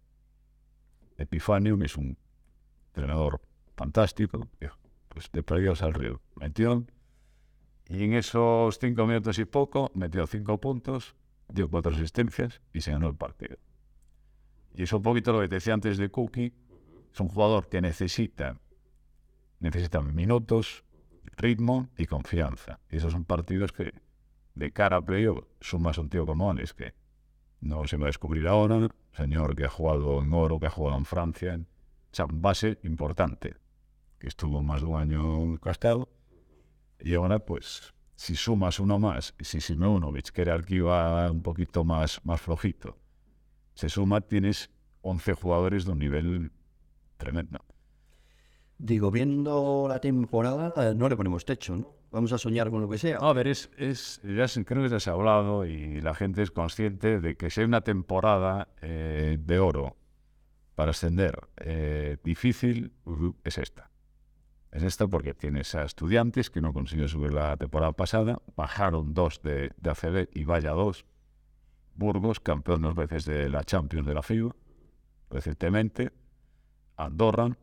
Epifanio, 1.16 1.78
que 1.78 1.84
es 1.84 1.96
un 1.96 2.18
entrenador 2.88 3.40
fantástico, 3.76 4.48
dijo, 4.60 4.76
pues 5.08 5.30
de 5.30 5.44
perdidos 5.44 5.82
al 5.82 5.94
río. 5.94 6.20
Metió, 6.34 6.84
y 7.88 8.02
en 8.02 8.14
esos 8.14 8.78
cinco 8.80 9.06
minutos 9.06 9.38
y 9.38 9.44
poco, 9.44 9.92
metió 9.94 10.26
cinco 10.26 10.58
puntos, 10.58 11.14
dio 11.48 11.70
cuatro 11.70 11.92
asistencias 11.92 12.60
y 12.72 12.80
se 12.80 12.90
ganó 12.90 13.06
el 13.06 13.14
partido. 13.14 13.58
Y 14.74 14.82
es 14.82 14.92
un 14.92 15.02
poquito 15.02 15.32
lo 15.32 15.40
que 15.40 15.48
te 15.48 15.56
decía 15.56 15.74
antes 15.74 15.98
de 15.98 16.08
Cookie, 16.08 16.52
es 17.12 17.20
un 17.20 17.28
jugador 17.28 17.68
que 17.68 17.80
necesita, 17.80 18.58
necesita 19.64 20.00
minutos, 20.02 20.84
ritmo 21.36 21.88
y 21.96 22.06
confianza. 22.06 22.80
Y 22.90 22.96
esos 22.96 23.12
son 23.12 23.24
partidos 23.24 23.72
que, 23.72 23.94
de 24.54 24.72
cara 24.72 24.98
a 24.98 25.02
playoff, 25.02 25.44
sumas 25.60 25.98
un 25.98 26.10
tío 26.10 26.26
como 26.26 26.50
Alex, 26.50 26.74
que 26.74 26.94
no 27.60 27.86
se 27.86 27.96
va 27.96 28.04
a 28.04 28.06
descubrir 28.06 28.46
ahora, 28.46 28.88
señor 29.12 29.56
que 29.56 29.64
ha 29.64 29.70
jugado 29.70 30.22
en 30.22 30.32
Oro, 30.32 30.60
que 30.60 30.66
ha 30.66 30.70
jugado 30.70 30.98
en 30.98 31.06
Francia, 31.06 31.58
sea, 32.12 32.26
base 32.30 32.78
importante, 32.82 33.56
que 34.18 34.28
estuvo 34.28 34.62
más 34.62 34.82
de 34.82 34.86
un 34.86 35.00
año 35.00 35.58
cascado. 35.60 36.10
Y 37.00 37.14
ahora, 37.14 37.38
pues, 37.38 37.94
si 38.16 38.36
sumas 38.36 38.78
uno 38.78 38.98
más, 38.98 39.34
y 39.40 39.44
si 39.44 39.60
Simeunovic, 39.60 40.28
que 40.30 40.42
era 40.42 40.54
el 40.54 40.64
que 40.64 40.76
iba 40.76 41.30
un 41.30 41.42
poquito 41.42 41.84
más, 41.84 42.20
más 42.24 42.40
flojito, 42.40 42.98
se 43.74 43.88
suma, 43.88 44.20
tienes 44.20 44.70
11 45.00 45.32
jugadores 45.32 45.86
de 45.86 45.92
un 45.92 45.98
nivel 45.98 46.52
tremendo. 47.16 47.64
Digo, 48.78 49.10
viendo 49.10 49.86
la 49.88 50.00
temporada, 50.00 50.72
eh, 50.76 50.94
no 50.96 51.08
le 51.08 51.16
ponemos 51.16 51.44
techo, 51.44 51.76
¿no? 51.76 51.94
Vamos 52.10 52.32
a 52.32 52.38
soñar 52.38 52.70
con 52.70 52.80
lo 52.80 52.88
que 52.88 52.98
sea. 52.98 53.18
A 53.18 53.32
ver, 53.32 53.48
es, 53.48 53.70
es 53.76 54.20
ya 54.22 54.46
creo 54.64 54.84
que 54.84 54.88
ya 54.88 55.00
se 55.00 55.10
ha 55.10 55.14
hablado 55.14 55.64
y 55.64 56.00
la 56.00 56.14
gente 56.14 56.42
es 56.42 56.50
consciente 56.50 57.20
de 57.20 57.36
que 57.36 57.50
si 57.50 57.60
hay 57.60 57.66
una 57.66 57.80
temporada 57.80 58.68
eh, 58.82 59.36
de 59.40 59.58
oro 59.58 59.96
para 60.76 60.90
ascender 60.90 61.48
eh, 61.56 62.18
difícil, 62.22 62.92
es 63.42 63.58
esta. 63.58 63.90
Es 64.70 64.82
esta 64.82 65.06
porque 65.06 65.34
tienes 65.34 65.74
a 65.74 65.84
estudiantes 65.84 66.50
que 66.50 66.60
no 66.60 66.72
consiguió 66.72 67.08
subir 67.08 67.32
la 67.32 67.56
temporada 67.56 67.92
pasada, 67.92 68.40
bajaron 68.56 69.14
dos 69.14 69.40
de, 69.42 69.72
de 69.76 69.90
ACB 69.90 70.28
y 70.34 70.44
vaya 70.44 70.70
dos. 70.70 71.04
Burgos, 71.96 72.40
campeón 72.40 72.82
dos 72.82 72.94
veces 72.94 73.24
de 73.24 73.48
la 73.48 73.62
Champions 73.62 74.06
de 74.06 74.14
la 74.14 74.22
FIBA, 74.22 74.54
recientemente. 75.30 76.12
Andorra, 76.96 77.56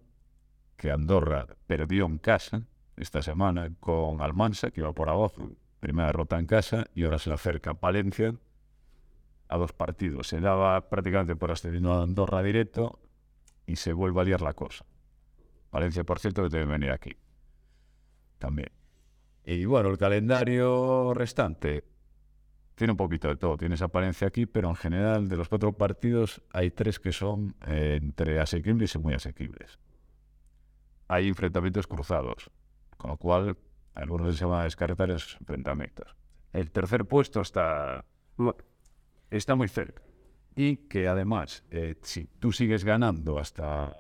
que 0.82 0.90
Andorra 0.90 1.46
perdió 1.68 2.08
en 2.08 2.18
casa 2.18 2.64
esta 2.98 3.22
semana 3.22 3.72
con 3.80 4.20
Almansa, 4.20 4.72
que 4.72 4.82
iba 4.82 4.92
por 4.94 5.10
abajo, 5.10 5.52
primera 5.80 6.08
derrota 6.08 6.40
en 6.40 6.48
casa, 6.48 6.88
y 6.96 7.04
ahora 7.04 7.20
se 7.20 7.30
le 7.30 7.36
acerca 7.36 7.76
Palencia 7.76 8.34
a 9.48 9.58
dos 9.58 9.74
partidos. 9.74 10.28
Se 10.28 10.40
daba 10.40 10.90
prácticamente 10.90 11.36
por 11.36 11.52
ascendiendo 11.52 11.94
a 11.94 12.02
Andorra 12.02 12.42
directo 12.42 13.00
y 13.68 13.76
se 13.76 13.94
vuelve 13.94 14.22
a 14.22 14.24
liar 14.24 14.42
la 14.42 14.54
cosa. 14.54 14.84
Valencia, 15.72 16.04
por 16.04 16.18
cierto, 16.18 16.42
que 16.42 16.50
debe 16.50 16.66
venir 16.66 16.90
aquí. 16.90 17.16
También. 18.40 18.72
Y 19.46 19.66
bueno, 19.66 19.90
el 19.90 20.00
calendario 20.00 21.14
restante 21.14 21.84
tiene 22.74 22.94
un 22.94 22.98
poquito 22.98 23.28
de 23.28 23.36
todo. 23.36 23.56
Tienes 23.56 23.84
apariencia 23.84 24.28
aquí, 24.28 24.48
pero 24.48 24.70
en 24.70 24.76
general 24.76 25.30
de 25.30 25.38
los 25.38 25.48
cuatro 25.48 25.74
partidos 25.74 26.42
hay 26.52 26.72
tres 26.72 27.00
que 27.00 27.12
son 27.12 27.54
eh, 27.68 28.00
entre 28.02 28.40
asequibles 28.40 28.96
y 28.96 28.98
muy 28.98 29.14
asequibles. 29.14 29.78
Hay 31.12 31.28
enfrentamientos 31.28 31.88
cruzados, 31.88 32.50
con 32.96 33.12
lo 33.12 33.18
cual 33.18 33.58
algunos 33.96 34.38
se 34.38 34.46
van 34.46 34.62
a 34.62 34.64
descartar 34.64 35.12
esos 35.12 35.36
enfrentamientos. 35.42 36.16
El 36.54 36.72
tercer 36.72 37.04
puesto 37.04 37.42
está, 37.42 38.06
está 39.30 39.56
muy 39.56 39.68
cerca. 39.68 40.02
Y 40.56 40.78
que 40.78 41.10
además, 41.10 41.66
eh, 41.70 41.96
si 42.02 42.28
tú 42.40 42.54
sigues 42.54 42.86
ganando 42.86 43.40
hasta 43.40 43.94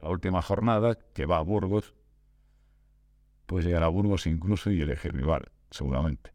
la 0.00 0.08
última 0.08 0.40
jornada, 0.40 0.94
que 1.12 1.26
va 1.26 1.36
a 1.36 1.42
Burgos, 1.42 1.92
puedes 3.44 3.66
llegar 3.66 3.82
a 3.82 3.88
Burgos 3.88 4.26
incluso 4.26 4.70
y 4.70 4.80
elegir 4.80 5.12
rival, 5.12 5.52
seguramente. 5.70 6.32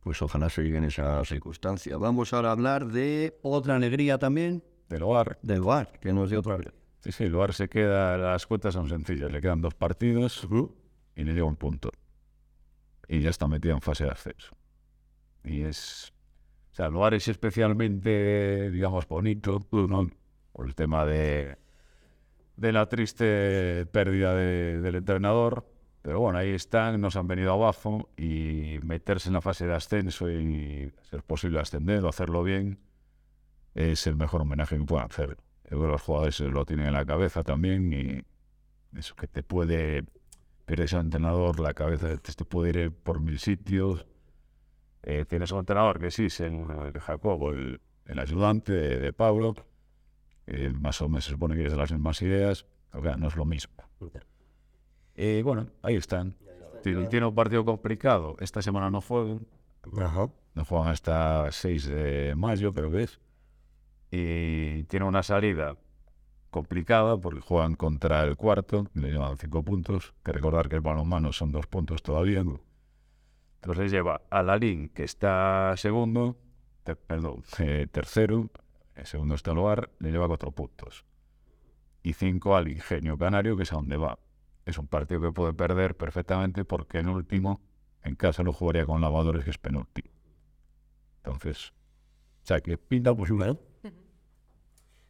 Pues 0.00 0.20
ojalá 0.22 0.50
se 0.50 0.64
llegue 0.64 0.78
en 0.78 0.84
esa 0.84 1.24
circunstancia. 1.24 1.96
Vamos 1.98 2.32
ahora 2.32 2.48
a 2.48 2.52
hablar 2.52 2.88
de 2.88 3.38
otra 3.42 3.76
alegría 3.76 4.18
también, 4.18 4.64
Del 4.88 5.04
hogar, 5.04 5.38
del 5.42 5.60
bar, 5.60 6.00
que 6.00 6.12
nos 6.12 6.30
dio 6.30 6.40
otra 6.40 6.54
alegría. 6.54 6.87
Sí, 7.00 7.12
sí, 7.12 7.26
Luar 7.28 7.52
se 7.54 7.68
queda, 7.68 8.16
las 8.18 8.46
cuentas 8.46 8.74
son 8.74 8.88
sencillas, 8.88 9.30
le 9.32 9.40
quedan 9.40 9.60
dos 9.60 9.74
partidos 9.74 10.46
y 11.16 11.24
le 11.24 11.32
llega 11.32 11.44
un 11.44 11.56
punto. 11.56 11.90
Y 13.08 13.20
ya 13.20 13.30
está 13.30 13.48
metido 13.48 13.74
en 13.74 13.80
fase 13.80 14.04
de 14.04 14.10
ascenso. 14.10 14.54
Y 15.44 15.62
es, 15.62 16.12
o 16.72 16.76
sea, 16.76 16.88
Luar 16.90 17.14
es 17.14 17.28
especialmente, 17.28 18.70
digamos, 18.70 19.08
bonito, 19.08 19.60
¿no? 19.72 20.10
por 20.52 20.66
el 20.66 20.74
tema 20.74 21.06
de, 21.06 21.56
de 22.56 22.72
la 22.72 22.88
triste 22.88 23.86
pérdida 23.92 24.34
de- 24.34 24.80
del 24.80 24.96
entrenador. 24.96 25.66
Pero 26.02 26.20
bueno, 26.20 26.38
ahí 26.38 26.50
están, 26.50 27.00
nos 27.00 27.16
han 27.16 27.28
venido 27.28 27.52
abajo 27.52 28.08
y 28.16 28.78
meterse 28.82 29.28
en 29.28 29.34
la 29.34 29.40
fase 29.42 29.66
de 29.66 29.74
ascenso 29.74 30.30
y 30.30 30.92
ser 31.10 31.22
posible 31.24 31.60
ascender 31.60 32.04
o 32.04 32.08
hacerlo 32.08 32.42
bien 32.42 32.78
es 33.74 34.06
el 34.06 34.16
mejor 34.16 34.42
homenaje 34.42 34.78
que 34.78 34.84
puedan 34.84 35.06
hacer. 35.06 35.38
Creo 35.68 35.82
que 35.82 35.86
los 35.86 36.00
jugadores 36.00 36.40
lo 36.40 36.64
tienen 36.64 36.86
en 36.86 36.92
la 36.94 37.04
cabeza 37.04 37.42
también 37.42 37.92
y 37.92 38.98
eso 38.98 39.14
que 39.14 39.26
te 39.26 39.42
puede, 39.42 40.02
pierdes 40.64 40.94
al 40.94 41.02
entrenador, 41.02 41.60
la 41.60 41.74
cabeza 41.74 42.16
te, 42.16 42.32
te 42.32 42.44
puede 42.46 42.84
ir 42.84 42.90
por 42.90 43.20
mil 43.20 43.38
sitios. 43.38 44.06
Eh, 45.02 45.26
tienes 45.26 45.52
un 45.52 45.58
entrenador 45.58 46.00
que 46.00 46.10
sí, 46.10 46.24
es 46.26 46.40
el, 46.40 46.54
el 46.54 46.98
Jacobo, 46.98 47.50
el, 47.50 47.82
el 48.06 48.18
ayudante 48.18 48.72
de, 48.72 48.98
de 48.98 49.12
Pablo, 49.12 49.56
que 50.46 50.70
más 50.70 51.02
o 51.02 51.08
menos 51.10 51.26
se 51.26 51.32
supone 51.32 51.54
que 51.54 51.66
es 51.66 51.72
de 51.72 51.76
las 51.76 51.92
mismas 51.92 52.22
ideas, 52.22 52.64
pero 52.90 53.02
claro, 53.02 53.18
no 53.18 53.28
es 53.28 53.36
lo 53.36 53.44
mismo. 53.44 53.74
Y 55.14 55.42
bueno, 55.42 55.66
ahí 55.82 55.96
están. 55.96 56.34
Tiene, 56.82 57.08
tiene 57.08 57.26
un 57.26 57.34
partido 57.34 57.62
complicado. 57.66 58.36
Esta 58.40 58.62
semana 58.62 58.88
no 58.90 59.02
juegan. 59.02 59.46
No 60.54 60.64
juegan 60.64 60.88
hasta 60.88 61.52
6 61.52 61.86
de 61.88 62.34
mayo, 62.36 62.72
creo 62.72 62.90
que 62.90 63.02
es. 63.02 63.20
Y 64.10 64.84
tiene 64.84 65.06
una 65.06 65.22
salida 65.22 65.76
complicada 66.50 67.18
porque 67.18 67.40
juegan 67.40 67.74
contra 67.74 68.22
el 68.24 68.36
cuarto, 68.36 68.86
le 68.94 69.10
llevan 69.12 69.36
5 69.36 69.62
puntos. 69.62 70.14
Que 70.24 70.32
recordar 70.32 70.68
que 70.68 70.76
el 70.76 70.80
balonmano 70.80 71.32
son 71.32 71.52
2 71.52 71.66
puntos 71.66 72.02
todavía. 72.02 72.42
Entonces 73.62 73.90
lleva 73.90 74.22
a 74.30 74.42
Lalín, 74.42 74.88
que 74.90 75.04
está 75.04 75.74
segundo, 75.76 76.36
te- 76.84 76.96
perdón, 76.96 77.42
eh, 77.58 77.86
tercero, 77.90 78.50
el 78.94 79.06
segundo 79.06 79.34
está 79.34 79.50
el 79.52 79.58
hogar, 79.58 79.90
le 79.98 80.10
lleva 80.10 80.26
4 80.28 80.52
puntos. 80.52 81.04
Y 82.02 82.12
5 82.14 82.56
al 82.56 82.68
Ingenio 82.68 83.18
Canario, 83.18 83.56
que 83.56 83.64
es 83.64 83.72
a 83.72 83.76
donde 83.76 83.96
va. 83.96 84.18
Es 84.64 84.78
un 84.78 84.86
partido 84.86 85.20
que 85.20 85.32
puede 85.32 85.52
perder 85.52 85.96
perfectamente 85.96 86.64
porque 86.64 86.98
en 86.98 87.08
último, 87.08 87.60
en 88.04 88.14
casa 88.14 88.42
lo 88.42 88.52
jugaría 88.52 88.86
con 88.86 89.00
lavadores, 89.00 89.44
que 89.44 89.50
es 89.50 89.58
penúltimo. 89.58 90.08
Entonces, 91.24 91.70
o 92.42 92.46
sea, 92.46 92.60
que 92.60 92.78
pinta 92.78 93.14
pues 93.14 93.30
una. 93.30 93.56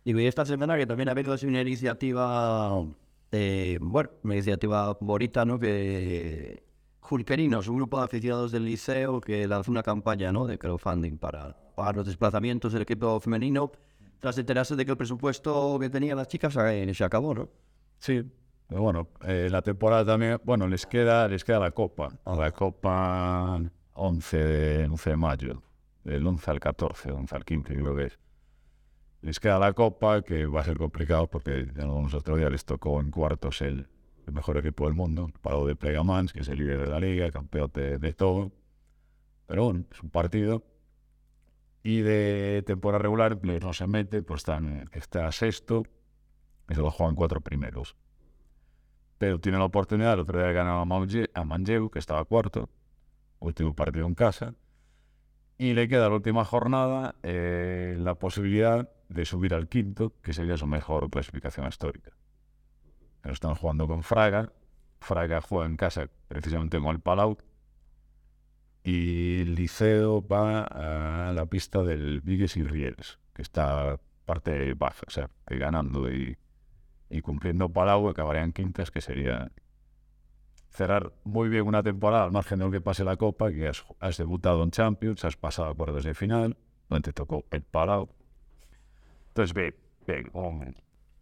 Digo, 0.09 0.21
y 0.21 0.27
esta 0.27 0.47
semana 0.47 0.79
que 0.79 0.87
también 0.87 1.11
ha 1.11 1.13
habido 1.13 1.37
una 1.43 1.61
iniciativa, 1.61 2.83
eh, 3.31 3.77
bueno, 3.79 4.09
una 4.23 4.37
iniciativa 4.37 4.97
bonita, 5.03 5.45
¿no? 5.45 5.59
Que 5.59 6.63
Julperinos, 7.01 7.69
un 7.69 7.77
grupo 7.77 7.99
de 7.99 8.05
aficionados 8.07 8.51
del 8.51 8.65
liceo 8.65 9.21
que 9.21 9.47
lanzó 9.47 9.71
una 9.71 9.83
campaña, 9.83 10.33
¿no? 10.33 10.47
De 10.47 10.59
crowdfunding 10.59 11.19
para 11.19 11.55
pagar 11.77 11.97
los 11.97 12.07
desplazamientos 12.07 12.73
del 12.73 12.81
equipo 12.81 13.21
femenino, 13.21 13.71
tras 14.19 14.39
enterarse 14.39 14.77
de 14.77 14.87
que 14.87 14.93
el 14.93 14.97
presupuesto 14.97 15.77
que 15.79 15.91
tenían 15.91 16.17
las 16.17 16.29
chicas 16.29 16.57
eh, 16.57 16.91
se 16.95 17.05
acabó, 17.05 17.35
¿no? 17.35 17.51
Sí. 17.99 18.25
Pero 18.67 18.81
bueno, 18.81 19.09
eh, 19.27 19.49
la 19.51 19.61
temporada 19.61 20.07
también, 20.07 20.41
bueno, 20.43 20.67
les 20.69 20.87
queda, 20.87 21.29
les 21.29 21.45
queda 21.45 21.59
la 21.59 21.73
Copa. 21.73 22.19
La 22.25 22.51
Copa 22.53 23.61
11 23.93 24.37
de, 24.39 24.85
11 24.87 25.11
de 25.11 25.17
mayo, 25.19 25.63
del 26.03 26.27
11 26.27 26.51
al 26.51 26.61
14, 26.61 27.13
11 27.13 27.37
al 27.37 27.45
15 27.45 27.75
creo 27.75 27.95
que 27.95 28.05
es. 28.07 28.19
Les 29.21 29.41
queda 29.41 29.59
la 29.59 29.73
Copa, 29.73 30.23
que 30.23 30.47
va 30.47 30.61
a 30.61 30.65
ser 30.65 30.79
complicado 30.79 31.27
porque 31.27 31.67
ya 31.75 31.85
lo 31.85 31.97
vimos 31.97 32.15
otro 32.15 32.37
día, 32.37 32.49
les 32.51 32.65
tocó 32.65 33.01
en 33.01 33.11
cuartos 33.11 33.61
el, 33.63 33.89
mejor 34.33 34.59
equipo 34.59 34.85
del 34.85 34.95
mundo, 34.95 35.31
Palo 35.41 35.67
de 35.67 35.75
Plegamans, 35.75 36.33
que 36.33 36.41
es 36.41 36.49
el 36.49 36.59
líder 36.59 36.81
de 36.81 36.87
la 36.87 37.01
liga, 37.01 37.31
campeón 37.31 37.71
de, 37.75 38.13
todo. 38.13 38.53
Pero 39.47 39.65
bueno, 39.65 39.85
es 39.91 40.03
un 40.03 40.11
partido. 40.11 40.63
Y 41.83 42.01
de 42.01 42.63
temporada 42.67 43.03
regular, 43.03 43.39
no 43.43 43.73
se 43.73 43.87
mete, 43.87 44.23
pues 44.23 44.41
están, 44.41 44.91
está 44.93 45.33
sexto, 45.33 45.85
y 46.69 46.75
solo 46.75 46.91
juegan 46.91 47.15
cuatro 47.15 47.41
primeros. 47.41 47.97
Pero 49.17 49.41
tiene 49.41 49.59
la 49.59 49.65
oportunidad, 49.65 50.15
el 50.15 50.21
otro 50.21 50.39
día 50.39 50.63
Manje- 50.85 51.31
a 51.35 51.45
Manlleu, 51.45 51.91
que 51.91 51.99
estaba 51.99 52.25
cuarto, 52.25 52.69
último 53.41 53.75
partido 53.75 54.07
en 54.07 54.15
casa, 54.15 54.55
y 55.57 55.73
le 55.73 55.89
queda 55.89 56.09
la 56.09 56.15
última 56.15 56.45
jornada 56.45 57.17
eh, 57.23 57.97
la 57.99 58.15
posibilidad 58.15 58.89
de 59.09 59.25
subir 59.25 59.55
al 59.55 59.69
quinto, 59.69 60.13
que 60.23 60.33
sería 60.33 60.57
su 60.57 60.67
mejor 60.67 61.11
clasificación 61.11 61.67
histórica. 61.67 62.13
Están 63.25 63.55
jugando 63.55 63.87
con 63.87 64.03
Fraga, 64.03 64.53
Fraga 65.01 65.41
juega 65.41 65.67
en 65.67 65.77
casa 65.77 66.09
precisamente 66.29 66.81
con 66.81 66.89
el 66.91 67.01
Palau, 67.01 67.39
y 68.85 69.45
Liceo 69.45 70.27
va 70.27 70.65
a 70.65 71.33
la 71.33 71.47
pista 71.47 71.83
del 71.83 72.21
Vigues 72.21 72.57
y 72.57 72.63
Rieles, 72.63 73.19
que 73.35 73.43
está 73.43 74.01
parte 74.25 74.75
baja, 74.75 75.05
o 75.07 75.11
sea, 75.11 75.31
ganando 75.47 76.11
y, 76.11 76.37
y 77.11 77.21
cumpliendo 77.21 77.69
Palau 77.69 78.09
acabarían 78.09 78.53
quintas, 78.53 78.91
que 78.91 79.01
sería 79.01 79.51
cerrar 80.71 81.13
muy 81.25 81.49
bien 81.49 81.67
una 81.67 81.83
temporada 81.83 82.25
al 82.25 82.33
margen 82.33 82.59
de 82.59 82.67
lo 82.67 82.71
que 82.71 82.81
pase 82.81 83.05
la 83.05 83.17
Copa, 83.17 83.51
que 83.51 83.69
has, 83.69 83.85
has 84.01 84.17
debutado 84.17 84.63
en 84.63 84.71
Champions, 84.71 85.25
has 85.25 85.37
pasado 85.37 85.69
a 85.69 85.75
cuartos 85.75 86.05
de 86.05 86.15
final, 86.15 86.57
donde 86.89 87.03
te 87.09 87.13
tocó 87.13 87.45
el 87.51 87.63
Palau. 87.63 88.09
Entonces, 89.39 89.55
bien, 90.07 90.31
un- 90.33 90.75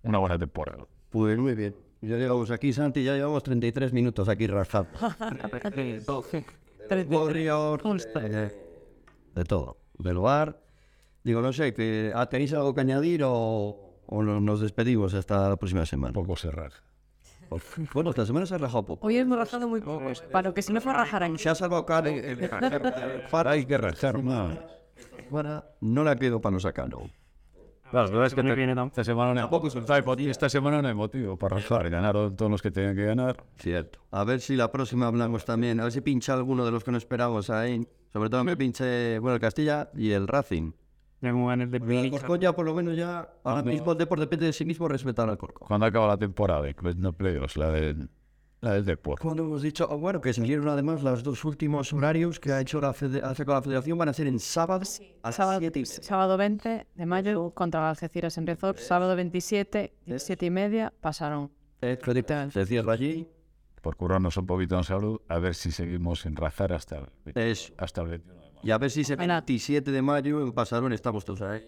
una 0.03 0.19
buena 0.19 0.39
temporada. 0.39 0.87
Pues 1.11 1.37
muy 1.37 1.55
bien. 1.55 1.77
Ya 2.01 2.17
llegamos 2.17 2.51
aquí, 2.51 2.73
Santi, 2.73 3.05
ya 3.05 3.15
llevamos 3.15 3.43
33 3.43 3.93
minutos 3.93 4.29
aquí 4.31 4.47
Justo. 7.83 8.21
eh, 8.25 8.53
de 9.35 9.45
todo. 9.45 9.77
Del 9.99 10.17
bar. 10.19 10.59
Digo, 11.25 11.43
no 11.43 11.53
sé, 11.53 11.75
ah, 12.15 12.27
¿tenéis 12.27 12.55
algo 12.55 12.75
que 12.75 12.81
añadir 12.81 13.23
o, 13.25 13.99
o 14.07 14.23
no- 14.23 14.41
nos 14.41 14.61
despedimos 14.63 15.13
hasta 15.13 15.51
la 15.51 15.57
próxima 15.57 15.85
semana? 15.85 16.15
poco 16.15 16.37
cerrar. 16.37 16.73
Bueno, 17.93 18.11
esta 18.11 18.25
semana 18.25 18.47
se 18.47 18.55
ha 18.55 18.59
rajado 18.59 18.85
poco. 18.87 19.07
Hoy 19.07 19.19
hemos 19.19 19.37
rajado 19.37 19.69
muy 19.69 19.81
pocos, 19.83 20.23
para 20.33 20.55
que 20.55 20.63
si 20.63 20.73
no 20.73 20.81
se 20.81 20.91
rajaran. 20.91 21.37
Se 21.39 21.51
ha 21.51 21.55
salvado 21.55 21.85
Karen. 21.85 22.15
el- 22.25 22.51
Hay 23.47 23.67
que 23.67 23.77
rajar 23.79 24.23
más. 24.23 24.59
no 25.83 26.03
la 26.03 26.17
pido 26.17 26.41
para 26.41 26.55
no 26.55 26.61
sacarlo. 26.61 27.11
Claro, 27.91 28.07
la 28.09 28.13
verdad 28.19 28.27
es 28.27 28.35
que 28.35 28.73
esta 28.73 29.05
semana 29.05 29.35
no 29.35 29.41
Tampoco 29.43 29.69
esta 30.19 30.49
semana 30.49 30.83
no 30.83 30.89
hay 30.89 30.95
motivo 30.95 31.37
para 31.37 31.57
rajar. 31.57 31.89
Ganaron 31.89 32.37
todos 32.37 32.51
los 32.51 32.63
que 32.63 32.71
tenían 32.71 32.97
que 32.97 33.05
ganar. 33.05 33.45
Cierto. 33.59 34.01
A 34.11 34.25
ver 34.25 34.41
si 34.41 34.57
la 34.57 34.71
próxima 34.71 35.07
hablamos 35.07 35.45
también. 35.45 35.81
A 35.81 35.85
ver 35.85 35.93
si 35.93 36.01
pincha 36.01 36.35
alguno 36.35 36.65
de 36.65 36.73
los 36.73 36.85
que 36.85 36.91
no 36.91 36.99
esperamos 36.99 37.51
ahí. 37.51 37.87
Sobre 38.13 38.31
todo 38.31 38.45
me 38.45 38.57
pinche, 38.57 39.19
bueno, 39.19 39.35
el 39.35 39.41
Castilla 39.41 39.91
y 39.95 40.11
el 40.11 40.27
Racing. 40.27 40.73
Ya 41.21 41.33
como 41.33 41.49
ganes 41.49 41.71
de 41.71 41.79
El 41.79 41.83
pincha. 41.83 42.19
Corcón 42.19 42.41
ya 42.41 42.53
por 42.55 42.67
lo 42.67 42.75
menos 42.75 42.97
ya, 42.97 43.29
ahora 43.43 43.63
mismo 43.63 43.93
el 43.93 43.99
Depor 43.99 44.21
depende 44.21 44.47
de 44.47 44.53
sí 44.53 44.65
mismo 44.65 44.89
respetar 44.89 45.29
al 45.29 45.39
Corcón. 45.39 45.67
Cuando 45.67 45.87
acaba 45.87 46.07
la 46.09 46.17
temporada 46.17 46.63
de 46.63 46.75
no 46.97 47.13
Playoffs, 47.13 47.57
la 47.57 47.71
del, 47.71 48.09
la 48.61 48.73
del 48.73 48.85
Depor. 48.85 49.21
Cuando 49.21 49.43
hemos 49.45 49.63
dicho, 49.63 49.87
oh, 49.91 49.99
bueno, 49.99 50.21
que 50.21 50.33
salieron 50.33 50.69
además 50.69 51.03
los 51.03 51.23
dos 51.23 51.45
últimos 51.45 51.93
horarios 51.93 52.41
que 52.41 52.53
ha 52.53 52.61
hecho 52.61 52.81
la, 52.81 52.93
fede- 52.93 53.23
ha 53.23 53.35
sacado 53.35 53.59
la 53.59 53.63
federación 53.63 53.99
van 53.99 54.09
a 54.09 54.13
ser 54.13 54.27
en 54.27 54.39
sábado 54.39 54.83
a 55.23 55.29
las 55.29 55.35
Sábado, 55.37 55.59
7 55.61 55.79
y 55.79 55.83
media. 55.83 56.03
sábado 56.03 56.37
20 56.37 56.87
de 56.95 57.07
mayo 57.07 57.51
contra 57.51 57.89
Algeciras 57.91 58.39
en 58.39 58.47
Rezor. 58.47 58.79
Sábado 58.79 59.15
27, 59.15 59.93
17 60.07 60.47
y 60.47 60.51
media, 60.51 60.93
pasaron. 61.01 61.51
Se 61.81 62.67
cierra 62.67 62.95
allí. 62.95 63.29
Por 63.83 63.95
curarnos 63.97 64.37
un 64.37 64.47
poquito 64.47 64.77
en 64.77 64.83
salud, 64.85 65.21
a 65.29 65.39
ver 65.39 65.55
si 65.55 65.71
seguimos 65.71 66.23
sin 66.23 66.35
rajar 66.35 66.73
hasta 66.73 66.97
el, 67.27 67.33
Eso. 67.37 67.73
hasta 67.79 68.01
el 68.01 68.09
21 68.09 68.35
de 68.41 68.51
mayo. 68.51 68.61
Y 68.65 68.71
a 68.73 68.79
ver 68.79 68.91
si 68.91 69.03
ese 69.03 69.15
Buena. 69.15 69.35
27 69.43 69.93
de 69.93 70.03
mayo 70.03 70.43
en 70.43 70.53
Pasarón 70.53 70.93
estamos 70.93 71.25
todos 71.25 71.43
ahí 71.43 71.63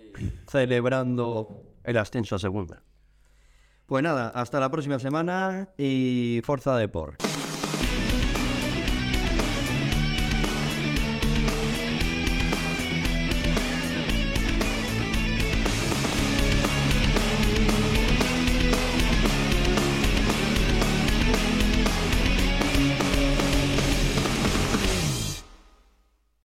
celebrando 0.51 1.63
el 1.85 1.97
ascenso 1.97 2.35
a 2.35 2.39
segunda. 2.39 2.83
Pues 3.89 4.03
nada, 4.03 4.29
hasta 4.35 4.61
la 4.61 4.71
próxima 4.71 4.99
semana 4.99 5.71
y 5.79 6.43
Forza 6.45 6.77
Deport. 6.77 7.38